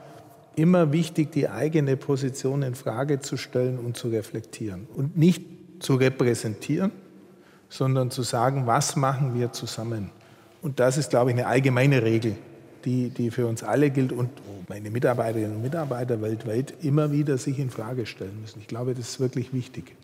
immer 0.55 0.93
wichtig, 0.93 1.33
die 1.33 1.49
eigene 1.49 1.97
Position 1.97 2.63
in 2.63 2.77
Frage 2.77 3.19
zu 3.19 3.37
stellen 3.37 3.79
und 3.79 3.97
zu 3.97 4.09
reflektieren 4.09 4.87
und 4.95 5.17
nicht 5.17 5.43
zu 5.81 5.97
repräsentieren, 5.97 6.93
sondern 7.75 8.13
zu 8.13 8.23
sagen, 8.23 8.69
was 8.69 8.95
machen 8.95 9.35
wir 9.35 9.51
zusammen. 9.51 10.11
Und 10.63 10.79
das 10.79 10.97
ist, 10.97 11.11
glaube 11.11 11.31
ich, 11.31 11.37
eine 11.37 11.49
allgemeine 11.49 12.05
Regel, 12.05 12.37
die, 12.85 13.11
die 13.11 13.33
für 13.33 13.49
uns 13.49 13.65
alle 13.65 13.91
gilt 13.91 14.13
und 14.13 14.31
meine 14.69 14.91
Mitarbeiterinnen 14.91 15.57
und 15.57 15.63
Mitarbeiter 15.63 16.23
weltweit 16.23 16.73
immer 16.83 17.11
wieder 17.11 17.37
sich 17.37 17.59
in 17.59 17.71
Frage 17.71 18.07
stellen 18.07 18.41
müssen. 18.41 18.61
Ich 18.61 18.69
glaube, 18.69 18.95
das 18.95 19.09
ist 19.09 19.21
wirklich 19.21 19.53
wichtig. 19.53 19.97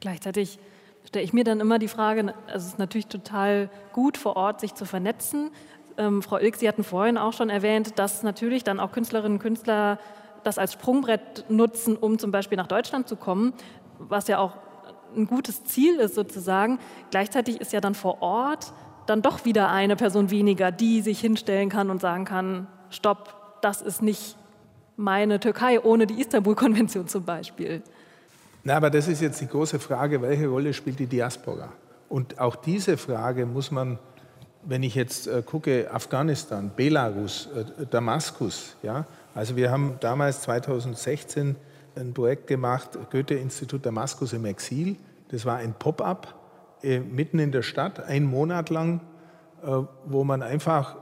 Gleichzeitig 0.00 0.58
stelle 1.06 1.24
ich 1.24 1.32
mir 1.32 1.44
dann 1.44 1.60
immer 1.60 1.78
die 1.78 1.86
Frage, 1.86 2.34
also 2.48 2.66
es 2.66 2.72
ist 2.72 2.78
natürlich 2.80 3.06
total 3.06 3.70
gut, 3.92 4.16
vor 4.16 4.36
Ort 4.36 4.60
sich 4.60 4.74
zu 4.74 4.84
vernetzen. 4.84 5.52
Ähm, 5.96 6.22
Frau 6.22 6.38
Ilk, 6.38 6.56
Sie 6.56 6.66
hatten 6.66 6.82
vorhin 6.82 7.18
auch 7.18 7.34
schon 7.34 7.50
erwähnt, 7.50 8.00
dass 8.00 8.24
natürlich 8.24 8.64
dann 8.64 8.80
auch 8.80 8.90
Künstlerinnen 8.90 9.34
und 9.34 9.42
Künstler 9.42 10.00
das 10.42 10.58
als 10.58 10.72
Sprungbrett 10.72 11.44
nutzen, 11.48 11.96
um 11.96 12.18
zum 12.18 12.32
Beispiel 12.32 12.56
nach 12.56 12.66
Deutschland 12.66 13.06
zu 13.06 13.14
kommen, 13.14 13.54
was 14.00 14.26
ja 14.26 14.38
auch 14.38 14.56
ein 15.16 15.26
gutes 15.26 15.64
Ziel 15.64 15.96
ist 15.96 16.14
sozusagen. 16.14 16.78
Gleichzeitig 17.10 17.60
ist 17.60 17.72
ja 17.72 17.80
dann 17.80 17.94
vor 17.94 18.22
Ort 18.22 18.72
dann 19.06 19.22
doch 19.22 19.44
wieder 19.44 19.70
eine 19.70 19.96
Person 19.96 20.30
weniger, 20.30 20.72
die 20.72 21.02
sich 21.02 21.20
hinstellen 21.20 21.68
kann 21.68 21.90
und 21.90 22.00
sagen 22.00 22.24
kann, 22.24 22.66
stopp, 22.90 23.58
das 23.60 23.82
ist 23.82 24.02
nicht 24.02 24.36
meine 24.96 25.40
Türkei 25.40 25.80
ohne 25.80 26.06
die 26.06 26.20
Istanbul-Konvention 26.20 27.08
zum 27.08 27.24
Beispiel. 27.24 27.82
Na, 28.62 28.76
aber 28.76 28.90
das 28.90 29.08
ist 29.08 29.20
jetzt 29.20 29.40
die 29.40 29.46
große 29.46 29.78
Frage, 29.78 30.22
welche 30.22 30.46
Rolle 30.48 30.72
spielt 30.72 30.98
die 30.98 31.06
Diaspora? 31.06 31.68
Und 32.08 32.38
auch 32.38 32.56
diese 32.56 32.96
Frage 32.96 33.44
muss 33.44 33.70
man, 33.70 33.98
wenn 34.62 34.82
ich 34.82 34.94
jetzt 34.94 35.26
äh, 35.26 35.42
gucke, 35.42 35.90
Afghanistan, 35.92 36.70
Belarus, 36.74 37.48
äh, 37.54 37.86
Damaskus, 37.86 38.76
ja, 38.82 39.04
also 39.34 39.56
wir 39.56 39.70
haben 39.70 39.96
damals 40.00 40.42
2016 40.42 41.56
ein 41.96 42.14
Projekt 42.14 42.46
gemacht, 42.46 42.98
Goethe-Institut 43.10 43.84
Damaskus 43.86 44.32
im 44.32 44.44
Exil. 44.44 44.96
Das 45.28 45.44
war 45.44 45.56
ein 45.56 45.74
Pop-up 45.74 46.34
äh, 46.82 47.00
mitten 47.00 47.38
in 47.38 47.52
der 47.52 47.62
Stadt, 47.62 48.02
einen 48.04 48.26
Monat 48.26 48.70
lang, 48.70 49.00
äh, 49.62 49.70
wo 50.04 50.24
man 50.24 50.42
einfach 50.42 50.96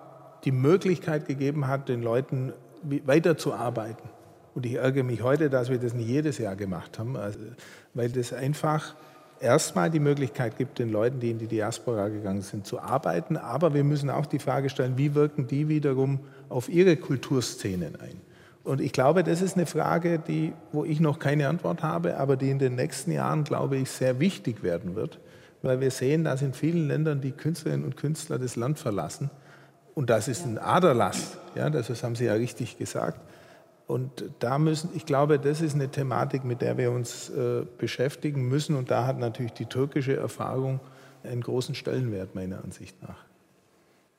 die 0.45 0.53
Möglichkeit 0.53 1.27
gegeben 1.27 1.67
hat, 1.67 1.89
den 1.89 2.03
Leuten 2.03 2.53
weiterzuarbeiten. 2.83 4.11
Und 4.55 4.67
ich 4.67 4.75
ärgere 4.75 5.05
mich 5.05 5.23
heute, 5.23 5.49
dass 5.51 5.71
wir 5.71 5.79
das 5.79 5.95
nicht 5.95 6.09
jedes 6.09 6.39
Jahr 6.39 6.57
gemacht 6.57 6.99
haben, 6.99 7.17
also, 7.17 7.39
weil 7.95 8.11
das 8.11 8.33
einfach 8.33 8.95
erstmal 9.41 9.91
die 9.91 10.01
Möglichkeit 10.01 10.57
gibt, 10.57 10.79
den 10.79 10.91
Leuten, 10.91 11.21
die 11.21 11.31
in 11.31 11.39
die 11.39 11.47
Diaspora 11.47 12.09
gegangen 12.09 12.43
sind, 12.43 12.67
zu 12.67 12.79
arbeiten. 12.81 13.37
Aber 13.37 13.75
wir 13.75 13.85
müssen 13.85 14.11
auch 14.11 14.27
die 14.27 14.39
Frage 14.39 14.69
stellen, 14.71 14.97
wie 14.97 15.15
wirken 15.15 15.47
die 15.47 15.69
wiederum 15.69 16.21
auf 16.49 16.69
ihre 16.69 16.97
Kulturszenen 16.97 17.97
ein? 18.01 18.21
Und 18.65 18.81
ich 18.81 18.93
glaube, 18.93 19.25
das 19.25 19.43
ist 19.43 19.57
eine 19.57 19.67
Frage, 19.67 20.19
die, 20.19 20.53
wo 20.71 20.85
ich 20.85 21.01
noch 21.01 21.19
keine 21.19 21.49
Antwort 21.49 21.83
habe, 21.83 22.17
aber 22.19 22.37
die 22.37 22.51
in 22.51 22.59
den 22.59 22.77
nächsten 22.77 23.11
Jahren, 23.11 23.45
glaube 23.45 23.77
ich, 23.77 23.91
sehr 23.91 24.21
wichtig 24.21 24.63
werden 24.63 24.95
wird, 24.95 25.19
weil 25.63 25.81
wir 25.81 25.91
sehen, 25.91 26.25
dass 26.25 26.43
in 26.43 26.55
vielen 26.55 26.87
Ländern 26.87 27.21
die 27.21 27.33
Künstlerinnen 27.33 27.85
und 27.85 27.97
Künstler 27.97 28.39
das 28.39 28.55
Land 28.57 28.79
verlassen. 28.79 29.31
Und 29.95 30.11
das 30.11 30.29
ist 30.29 30.47
ein 30.47 30.59
Aderlass, 30.59 31.37
ja, 31.55 31.69
das 31.71 32.03
haben 32.03 32.15
Sie 32.15 32.25
ja 32.25 32.35
richtig 32.35 32.79
gesagt. 32.79 33.21
Und 33.87 34.25
da 34.39 34.59
müssen, 34.59 34.91
ich 34.95 35.05
glaube, 35.07 35.39
das 35.39 35.61
ist 35.61 35.75
eine 35.75 35.89
Thematik, 35.89 36.45
mit 36.45 36.63
der 36.63 36.79
wir 36.79 36.91
uns 36.93 37.29
äh, 37.31 37.67
beschäftigen 37.79 38.49
müssen. 38.49 38.77
Und 38.77 38.91
da 38.91 39.07
hat 39.07 39.19
natürlich 39.19 39.53
die 39.53 39.67
türkische 39.67 40.17
Erfahrung 40.17 40.81
einen 41.25 41.43
großen 41.43 41.75
Stellenwert, 41.75 42.35
meiner 42.35 42.65
Ansicht 42.65 43.01
nach. 43.03 43.25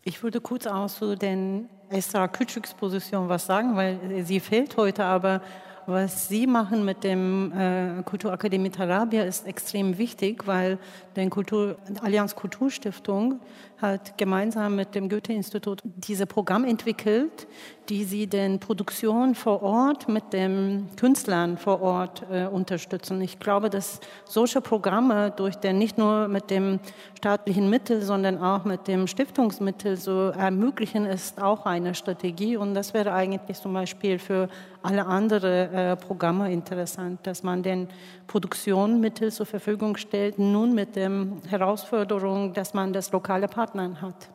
Ich 0.03 0.21
würde 0.21 0.41
kurz 0.41 0.67
auch 0.67 0.87
zu 0.87 1.15
den 1.15 1.69
Esther 1.93 2.27
Küçük's 2.27 2.73
Position 2.73 3.29
was 3.29 3.45
sagen, 3.45 3.75
weil 3.75 4.23
sie 4.23 4.39
fehlt 4.39 4.77
heute, 4.77 5.05
aber 5.05 5.41
was 5.85 6.27
Sie 6.27 6.47
machen 6.47 6.85
mit 6.85 7.03
dem 7.03 7.51
äh, 7.51 8.03
Kulturakademie 8.03 8.69
Tarabia 8.69 9.23
ist 9.23 9.47
extrem 9.47 9.97
wichtig, 9.97 10.47
weil 10.47 10.77
die 11.15 11.29
Kultur, 11.29 11.77
Allianz 12.01 12.35
Kulturstiftung 12.35 13.39
hat 13.81 14.17
gemeinsam 14.17 14.75
mit 14.75 14.95
dem 14.95 15.09
Goethe-Institut 15.09 15.81
diese 15.83 16.25
Programm 16.25 16.63
entwickelt, 16.63 17.47
die 17.89 18.05
sie 18.05 18.27
den 18.27 18.59
Produktionen 18.59 19.35
vor 19.35 19.61
Ort 19.61 20.07
mit 20.07 20.31
den 20.31 20.87
Künstlern 20.95 21.57
vor 21.57 21.81
Ort 21.81 22.23
äh, 22.31 22.45
unterstützen. 22.45 23.19
Ich 23.21 23.39
glaube, 23.39 23.69
dass 23.69 23.99
solche 24.23 24.61
Programme 24.61 25.31
durch 25.31 25.55
den 25.55 25.77
nicht 25.77 25.97
nur 25.97 26.29
mit 26.29 26.49
dem 26.49 26.79
staatlichen 27.17 27.69
Mittel, 27.69 28.01
sondern 28.01 28.37
auch 28.41 28.63
mit 28.63 28.87
dem 28.87 29.05
Stiftungsmittel 29.07 29.97
so 29.97 30.29
ermöglichen, 30.29 31.05
ist 31.05 31.41
auch 31.41 31.65
eine 31.65 31.93
Strategie. 31.93 32.55
Und 32.55 32.73
das 32.73 32.93
wäre 32.93 33.13
eigentlich 33.13 33.57
zum 33.59 33.73
Beispiel 33.73 34.17
für 34.17 34.47
alle 34.83 35.05
anderen 35.05 35.73
äh, 35.73 35.95
Programme 35.95 36.51
interessant, 36.51 37.25
dass 37.25 37.41
man 37.41 37.63
den 37.63 37.87
Produktionsmittel 38.27 39.31
zur 39.31 39.45
Verfügung 39.45 39.97
stellt, 39.97 40.37
nun 40.37 40.75
mit 40.75 40.95
der 40.95 41.09
Herausforderung, 41.49 42.53
dass 42.53 42.73
man 42.73 42.93
das 42.93 43.11
lokale 43.11 43.47
Partner 43.47 44.01
hat. 44.01 44.29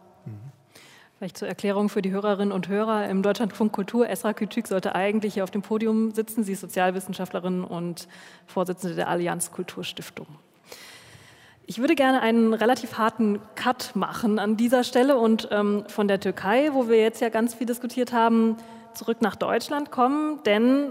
Vielleicht 1.19 1.37
zur 1.37 1.49
Erklärung 1.49 1.89
für 1.89 2.01
die 2.01 2.13
Hörerinnen 2.13 2.53
und 2.53 2.69
Hörer. 2.69 3.09
Im 3.09 3.25
Deutschlandfunk 3.25 3.73
Kultur, 3.73 4.09
Esra 4.09 4.31
Küçük 4.31 4.69
sollte 4.69 4.95
eigentlich 4.95 5.35
hier 5.35 5.43
auf 5.43 5.51
dem 5.51 5.63
Podium 5.63 6.13
sitzen. 6.13 6.45
Sie 6.45 6.53
ist 6.53 6.61
Sozialwissenschaftlerin 6.61 7.65
und 7.65 8.07
Vorsitzende 8.47 8.95
der 8.95 9.09
Allianz 9.09 9.51
Kulturstiftung. 9.51 10.29
Ich 11.67 11.81
würde 11.81 11.97
gerne 11.97 12.21
einen 12.21 12.55
relativ 12.55 12.99
harten 12.99 13.41
Cut 13.57 13.97
machen 13.97 14.39
an 14.39 14.57
dieser 14.57 14.85
Stelle 14.85 15.19
und 15.19 15.49
ähm, 15.51 15.85
von 15.89 16.07
der 16.07 16.21
Türkei, 16.21 16.71
wo 16.73 16.89
wir 16.89 17.01
jetzt 17.01 17.21
ja 17.21 17.31
ganz 17.31 17.53
viel 17.53 17.67
diskutiert 17.67 18.13
haben, 18.13 18.57
zurück 18.95 19.19
nach 19.21 19.37
Deutschland 19.37 19.91
kommen, 19.91 20.43
denn 20.45 20.91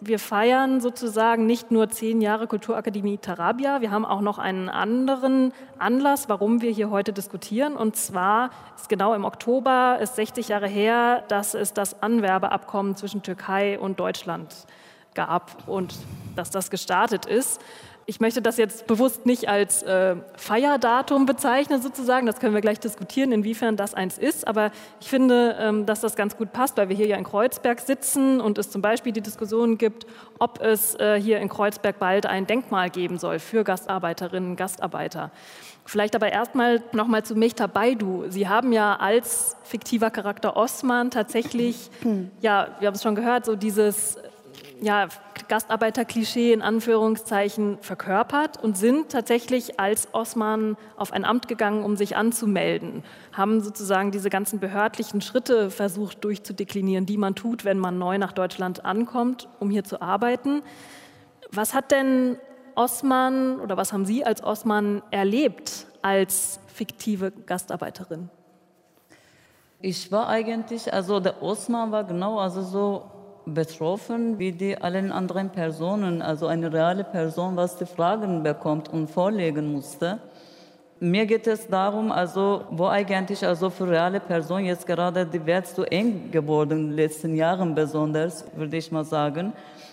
wir 0.00 0.18
feiern 0.18 0.80
sozusagen 0.80 1.46
nicht 1.46 1.70
nur 1.70 1.88
zehn 1.88 2.20
Jahre 2.20 2.46
Kulturakademie 2.46 3.18
Tarabia, 3.18 3.80
wir 3.80 3.90
haben 3.90 4.04
auch 4.04 4.20
noch 4.20 4.38
einen 4.38 4.68
anderen 4.68 5.52
Anlass, 5.78 6.28
warum 6.28 6.60
wir 6.60 6.70
hier 6.70 6.90
heute 6.90 7.12
diskutieren. 7.12 7.76
Und 7.76 7.96
zwar 7.96 8.50
ist 8.76 8.88
genau 8.88 9.14
im 9.14 9.24
Oktober, 9.24 9.98
ist 10.00 10.16
60 10.16 10.48
Jahre 10.48 10.68
her, 10.68 11.24
dass 11.28 11.54
es 11.54 11.72
das 11.72 12.02
Anwerbeabkommen 12.02 12.96
zwischen 12.96 13.22
Türkei 13.22 13.78
und 13.78 13.98
Deutschland 13.98 14.54
gab 15.14 15.66
und 15.66 15.94
dass 16.34 16.50
das 16.50 16.70
gestartet 16.70 17.24
ist 17.24 17.60
ich 18.08 18.20
möchte 18.20 18.40
das 18.40 18.56
jetzt 18.56 18.86
bewusst 18.86 19.26
nicht 19.26 19.48
als 19.48 19.82
äh, 19.82 20.14
Feierdatum 20.36 21.26
bezeichnen, 21.26 21.82
sozusagen. 21.82 22.24
Das 22.24 22.38
können 22.38 22.54
wir 22.54 22.60
gleich 22.60 22.78
diskutieren, 22.78 23.32
inwiefern 23.32 23.76
das 23.76 23.94
eins 23.94 24.16
ist. 24.16 24.46
Aber 24.46 24.70
ich 25.00 25.08
finde, 25.08 25.56
ähm, 25.58 25.86
dass 25.86 26.02
das 26.02 26.14
ganz 26.14 26.36
gut 26.36 26.52
passt, 26.52 26.76
weil 26.76 26.88
wir 26.88 26.94
hier 26.94 27.08
ja 27.08 27.16
in 27.16 27.24
Kreuzberg 27.24 27.80
sitzen 27.80 28.40
und 28.40 28.58
es 28.58 28.70
zum 28.70 28.80
Beispiel 28.80 29.12
die 29.12 29.22
Diskussion 29.22 29.76
gibt, 29.76 30.06
ob 30.38 30.60
es 30.62 30.94
äh, 31.00 31.20
hier 31.20 31.40
in 31.40 31.48
Kreuzberg 31.48 31.98
bald 31.98 32.26
ein 32.26 32.46
Denkmal 32.46 32.90
geben 32.90 33.18
soll 33.18 33.40
für 33.40 33.64
Gastarbeiterinnen 33.64 34.50
und 34.50 34.56
Gastarbeiter. 34.56 35.32
Vielleicht 35.84 36.14
aber 36.14 36.30
erstmal 36.30 36.82
nochmal 36.92 37.24
zu 37.24 37.34
Mehta 37.34 37.66
Baidu. 37.66 38.24
Sie 38.28 38.48
haben 38.48 38.72
ja 38.72 38.96
als 38.96 39.56
fiktiver 39.64 40.10
Charakter 40.10 40.56
Osman 40.56 41.10
tatsächlich, 41.10 41.90
ja, 42.40 42.68
wir 42.78 42.86
haben 42.86 42.94
es 42.94 43.02
schon 43.02 43.16
gehört, 43.16 43.46
so 43.46 43.56
dieses 43.56 44.16
ja, 44.80 45.08
Gastarbeiterklischee 45.48 46.52
in 46.52 46.62
Anführungszeichen 46.62 47.78
verkörpert 47.80 48.62
und 48.62 48.76
sind 48.76 49.10
tatsächlich 49.10 49.80
als 49.80 50.08
Osman 50.12 50.76
auf 50.96 51.12
ein 51.12 51.24
Amt 51.24 51.48
gegangen, 51.48 51.84
um 51.84 51.96
sich 51.96 52.16
anzumelden, 52.16 53.02
haben 53.32 53.60
sozusagen 53.60 54.10
diese 54.10 54.30
ganzen 54.30 54.58
behördlichen 54.58 55.20
Schritte 55.20 55.70
versucht 55.70 56.24
durchzudeklinieren, 56.24 57.06
die 57.06 57.16
man 57.16 57.34
tut, 57.34 57.64
wenn 57.64 57.78
man 57.78 57.98
neu 57.98 58.18
nach 58.18 58.32
Deutschland 58.32 58.84
ankommt, 58.84 59.48
um 59.60 59.70
hier 59.70 59.84
zu 59.84 60.02
arbeiten. 60.02 60.62
Was 61.50 61.74
hat 61.74 61.90
denn 61.92 62.38
Osman 62.74 63.60
oder 63.60 63.76
was 63.76 63.92
haben 63.92 64.04
Sie 64.04 64.24
als 64.24 64.42
Osman 64.42 65.02
erlebt 65.10 65.86
als 66.02 66.60
fiktive 66.66 67.30
Gastarbeiterin? 67.30 68.28
Ich 69.80 70.10
war 70.10 70.28
eigentlich, 70.28 70.92
also 70.92 71.20
der 71.20 71.42
Osman 71.42 71.92
war 71.92 72.04
genau 72.04 72.38
also 72.38 72.62
so 72.62 73.10
betroffen 73.46 74.38
wie 74.38 74.52
die 74.52 74.76
allen 74.76 75.12
anderen 75.12 75.50
Personen, 75.50 76.20
also 76.20 76.46
eine 76.48 76.72
reale 76.72 77.04
Person, 77.04 77.56
was 77.56 77.76
die 77.76 77.86
Fragen 77.86 78.42
bekommt 78.42 78.92
und 78.92 79.08
vorlegen 79.08 79.72
musste. 79.72 80.18
Mir 80.98 81.26
geht 81.26 81.46
es 81.46 81.68
darum, 81.68 82.10
also 82.10 82.64
wo 82.70 82.86
eigentlich 82.86 83.46
also 83.46 83.70
für 83.70 83.88
reale 83.88 84.18
Personen 84.18 84.64
jetzt 84.64 84.86
gerade 84.86 85.26
die 85.26 85.44
Welt 85.44 85.66
so 85.66 85.84
eng 85.84 86.30
geworden 86.30 86.78
in 86.78 86.86
den 86.88 86.96
letzten 86.96 87.36
Jahren 87.36 87.74
besonders, 87.74 88.44
würde 88.56 88.76
ich 88.76 88.90
mal 88.90 89.04
sagen. 89.04 89.52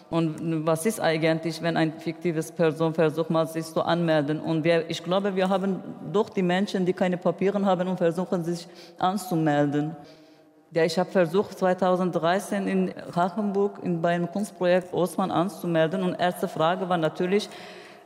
Und 0.09 0.65
was 0.65 0.85
ist 0.85 1.01
eigentlich, 1.01 1.61
wenn 1.61 1.75
ein 1.75 1.99
fiktives 1.99 2.51
Person 2.51 2.93
versucht 2.93 3.29
mal 3.29 3.47
sich 3.47 3.65
zu 3.65 3.81
anmelden? 3.81 4.39
Und 4.39 4.63
wir, 4.63 4.89
ich 4.89 5.03
glaube, 5.03 5.35
wir 5.35 5.49
haben 5.49 5.81
doch 6.11 6.29
die 6.29 6.43
Menschen, 6.43 6.85
die 6.85 6.93
keine 6.93 7.17
Papiere 7.17 7.63
haben 7.65 7.87
und 7.87 7.97
versuchen 7.97 8.43
sich 8.43 8.67
anzumelden. 8.97 9.95
Ja, 10.75 10.83
ich 10.83 10.97
habe 10.97 11.11
versucht 11.11 11.59
2013 11.59 12.67
in 12.67 12.93
Hachenburg 13.15 13.77
in, 13.83 14.01
bei 14.01 14.15
einem 14.15 14.31
Kunstprojekt 14.31 14.91
Osman 14.91 15.29
anzumelden 15.29 16.01
und 16.01 16.15
erste 16.15 16.47
Frage 16.47 16.89
war 16.89 16.97
natürlich, 16.97 17.47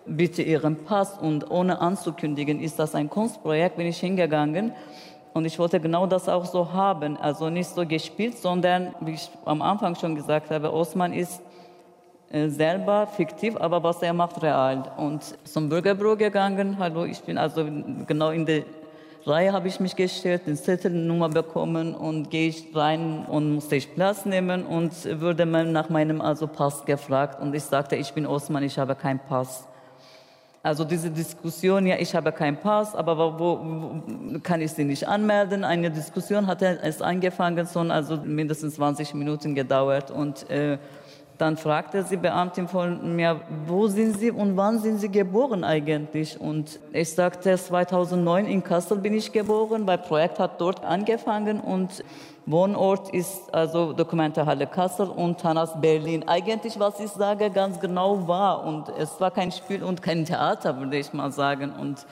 bitte 0.05 0.41
Ihren 0.41 0.83
Pass 0.83 1.17
und 1.17 1.49
ohne 1.49 1.79
anzukündigen, 1.79 2.59
ist 2.59 2.77
das 2.77 2.93
ein 2.93 3.09
Kunstprojekt, 3.09 3.77
bin 3.77 3.87
ich 3.87 3.97
hingegangen 3.99 4.73
und 5.33 5.45
ich 5.45 5.57
wollte 5.57 5.79
genau 5.79 6.07
das 6.07 6.27
auch 6.27 6.43
so 6.43 6.73
haben, 6.73 7.15
also 7.15 7.49
nicht 7.49 7.69
so 7.69 7.85
gespielt, 7.85 8.37
sondern 8.37 8.93
wie 8.99 9.13
ich 9.13 9.29
am 9.45 9.61
Anfang 9.61 9.95
schon 9.95 10.15
gesagt 10.15 10.51
habe, 10.51 10.73
Osman 10.73 11.13
ist 11.13 11.41
äh, 12.31 12.49
selber 12.49 13.07
fiktiv, 13.07 13.55
aber 13.55 13.81
was 13.81 14.01
er 14.01 14.11
macht 14.11 14.43
real. 14.43 14.91
Und 14.97 15.23
zum 15.47 15.69
Bürgerbüro 15.69 16.17
gegangen, 16.17 16.75
hallo, 16.77 17.05
ich 17.05 17.21
bin 17.21 17.37
also 17.37 17.65
genau 18.05 18.31
in 18.31 18.45
der 18.45 18.63
Reihe 19.27 19.51
habe 19.51 19.67
ich 19.67 19.79
mich 19.79 19.95
gestellt, 19.95 20.47
den 20.47 20.55
Zettelnummer 20.55 21.27
bekommen 21.27 21.93
und 21.93 22.29
gehe 22.29 22.47
ich 22.47 22.67
rein 22.73 23.25
und 23.27 23.55
musste 23.55 23.75
ich 23.75 23.93
Platz 23.93 24.25
nehmen 24.25 24.65
und 24.65 24.93
wurde 25.21 25.45
nach 25.45 25.89
meinem 25.89 26.21
also 26.21 26.47
Pass 26.47 26.85
gefragt 26.85 27.41
und 27.41 27.53
ich 27.53 27.63
sagte, 27.63 27.97
ich 27.97 28.13
bin 28.13 28.25
Osman, 28.25 28.63
ich 28.63 28.79
habe 28.79 28.95
keinen 28.95 29.19
Pass. 29.19 29.67
Also 30.63 30.85
diese 30.85 31.09
Diskussion, 31.09 31.85
ja, 31.85 31.97
ich 31.99 32.15
habe 32.15 32.31
keinen 32.31 32.57
Pass, 32.57 32.95
aber 32.95 33.17
wo, 33.17 33.39
wo 33.39 34.39
kann 34.43 34.61
ich 34.61 34.71
sie 34.71 34.85
nicht 34.85 35.07
anmelden? 35.07 35.63
Eine 35.63 35.91
Diskussion 35.91 36.47
hat 36.47 36.61
es 36.61 37.01
angefangen, 37.01 37.67
schon 37.67 37.91
also 37.91 38.17
mindestens 38.17 38.75
20 38.75 39.13
Minuten 39.13 39.55
gedauert 39.55 40.09
und 40.09 40.49
äh, 40.49 40.77
dann 41.37 41.57
fragte 41.57 42.03
die 42.03 42.17
Beamtin 42.17 42.67
von 42.67 43.15
mir, 43.15 43.41
wo 43.67 43.87
sind 43.87 44.17
Sie 44.19 44.31
und 44.31 44.57
wann 44.57 44.79
sind 44.79 44.99
Sie 44.99 45.09
geboren 45.09 45.63
eigentlich? 45.63 46.39
Und 46.39 46.79
ich 46.91 47.13
sagte, 47.13 47.55
2009 47.55 48.47
in 48.47 48.63
Kassel 48.63 48.97
bin 48.97 49.13
ich 49.13 49.31
geboren, 49.31 49.85
weil 49.85 49.99
Projekt 49.99 50.39
hat 50.39 50.59
dort 50.59 50.83
angefangen 50.83 51.59
und 51.59 52.03
Wohnort 52.47 53.13
ist 53.13 53.53
also 53.53 53.91
Dokumentarhalle 53.91 54.67
Kassel 54.67 55.07
und 55.07 55.39
Tanas 55.39 55.79
Berlin. 55.81 56.23
Eigentlich, 56.27 56.79
was 56.79 56.97
ich 56.99 57.11
sage, 57.11 57.49
ganz 57.49 57.79
genau 57.79 58.25
war 58.27 58.63
und 58.63 58.87
es 58.97 59.19
war 59.19 59.31
kein 59.31 59.51
Spiel 59.51 59.83
und 59.83 60.01
kein 60.01 60.23
Theater, 60.23 60.79
würde 60.79 60.97
ich 60.97 61.11
mal 61.11 61.31
sagen. 61.31 61.73
Und 61.77 62.05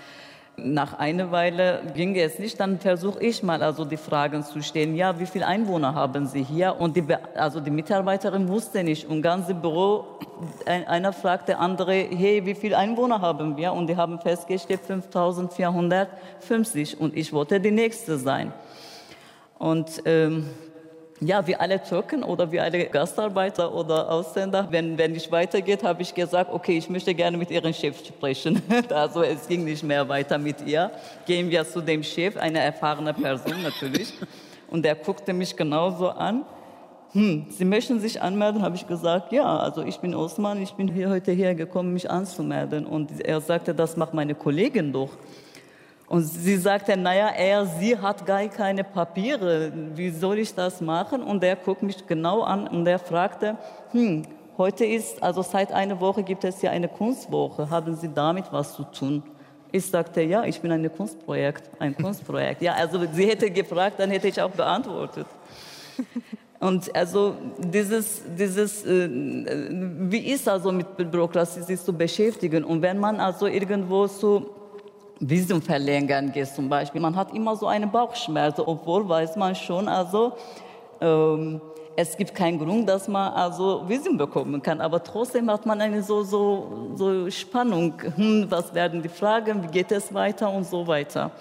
nach 0.58 1.00
einer 1.00 1.32
Weile 1.32 1.82
ging 1.96 2.16
es 2.16 2.38
nicht, 2.40 2.60
dann 2.60 2.80
versuche 2.80 3.22
ich 3.22 3.44
mal 3.44 3.62
also 3.62 3.86
die 3.86 3.98
Fragen 3.98 4.44
zu 4.44 4.64
stellen. 4.64 4.96
Ja, 4.96 5.20
wie 5.20 5.26
viele 5.26 5.48
Einwohner 5.48 5.94
haben 5.94 6.28
Sie 6.28 6.44
hier? 6.44 6.80
Und 6.80 6.96
die, 6.96 7.04
also 7.36 7.60
die 7.60 7.72
Mitarbeiterin 7.72 8.48
wusste 8.48 8.82
nicht. 8.84 9.10
Und 9.10 9.22
ganze 9.22 9.54
Büro, 9.54 10.06
einer 10.66 11.12
fragte 11.14 11.58
andere, 11.58 11.94
hey, 11.94 12.46
wie 12.46 12.56
viele 12.56 12.78
Einwohner 12.78 13.22
haben 13.22 13.58
wir? 13.58 13.74
Und 13.74 13.88
die 13.88 13.98
haben 13.98 14.20
festgestellt 14.20 14.82
5450. 14.86 17.00
Und 17.00 17.18
ich 17.18 17.34
wollte 17.34 17.60
die 17.60 17.72
Nächste 17.72 18.18
sein. 18.18 18.54
Und 19.58 20.04
ähm, 20.06 20.50
ja, 21.22 21.48
wie 21.48 21.56
alle 21.56 21.82
Türken 21.82 22.24
oder 22.24 22.52
wie 22.52 22.60
alle 22.60 22.86
Gastarbeiter 22.88 23.74
oder 23.74 24.12
Ausländer, 24.12 24.68
wenn, 24.70 24.98
wenn 24.98 25.14
nicht 25.14 25.32
weitergeht, 25.32 25.82
habe 25.84 26.02
ich 26.02 26.14
gesagt, 26.14 26.52
okay, 26.52 26.78
ich 26.78 26.90
möchte 26.90 27.14
gerne 27.14 27.38
mit 27.38 27.50
Ihrem 27.52 27.74
Chef 27.74 28.06
sprechen. 28.06 28.62
also 28.90 29.24
es 29.24 29.48
ging 29.48 29.64
nicht 29.64 29.84
mehr 29.84 30.08
weiter 30.10 30.38
mit 30.38 30.62
ihr. 30.66 30.92
Gehen 31.26 31.50
wir 31.50 31.64
zu 31.66 31.80
dem 31.80 32.04
Chef, 32.04 32.36
eine 32.36 32.60
erfahrene 32.60 33.14
Person 33.14 33.62
natürlich. 33.64 34.14
Und 34.70 34.84
der 34.84 34.96
guckte 34.96 35.32
mich 35.32 35.56
genauso 35.56 36.10
an. 36.10 36.44
Hm, 37.14 37.46
Sie 37.50 37.64
möchten 37.64 38.02
sich 38.02 38.22
anmelden? 38.22 38.62
Habe 38.62 38.76
ich 38.76 38.86
gesagt, 38.86 39.32
ja, 39.32 39.58
also 39.58 39.84
ich 39.84 40.00
bin 40.00 40.14
Osman, 40.14 40.62
ich 40.62 40.74
bin 40.74 40.90
hier 40.90 41.10
heute 41.10 41.32
hergekommen, 41.32 41.94
mich 41.94 42.12
anzumelden. 42.12 42.86
Und 42.86 43.22
er 43.22 43.40
sagte, 43.40 43.74
das 43.74 43.96
macht 43.96 44.14
meine 44.14 44.36
Kollegin 44.36 44.92
doch. 44.92 45.12
Und 46.08 46.24
sie 46.24 46.58
sagte, 46.58 46.96
naja, 46.96 47.30
er, 47.30 47.66
sie 47.66 47.98
hat 47.98 48.26
gar 48.26 48.48
keine 48.48 48.84
Papiere, 48.84 49.72
wie 49.96 50.12
soll 50.12 50.40
ich 50.40 50.54
das 50.54 50.80
machen? 50.80 51.24
Und 51.24 51.44
er 51.44 51.56
guckt 51.56 51.82
mich 51.82 52.06
genau 52.06 52.42
an 52.42 52.68
und 52.68 52.86
er 52.86 53.00
fragte, 53.00 53.58
hm, 53.92 54.24
heute 54.58 54.86
ist, 54.86 55.22
also 55.24 55.42
seit 55.42 55.72
einer 55.72 56.00
Woche 56.00 56.22
gibt 56.22 56.44
es 56.44 56.62
ja 56.62 56.70
eine 56.70 56.88
Kunstwoche, 56.88 57.70
haben 57.70 57.96
Sie 57.96 58.10
damit 58.14 58.46
was 58.52 58.76
zu 58.76 58.84
tun? 58.84 59.24
Ich 59.72 59.88
sagte, 59.88 60.22
ja, 60.22 60.44
ich 60.44 60.62
bin 60.62 60.72
ein 60.72 60.96
Kunstprojekt, 60.96 61.70
ein 61.80 61.96
Kunstprojekt. 62.02 62.62
Ja, 62.62 62.74
also 62.74 63.00
sie 63.12 63.28
hätte 63.28 63.50
gefragt, 63.50 64.00
dann 64.00 64.12
hätte 64.12 64.28
ich 64.28 64.40
auch 64.40 64.52
beantwortet. 64.52 65.28
Und 66.60 66.96
also 66.96 67.36
dieses, 67.60 68.22
dieses, 68.38 68.86
äh, 68.86 69.10
wie 69.10 70.32
ist 70.32 70.48
also 70.48 70.72
mit 70.72 70.96
Bürokratie 70.96 71.62
sich 71.62 71.82
zu 71.82 71.92
beschäftigen? 71.92 72.64
Und 72.64 72.82
wenn 72.82 72.98
man 72.98 73.20
also 73.20 73.48
irgendwo 73.48 74.08
so 74.08 74.65
Visum 75.20 75.62
verlängern 75.62 76.32
gehst 76.32 76.56
zum 76.56 76.70
Beispiel. 76.70 77.02
Man 77.02 77.16
hat 77.16 77.34
immer 77.34 77.56
so 77.56 77.68
eine 77.68 77.88
Bauchschmerze, 77.88 78.68
obwohl 78.68 79.08
weiß 79.08 79.36
man 79.38 79.56
schon, 79.56 79.88
also 79.88 80.34
ähm, 81.02 81.62
es 81.96 82.18
gibt 82.18 82.36
keinen 82.36 82.60
Grund, 82.60 82.90
dass 82.90 83.08
man 83.08 83.34
also 83.34 83.88
Visum 83.88 84.18
bekommen 84.18 84.62
kann. 84.62 84.82
Aber 84.82 85.02
trotzdem 85.02 85.50
hat 85.50 85.66
man 85.66 85.80
eine 85.80 86.04
so, 86.04 86.24
so, 86.24 86.92
so 86.96 87.30
Spannung. 87.30 87.94
Hm, 88.16 88.48
was 88.50 88.74
werden 88.74 89.02
die 89.02 89.10
Fragen? 89.10 89.64
Wie 89.64 89.68
geht 89.68 89.92
es 89.92 90.14
weiter 90.14 90.52
und 90.52 90.66
so 90.66 90.88
weiter? 90.88 91.32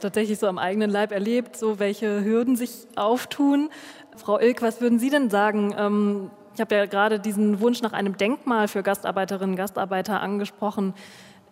Tatsächlich 0.00 0.38
so 0.38 0.46
am 0.46 0.58
eigenen 0.58 0.90
Leib 0.90 1.10
erlebt, 1.10 1.56
so 1.56 1.78
welche 1.78 2.22
Hürden 2.22 2.54
sich 2.54 2.70
auftun. 2.96 3.70
Frau 4.16 4.38
Ilk, 4.38 4.62
was 4.62 4.80
würden 4.80 4.98
Sie 4.98 5.10
denn 5.10 5.30
sagen? 5.30 5.74
Ähm, 5.76 6.30
ich 6.54 6.60
habe 6.60 6.74
ja 6.74 6.86
gerade 6.86 7.18
diesen 7.18 7.60
Wunsch 7.60 7.82
nach 7.82 7.92
einem 7.92 8.16
Denkmal 8.16 8.68
für 8.68 8.82
Gastarbeiterinnen 8.82 9.50
und 9.50 9.56
Gastarbeiter 9.56 10.20
angesprochen. 10.20 10.94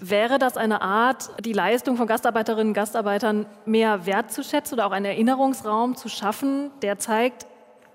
Wäre 0.01 0.39
das 0.39 0.57
eine 0.57 0.83
Art, 0.83 1.31
die 1.45 1.53
Leistung 1.53 1.97
von 1.97 2.07
Gastarbeiterinnen 2.07 2.69
und 2.69 2.75
Gastarbeitern 2.75 3.47
mehr 3.65 4.07
wertzuschätzen 4.07 4.75
oder 4.75 4.87
auch 4.87 4.93
einen 4.93 5.07
Erinnerungsraum 5.07 5.97
zu 5.97 6.09
schaffen, 6.09 6.71
der 6.83 6.99
zeigt, 6.99 7.47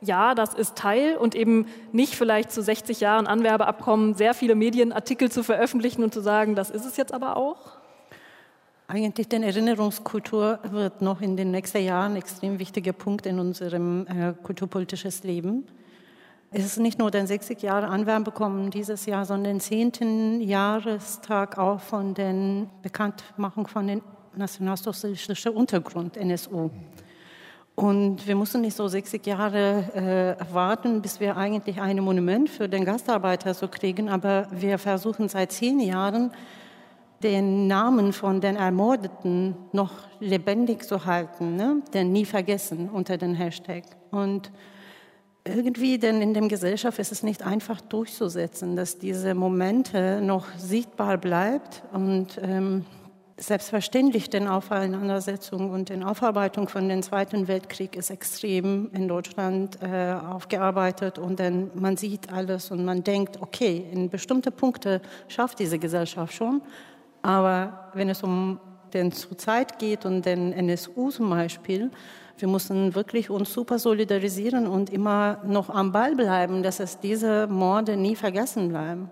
ja, 0.02 0.34
das 0.34 0.54
ist 0.54 0.76
Teil 0.76 1.18
und 1.18 1.36
eben 1.36 1.68
nicht 1.92 2.16
vielleicht 2.16 2.52
zu 2.52 2.62
60 2.62 3.02
Jahren 3.02 3.28
Anwerbeabkommen 3.28 4.14
sehr 4.14 4.34
viele 4.34 4.56
Medienartikel 4.56 5.30
zu 5.30 5.44
veröffentlichen 5.44 6.04
und 6.04 6.14
zu 6.14 6.22
sagen, 6.22 6.56
das 6.56 6.70
ist 6.70 6.86
es 6.86 6.96
jetzt 6.98 7.14
aber 7.14 7.36
auch? 7.36 7.80
Eigentlich 8.88 9.28
die 9.28 9.36
Erinnerungskultur 9.36 10.60
wird 10.72 11.02
noch 11.02 11.22
in 11.22 11.38
den 11.38 11.52
nächsten 11.52 11.84
Jahren 11.84 12.14
ein 12.14 12.18
extrem 12.18 12.58
wichtiger 12.58 12.94
Punkt 12.94 13.28
in 13.28 13.40
unserem 13.40 14.08
äh, 14.08 14.34
kulturpolitisches 14.42 15.24
Leben. 15.24 15.68
Es 16.52 16.66
ist 16.66 16.80
nicht 16.80 16.98
nur 16.98 17.12
der 17.12 17.28
60 17.28 17.62
Jahre 17.62 17.90
Anwerbekommen 17.90 18.72
dieses 18.72 19.06
Jahr, 19.06 19.24
sondern 19.24 19.60
den 19.60 19.92
10. 19.92 20.42
Jahrestag 20.42 21.60
auch 21.60 21.80
von 21.80 22.16
den 22.16 22.72
Bekanntmachung 22.82 23.68
von 23.68 23.86
den 23.86 24.02
nationalsozialistischen 24.36 25.52
Untergrund, 25.52 26.18
NSU. 26.18 26.72
Und 27.76 28.26
wir 28.26 28.36
mussten 28.36 28.62
nicht 28.62 28.76
so 28.76 28.88
60 28.88 29.24
Jahre 29.28 30.38
äh, 30.40 30.54
warten, 30.54 31.04
bis 31.04 31.20
wir 31.20 31.38
eigentlich 31.38 31.80
ein 31.80 32.00
Monument 32.00 32.50
für 32.50 32.68
den 32.68 32.84
Gastarbeiter 32.84 33.54
so 33.54 33.68
kriegen, 33.68 34.10
aber 34.10 34.48
wir 34.50 34.80
versuchen 34.80 35.30
seit 35.30 35.52
zehn 35.52 35.80
Jahren, 35.80 36.32
den 37.22 37.68
Namen 37.68 38.12
von 38.12 38.42
den 38.42 38.56
Ermordeten 38.56 39.56
noch 39.72 39.92
lebendig 40.20 40.84
zu 40.84 41.06
halten, 41.06 41.58
ne? 41.58 41.84
den 41.94 42.12
nie 42.12 42.26
vergessen 42.26 42.90
unter 42.90 43.18
den 43.18 43.36
Hashtag. 43.36 43.84
Und 44.10 44.52
irgendwie 45.56 45.98
denn 45.98 46.22
in 46.22 46.34
der 46.34 46.48
Gesellschaft 46.48 47.00
ist 47.00 47.12
es 47.12 47.24
nicht 47.24 47.44
einfach 47.44 47.82
durchzusetzen, 47.82 48.76
dass 48.76 48.98
diese 48.98 49.34
Momente 49.34 50.22
noch 50.22 50.46
sichtbar 50.58 51.18
bleibt 51.18 51.84
und 51.92 52.40
ähm, 52.42 52.86
selbstverständlich 53.38 54.30
den 54.30 54.48
Auseinandersetzung 54.48 55.72
und 55.72 55.90
den 55.90 56.04
Aufarbeitung 56.04 56.68
von 56.68 56.90
dem 56.90 57.02
Zweiten 57.02 57.48
Weltkrieg 57.48 57.96
ist 57.96 58.10
extrem 58.10 58.90
in 58.94 59.08
Deutschland 59.08 59.80
äh, 59.82 60.14
aufgearbeitet 60.14 61.18
und 61.18 61.40
dann 61.40 61.72
man 61.74 61.96
sieht 61.96 62.32
alles 62.32 62.70
und 62.72 62.84
man 62.84 63.04
denkt, 63.04 63.42
okay, 63.42 63.86
in 63.92 64.10
bestimmte 64.10 64.52
Punkte 64.52 65.02
schafft 65.28 65.60
diese 65.60 65.80
Gesellschaft 65.80 66.34
schon, 66.34 66.62
aber 67.22 67.92
wenn 67.94 68.10
es 68.10 68.24
um 68.24 68.60
den 68.94 69.12
Zurzeit 69.12 69.80
geht 69.80 70.06
und 70.06 70.26
den 70.26 70.52
NSU 70.52 71.12
zum 71.12 71.30
Beispiel, 71.30 71.92
wir 72.42 72.48
müssen 72.48 72.96
wirklich 72.96 73.30
uns 73.30 73.54
super 73.54 73.80
solidarisieren 73.80 74.68
und 74.68 74.90
immer 74.90 75.42
noch 75.46 75.70
am 75.70 75.92
Ball 75.92 76.16
bleiben, 76.16 76.64
dass 76.64 76.80
es 76.80 77.00
diese 77.00 77.48
Morde 77.48 77.98
nie 77.98 78.16
vergessen 78.16 78.70
bleiben. 78.70 79.12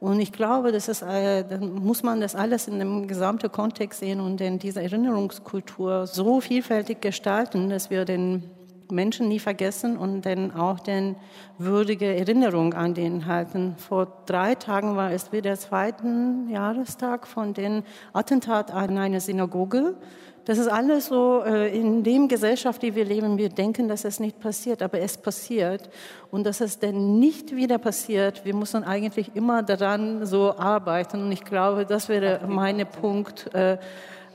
Und 0.00 0.18
ich 0.18 0.32
glaube, 0.32 0.72
das 0.72 0.88
ist, 0.88 1.02
äh, 1.02 1.44
dann 1.44 1.74
muss 1.74 2.02
man 2.02 2.20
das 2.20 2.34
alles 2.34 2.66
in 2.66 2.80
dem 2.80 3.06
gesamten 3.06 3.52
Kontext 3.52 4.00
sehen 4.00 4.20
und 4.20 4.40
in 4.40 4.58
dieser 4.58 4.82
Erinnerungskultur 4.82 6.08
so 6.08 6.40
vielfältig 6.40 7.00
gestalten, 7.00 7.70
dass 7.70 7.88
wir 7.88 8.04
den 8.04 8.50
Menschen 8.92 9.28
nie 9.28 9.38
vergessen 9.38 9.96
und 9.96 10.24
dann 10.26 10.54
auch 10.54 10.78
den 10.78 11.16
würdige 11.58 12.14
Erinnerung 12.14 12.74
an 12.74 12.94
den 12.94 13.26
halten. 13.26 13.74
Vor 13.78 14.06
drei 14.26 14.54
Tagen 14.54 14.96
war 14.96 15.10
es 15.10 15.32
wieder 15.32 15.42
der 15.42 15.58
zweite 15.58 16.06
Jahrestag 16.48 17.26
von 17.26 17.54
dem 17.54 17.82
Attentat 18.12 18.70
an 18.70 18.96
eine 18.98 19.20
Synagoge. 19.20 19.96
Das 20.44 20.58
ist 20.58 20.66
alles 20.66 21.06
so 21.06 21.42
äh, 21.44 21.76
in 21.76 22.02
dem 22.02 22.26
Gesellschaft, 22.26 22.82
die 22.82 22.96
wir 22.96 23.04
leben. 23.04 23.38
Wir 23.38 23.48
denken, 23.48 23.86
dass 23.86 24.04
es 24.04 24.18
nicht 24.18 24.40
passiert, 24.40 24.82
aber 24.82 24.98
es 24.98 25.16
passiert. 25.16 25.88
Und 26.32 26.44
dass 26.44 26.60
es 26.60 26.80
denn 26.80 27.20
nicht 27.20 27.54
wieder 27.54 27.78
passiert, 27.78 28.44
wir 28.44 28.54
müssen 28.54 28.82
eigentlich 28.82 29.36
immer 29.36 29.62
daran 29.62 30.26
so 30.26 30.56
arbeiten. 30.56 31.22
Und 31.22 31.32
ich 31.32 31.44
glaube, 31.44 31.86
das 31.86 32.08
wäre 32.08 32.40
mein 32.48 32.84
Punkt. 32.86 33.54
Äh, 33.54 33.78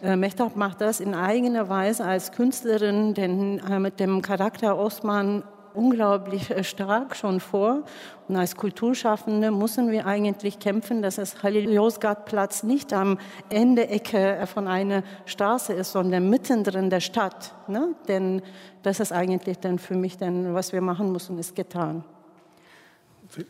äh, 0.03 0.15
Mehtab 0.15 0.55
macht 0.55 0.81
das 0.81 0.99
in 0.99 1.15
eigener 1.15 1.69
Weise 1.69 2.05
als 2.05 2.31
Künstlerin, 2.31 3.13
denn 3.13 3.61
mit 3.81 3.99
dem 3.99 4.21
Charakter 4.21 4.77
Osman 4.77 5.43
unglaublich 5.77 6.49
äh, 6.49 6.63
stark 6.63 7.15
schon 7.15 7.39
vor. 7.39 7.83
Und 8.27 8.35
als 8.35 8.57
Kulturschaffende 8.57 9.51
müssen 9.51 9.89
wir 9.91 10.05
eigentlich 10.05 10.59
kämpfen, 10.59 11.01
dass 11.01 11.17
es 11.17 11.43
Halil 11.43 11.71
Yozgat 11.71 12.25
Platz 12.25 12.63
nicht 12.63 12.91
am 12.91 13.17
Ende 13.49 13.87
Ecke 13.87 14.45
von 14.47 14.67
einer 14.67 15.03
Straße 15.25 15.73
ist, 15.73 15.93
sondern 15.93 16.29
mittendrin 16.29 16.89
der 16.89 16.99
Stadt. 16.99 17.53
Ne? 17.67 17.95
Denn 18.07 18.41
das 18.83 18.99
ist 18.99 19.13
eigentlich 19.13 19.59
dann 19.59 19.79
für 19.79 19.95
mich, 19.95 20.17
dann, 20.17 20.53
was 20.53 20.73
wir 20.73 20.81
machen 20.81 21.11
müssen, 21.11 21.37
ist 21.39 21.55
getan. 21.55 22.03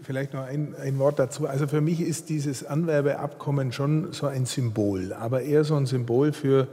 Vielleicht 0.03 0.33
noch 0.33 0.43
ein, 0.43 0.75
ein, 0.75 0.99
Wort 0.99 1.19
dazu. 1.19 1.47
Also 1.47 1.67
für 1.67 1.81
mich 1.81 2.01
ist 2.01 2.29
dieses 2.29 2.65
Anwerbeabkommen 2.65 3.71
schon 3.71 4.11
so 4.11 4.27
ein 4.27 4.45
Symbol, 4.45 5.13
aber 5.13 5.41
eher 5.41 5.63
so 5.63 5.75
ein 5.75 5.85
Symbol 5.85 6.33
für 6.33 6.67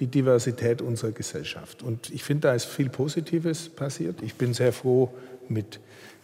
die 0.00 0.06
Diversität 0.06 0.82
unserer 0.82 1.12
Gesellschaft. 1.12 1.82
Und 1.82 2.10
ich 2.10 2.22
finde, 2.22 2.48
da 2.48 2.54
ist 2.54 2.66
viel 2.66 2.88
Positives 2.88 3.68
passiert. 3.68 4.22
Ich 4.22 4.34
bin 4.34 4.54
sehr 4.54 4.72
froh, 4.72 5.10
mit 5.48 5.80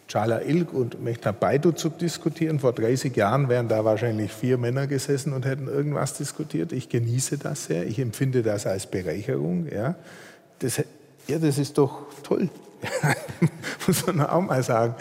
Chala 0.07 0.41
Ilk 0.41 0.73
und 0.73 1.03
Mehtab 1.03 1.39
Baidu 1.39 1.71
zu 1.71 1.89
diskutieren. 1.89 2.59
Vor 2.59 2.73
30 2.73 3.15
Jahren 3.15 3.49
wären 3.49 3.67
da 3.67 3.83
wahrscheinlich 3.83 4.31
vier 4.31 4.57
Männer 4.57 4.87
gesessen 4.87 5.33
und 5.33 5.45
hätten 5.45 5.67
irgendwas 5.67 6.15
diskutiert. 6.17 6.73
Ich 6.73 6.89
genieße 6.89 7.37
das 7.37 7.65
sehr. 7.65 7.87
Ich 7.87 7.99
empfinde 7.99 8.43
das 8.43 8.67
als 8.67 8.85
Bereicherung. 8.85 9.67
Ja, 9.71 9.95
das, 10.59 10.83
ja, 11.27 11.39
das 11.39 11.57
ist 11.57 11.77
doch 11.77 12.05
toll. 12.21 12.49
Muss 13.87 14.05
man 14.05 14.21
auch 14.21 14.41
mal 14.41 14.61
sagen. 14.61 14.95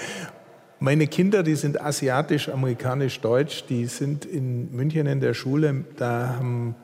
Meine 0.84 1.06
Kinder, 1.06 1.42
die 1.42 1.54
sind 1.54 1.80
asiatisch, 1.80 2.50
amerikanisch, 2.50 3.18
deutsch, 3.22 3.64
die 3.70 3.86
sind 3.86 4.26
in 4.26 4.70
München 4.76 5.06
in 5.06 5.18
der 5.18 5.32
Schule. 5.32 5.86
Da 5.96 6.36
haben 6.36 6.74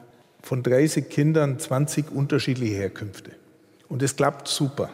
von 0.41 0.63
30 0.63 1.11
Kindern 1.11 1.59
20 1.59 2.11
unterschiedliche 2.11 2.77
Herkünfte. 2.77 3.33
Und 3.91 4.03
es 4.03 4.17
klappt 4.17 4.49
super. 4.49 4.89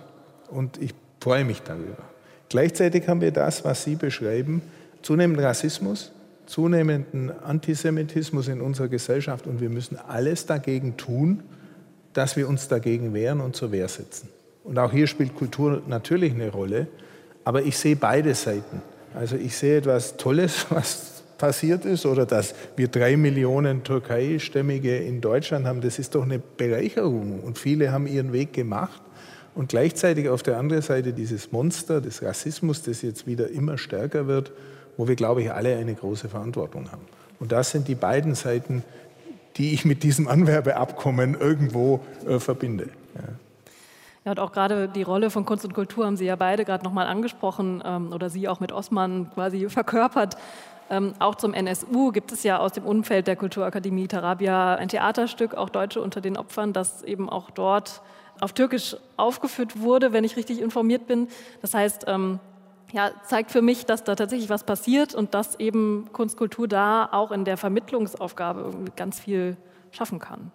Und 0.49 0.83
ich 0.83 0.93
freue 1.21 1.45
mich 1.45 1.63
darüber. 1.63 2.03
Gleichzeitig 2.49 3.07
haben 3.07 3.21
wir 3.21 3.31
das, 3.31 3.65
was 3.65 3.85
Sie 3.85 3.95
beschreiben, 3.95 4.61
zunehmenden 5.03 5.47
Rassismus, 5.47 6.11
zunehmenden 6.47 7.31
Antisemitismus 7.31 8.49
in 8.49 8.61
unserer 8.61 8.89
Gesellschaft. 8.89 9.47
Und 9.47 9.61
wir 9.61 9.71
müssen 9.71 9.97
alles 10.09 10.47
dagegen 10.47 10.97
tun, 10.97 11.45
dass 12.13 12.35
wir 12.35 12.49
uns 12.49 12.67
dagegen 12.67 13.15
wehren 13.15 13.41
und 13.41 13.55
zur 13.55 13.71
Wehr 13.71 13.87
setzen. 13.87 14.31
Und 14.65 14.81
auch 14.81 14.91
hier 14.91 15.07
spielt 15.07 15.37
Kultur 15.37 15.83
natürlich 15.87 16.33
eine 16.33 16.51
Rolle. 16.51 16.89
Aber 17.45 17.63
ich 17.63 17.79
sehe 17.79 17.95
beide 17.95 18.35
Seiten. 18.35 18.83
Also 19.17 19.37
ich 19.37 19.57
sehe 19.57 19.79
etwas 19.79 20.17
Tolles, 20.19 20.67
was 20.71 21.23
passiert 21.39 21.85
ist 21.85 22.07
oder 22.07 22.25
dass 22.25 22.55
wir 22.77 22.89
drei 22.89 23.17
Millionen 23.17 23.83
Türkei-Stämmige 23.83 24.97
in 24.97 25.21
Deutschland 25.21 25.67
haben, 25.67 25.81
das 25.81 25.99
ist 25.99 26.15
doch 26.15 26.23
eine 26.23 26.39
Bereicherung. 26.39 27.41
Und 27.41 27.59
viele 27.59 27.93
haben 27.93 28.07
ihren 28.07 28.33
Weg 28.33 28.53
gemacht. 28.53 29.03
Und 29.55 29.71
gleichzeitig 29.71 30.29
auf 30.29 30.43
der 30.43 30.59
anderen 30.59 30.83
Seite 30.83 31.15
dieses 31.15 31.51
Monster 31.51 32.01
des 32.03 32.23
Rassismus, 32.23 32.83
das 32.83 33.01
jetzt 33.01 33.27
wieder 33.27 33.51
immer 33.51 33.79
stärker 33.79 34.27
wird, 34.27 34.53
wo 34.99 35.09
wir, 35.09 35.17
glaube 35.17 35.43
ich, 35.43 35.51
alle 35.51 35.77
eine 35.77 35.95
große 35.95 36.29
Verantwortung 36.29 36.93
haben. 36.93 37.03
Und 37.41 37.53
das 37.53 37.71
sind 37.71 37.89
die 37.89 37.95
beiden 37.95 38.35
Seiten, 38.35 38.83
die 39.57 39.73
ich 39.73 39.87
mit 39.87 40.03
diesem 40.03 40.29
Anwerbeabkommen 40.29 41.39
irgendwo 41.39 42.01
äh, 42.29 42.39
verbinde. 42.39 42.89
Ja. 43.15 43.23
Ja, 44.27 44.33
und 44.33 44.41
auch 44.41 44.51
gerade 44.51 44.89
die 44.89 45.05
Rolle 45.05 45.31
von 45.31 45.45
Kunst 45.45 45.65
und 45.65 45.73
Kultur 45.73 46.05
haben 46.05 46.17
Sie 46.17 46.25
ja 46.25 46.35
beide 46.35 46.65
gerade 46.65 46.85
nochmal 46.85 47.07
angesprochen 47.07 47.81
ähm, 47.87 48.13
oder 48.13 48.29
Sie 48.29 48.49
auch 48.49 48.59
mit 48.59 48.73
Osman 48.73 49.31
quasi 49.33 49.69
verkörpert. 49.71 50.37
Ähm, 50.91 51.15
auch 51.21 51.37
zum 51.37 51.55
NSU 51.55 52.11
gibt 52.11 52.33
es 52.33 52.43
ja 52.43 52.59
aus 52.59 52.73
dem 52.73 52.85
Umfeld 52.85 53.29
der 53.29 53.37
Kulturakademie 53.37 54.09
Tarabia 54.09 54.75
ein 54.75 54.89
Theaterstück, 54.89 55.55
auch 55.55 55.69
Deutsche 55.69 56.01
unter 56.01 56.21
den 56.21 56.37
Opfern, 56.37 56.73
das 56.73 57.05
eben 57.05 57.31
auch 57.31 57.51
dort 57.51 58.03
auf 58.41 58.53
Türkisch 58.53 58.97
aufgeführt 59.17 59.81
wurde, 59.81 60.13
wenn 60.13 60.25
ich 60.25 60.37
richtig 60.37 60.61
informiert 60.61 61.07
bin. 61.07 61.29
Das 61.63 61.73
heißt, 61.73 62.07
ähm, 62.09 62.41
ja, 62.93 63.13
zeigt 63.23 63.53
für 63.53 63.63
mich, 63.63 63.87
dass 63.87 64.03
da 64.03 64.17
tatsächlich 64.17 64.51
was 64.51 64.65
passiert 64.65 65.15
und 65.15 65.35
dass 65.35 65.61
eben 65.61 66.09
Kunstkultur 66.13 66.67
da 66.67 67.09
auch 67.13 67.31
in 67.31 67.45
der 67.45 67.57
Vermittlungsaufgabe 67.57 68.73
ganz 68.97 69.21
viel 69.21 69.57
schaffen 69.93 70.19
kann. 70.19 70.51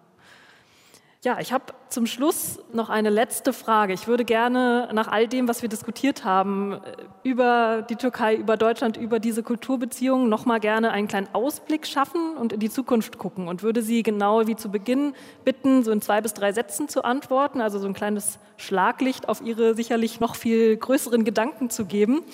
Ja, 1.24 1.38
ich 1.38 1.52
habe 1.52 1.66
zum 1.88 2.06
Schluss 2.06 2.58
noch 2.72 2.90
eine 2.90 3.08
letzte 3.08 3.52
Frage. 3.52 3.92
Ich 3.92 4.08
würde 4.08 4.24
gerne 4.24 4.88
nach 4.92 5.06
all 5.06 5.28
dem, 5.28 5.46
was 5.46 5.62
wir 5.62 5.68
diskutiert 5.68 6.24
haben, 6.24 6.72
äh, 6.72 6.78
über 7.22 7.86
die 7.88 7.94
Türkei, 7.94 8.34
über 8.34 8.56
Deutschland, 8.56 8.96
über 8.96 9.20
diese 9.20 9.44
Kulturbeziehungen, 9.44 10.28
noch 10.28 10.46
mal 10.46 10.58
gerne 10.58 10.90
einen 10.90 11.06
kleinen 11.06 11.28
Ausblick 11.32 11.86
schaffen 11.86 12.36
und 12.36 12.52
in 12.52 12.58
die 12.58 12.70
Zukunft 12.70 13.18
gucken 13.18 13.46
und 13.46 13.62
würde 13.62 13.82
Sie 13.82 14.02
genau 14.02 14.48
wie 14.48 14.56
zu 14.56 14.68
Beginn 14.68 15.14
bitten, 15.44 15.84
so 15.84 15.92
in 15.92 16.02
zwei 16.02 16.20
bis 16.20 16.34
drei 16.34 16.52
Sätzen 16.52 16.88
zu 16.88 17.04
antworten, 17.04 17.60
also 17.60 17.78
so 17.78 17.86
ein 17.86 17.94
kleines 17.94 18.40
Schlaglicht 18.56 19.28
auf 19.28 19.42
Ihre 19.42 19.76
sicherlich 19.76 20.18
noch 20.18 20.34
viel 20.34 20.76
größeren 20.76 21.22
Gedanken 21.22 21.70
zu 21.70 21.84
geben. 21.84 22.24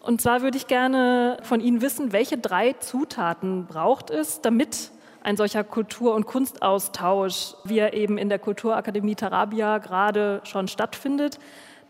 Und 0.00 0.22
zwar 0.22 0.40
würde 0.40 0.56
ich 0.56 0.66
gerne 0.66 1.36
von 1.42 1.60
Ihnen 1.60 1.82
wissen, 1.82 2.12
welche 2.12 2.38
drei 2.38 2.72
Zutaten 2.72 3.66
braucht 3.66 4.08
es, 4.08 4.40
damit 4.40 4.92
ein 5.24 5.36
solcher 5.36 5.64
Kultur- 5.64 6.14
und 6.14 6.26
Kunstaustausch, 6.26 7.54
wie 7.64 7.78
er 7.78 7.94
eben 7.94 8.18
in 8.18 8.28
der 8.28 8.38
Kulturakademie 8.38 9.14
Tarabia 9.16 9.78
gerade 9.78 10.40
schon 10.44 10.68
stattfindet, 10.68 11.38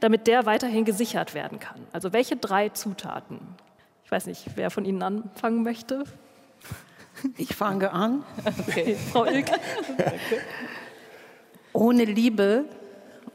damit 0.01 0.26
der 0.26 0.47
weiterhin 0.47 0.85
gesichert 0.85 1.35
werden 1.35 1.59
kann. 1.59 1.80
Also 1.93 2.12
welche 2.12 2.37
drei 2.37 2.70
Zutaten? 2.70 3.41
Ich 4.05 4.11
weiß 4.11 4.26
nicht, 4.26 4.47
wer 4.55 4.70
von 4.70 4.85
Ihnen 4.85 5.03
anfangen 5.03 5.62
möchte. 5.62 6.05
Ich 7.37 7.55
fange 7.55 7.93
an. 7.93 8.24
Okay, 8.68 8.97
Frau 9.12 9.24
Ilk. 9.24 9.47
Ohne 11.72 12.05
Liebe 12.05 12.64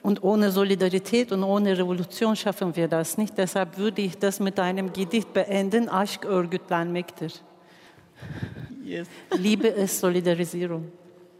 und 0.01 0.23
ohne 0.23 0.51
Solidarität 0.51 1.31
und 1.31 1.43
ohne 1.43 1.77
Revolution 1.77 2.35
schaffen 2.35 2.75
wir 2.75 2.87
das 2.87 3.17
nicht. 3.17 3.37
Deshalb 3.37 3.77
würde 3.77 4.01
ich 4.01 4.17
das 4.17 4.39
mit 4.39 4.59
einem 4.59 4.93
Gedicht 4.93 5.33
beenden, 5.33 5.89
Aşk 5.89 6.25
örgütlenmektir. 6.25 7.31
Yes. 8.83 9.07
Liebe 9.37 9.67
ist 9.67 9.99
Solidarisierung. 9.99 10.91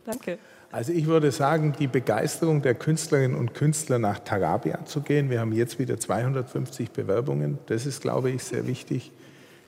Danke. 0.05 0.37
Also 0.71 0.93
ich 0.93 1.07
würde 1.07 1.31
sagen, 1.31 1.73
die 1.79 1.87
Begeisterung 1.87 2.61
der 2.61 2.75
Künstlerinnen 2.75 3.35
und 3.35 3.55
Künstler 3.55 3.97
nach 3.97 4.19
Tarabia 4.19 4.85
zu 4.85 5.01
gehen. 5.01 5.31
Wir 5.31 5.39
haben 5.39 5.51
jetzt 5.51 5.79
wieder 5.79 5.99
250 5.99 6.91
Bewerbungen. 6.91 7.57
Das 7.65 7.87
ist, 7.87 8.01
glaube 8.01 8.29
ich, 8.29 8.43
sehr 8.43 8.67
wichtig. 8.67 9.11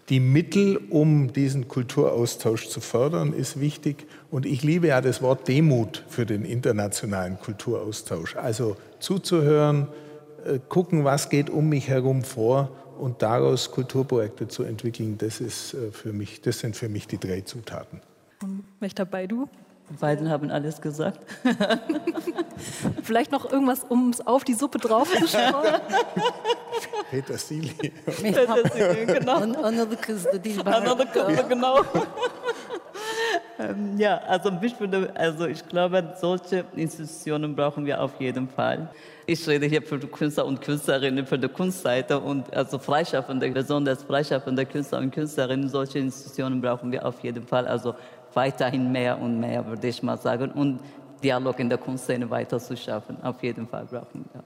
Die 0.09 0.19
Mittel, 0.19 0.79
um 0.89 1.33
diesen 1.33 1.67
Kulturaustausch 1.67 2.67
zu 2.67 2.81
fördern, 2.81 3.33
ist 3.33 3.59
wichtig. 3.59 4.05
Und 4.29 4.45
ich 4.45 4.61
liebe 4.61 4.87
ja 4.87 5.01
das 5.01 5.21
Wort 5.23 5.47
Demut 5.47 6.03
für 6.07 6.25
den 6.25 6.45
internationalen 6.45 7.39
Kulturaustausch. 7.39 8.35
Also 8.35 8.77
zuzuhören, 8.99 9.87
äh, 10.45 10.59
gucken, 10.69 11.03
was 11.03 11.29
geht 11.29 11.49
um 11.49 11.69
mich 11.69 11.87
herum 11.87 12.23
vor 12.23 12.71
und 13.01 13.23
daraus 13.23 13.71
Kulturprojekte 13.71 14.47
zu 14.47 14.63
entwickeln, 14.63 15.17
das, 15.17 15.41
ist 15.41 15.73
äh, 15.73 15.91
für 15.91 16.13
mich, 16.13 16.41
das 16.41 16.59
sind 16.59 16.75
für 16.75 16.87
mich 16.87 17.07
die 17.07 17.17
drei 17.17 17.41
Zutaten. 17.41 17.99
Möchte 18.79 19.03
dabei 19.03 19.25
du? 19.27 19.49
Beiden 19.99 20.29
haben 20.29 20.51
alles 20.51 20.79
gesagt. 20.79 21.19
Vielleicht 23.03 23.31
noch 23.31 23.51
irgendwas, 23.51 23.83
um 23.83 24.09
es 24.11 24.25
auf 24.25 24.43
die 24.43 24.53
Suppe 24.53 24.77
drauf 24.77 25.11
zu 25.11 25.27
schauen. 25.27 25.65
Petersilie. 27.09 27.73
Petersilie, 28.05 29.05
genau. 29.05 29.37
Another 29.37 29.97
Another 30.65 31.43
genau. 31.43 31.81
Ähm, 33.61 33.97
ja, 33.97 34.17
also 34.27 34.51
ich, 34.61 34.73
finde, 34.73 35.11
also 35.15 35.45
ich 35.45 35.67
glaube, 35.67 36.13
solche 36.19 36.65
Institutionen 36.75 37.55
brauchen 37.55 37.85
wir 37.85 38.01
auf 38.01 38.19
jeden 38.19 38.47
Fall. 38.47 38.89
Ich 39.25 39.47
rede 39.47 39.65
hier 39.67 39.81
für 39.81 39.97
die 39.97 40.07
Künstler 40.07 40.45
und 40.45 40.61
Künstlerinnen, 40.61 41.25
für 41.25 41.37
die 41.37 41.47
Kunstseite 41.47 42.19
und 42.19 42.53
also 42.53 42.79
Freischaffende, 42.79 43.49
besonders 43.51 44.03
freischaffende 44.03 44.65
Künstler 44.65 44.99
und 44.99 45.11
Künstlerinnen. 45.11 45.69
Solche 45.69 45.99
Institutionen 45.99 46.61
brauchen 46.61 46.91
wir 46.91 47.05
auf 47.05 47.19
jeden 47.21 47.45
Fall. 47.45 47.67
Also 47.67 47.95
weiterhin 48.33 48.91
mehr 48.91 49.19
und 49.19 49.39
mehr, 49.39 49.65
würde 49.65 49.87
ich 49.87 50.01
mal 50.01 50.17
sagen. 50.17 50.51
Und 50.51 50.79
Dialog 51.23 51.59
in 51.59 51.69
der 51.69 51.77
Kunstszene 51.77 52.29
weiter 52.29 52.59
zu 52.59 52.75
schaffen. 52.75 53.17
Auf 53.21 53.43
jeden 53.43 53.67
Fall 53.67 53.85
brauchen 53.85 54.25
wir. 54.33 54.43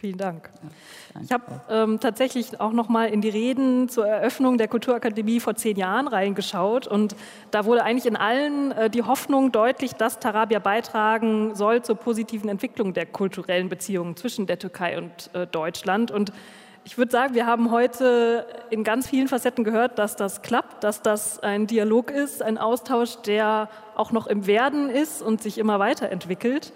Vielen 0.00 0.16
Dank. 0.16 0.48
Ja, 1.14 1.20
ich 1.24 1.32
habe 1.32 1.60
ähm, 1.68 1.98
tatsächlich 1.98 2.60
auch 2.60 2.70
noch 2.70 2.88
mal 2.88 3.06
in 3.08 3.20
die 3.20 3.30
Reden 3.30 3.88
zur 3.88 4.06
Eröffnung 4.06 4.56
der 4.56 4.68
Kulturakademie 4.68 5.40
vor 5.40 5.56
zehn 5.56 5.76
Jahren 5.76 6.06
reingeschaut 6.06 6.86
und 6.86 7.16
da 7.50 7.64
wurde 7.64 7.82
eigentlich 7.82 8.06
in 8.06 8.14
allen 8.14 8.70
äh, 8.70 8.90
die 8.90 9.02
Hoffnung 9.02 9.50
deutlich, 9.50 9.94
dass 9.94 10.20
Tarabia 10.20 10.60
beitragen 10.60 11.56
soll 11.56 11.82
zur 11.82 11.96
positiven 11.96 12.48
Entwicklung 12.48 12.94
der 12.94 13.06
kulturellen 13.06 13.68
Beziehungen 13.68 14.14
zwischen 14.14 14.46
der 14.46 14.60
Türkei 14.60 14.98
und 14.98 15.30
äh, 15.34 15.48
Deutschland. 15.48 16.12
Und 16.12 16.32
ich 16.84 16.96
würde 16.96 17.10
sagen, 17.10 17.34
wir 17.34 17.46
haben 17.46 17.72
heute 17.72 18.46
in 18.70 18.84
ganz 18.84 19.08
vielen 19.08 19.26
Facetten 19.26 19.64
gehört, 19.64 19.98
dass 19.98 20.14
das 20.14 20.42
klappt, 20.42 20.84
dass 20.84 21.02
das 21.02 21.40
ein 21.40 21.66
Dialog 21.66 22.12
ist, 22.12 22.40
ein 22.40 22.56
Austausch, 22.56 23.16
der 23.26 23.68
auch 23.96 24.12
noch 24.12 24.28
im 24.28 24.46
Werden 24.46 24.90
ist 24.90 25.22
und 25.22 25.42
sich 25.42 25.58
immer 25.58 25.80
weiterentwickelt. 25.80 26.72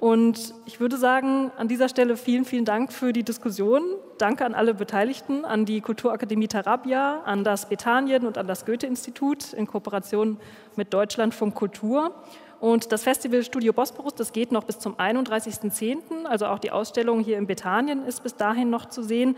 Und 0.00 0.54
ich 0.64 0.80
würde 0.80 0.96
sagen, 0.96 1.52
an 1.58 1.68
dieser 1.68 1.90
Stelle 1.90 2.16
vielen, 2.16 2.46
vielen 2.46 2.64
Dank 2.64 2.90
für 2.90 3.12
die 3.12 3.22
Diskussion. 3.22 3.82
Danke 4.16 4.46
an 4.46 4.54
alle 4.54 4.72
Beteiligten, 4.72 5.44
an 5.44 5.66
die 5.66 5.82
Kulturakademie 5.82 6.48
Tarabia, 6.48 7.20
an 7.26 7.44
das 7.44 7.68
Bethanien 7.68 8.26
und 8.26 8.38
an 8.38 8.46
das 8.46 8.64
Goethe-Institut 8.64 9.52
in 9.52 9.66
Kooperation 9.66 10.38
mit 10.74 10.94
Deutschlandfunk 10.94 11.54
Kultur. 11.54 12.14
Und 12.60 12.92
das 12.92 13.02
Festival 13.02 13.42
Studio 13.42 13.74
Bosporus, 13.74 14.14
das 14.14 14.32
geht 14.32 14.52
noch 14.52 14.64
bis 14.64 14.78
zum 14.78 14.96
31.10., 14.96 16.24
also 16.24 16.46
auch 16.46 16.58
die 16.58 16.70
Ausstellung 16.70 17.20
hier 17.20 17.36
in 17.36 17.46
Bethanien 17.46 18.06
ist 18.06 18.22
bis 18.22 18.34
dahin 18.36 18.70
noch 18.70 18.86
zu 18.86 19.02
sehen. 19.02 19.36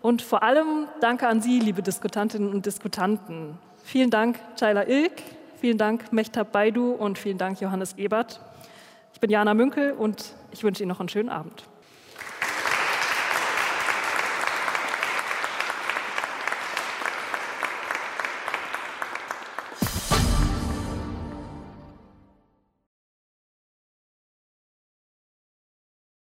Und 0.00 0.22
vor 0.22 0.42
allem 0.42 0.86
danke 1.02 1.28
an 1.28 1.42
Sie, 1.42 1.60
liebe 1.60 1.82
Diskutantinnen 1.82 2.54
und 2.54 2.64
Diskutanten. 2.64 3.58
Vielen 3.84 4.08
Dank, 4.08 4.38
Chayla 4.58 4.88
Ilk, 4.88 5.12
vielen 5.60 5.76
Dank, 5.76 6.12
Mechtab 6.14 6.52
Baidu 6.52 6.92
und 6.92 7.18
vielen 7.18 7.36
Dank, 7.36 7.60
Johannes 7.60 7.94
Ebert. 7.98 8.40
Ich 9.18 9.20
bin 9.20 9.30
Jana 9.30 9.52
Münkel 9.52 9.94
und 9.94 10.32
ich 10.52 10.62
wünsche 10.62 10.84
Ihnen 10.84 10.90
noch 10.90 11.00
einen 11.00 11.08
schönen 11.08 11.28
Abend. 11.28 11.67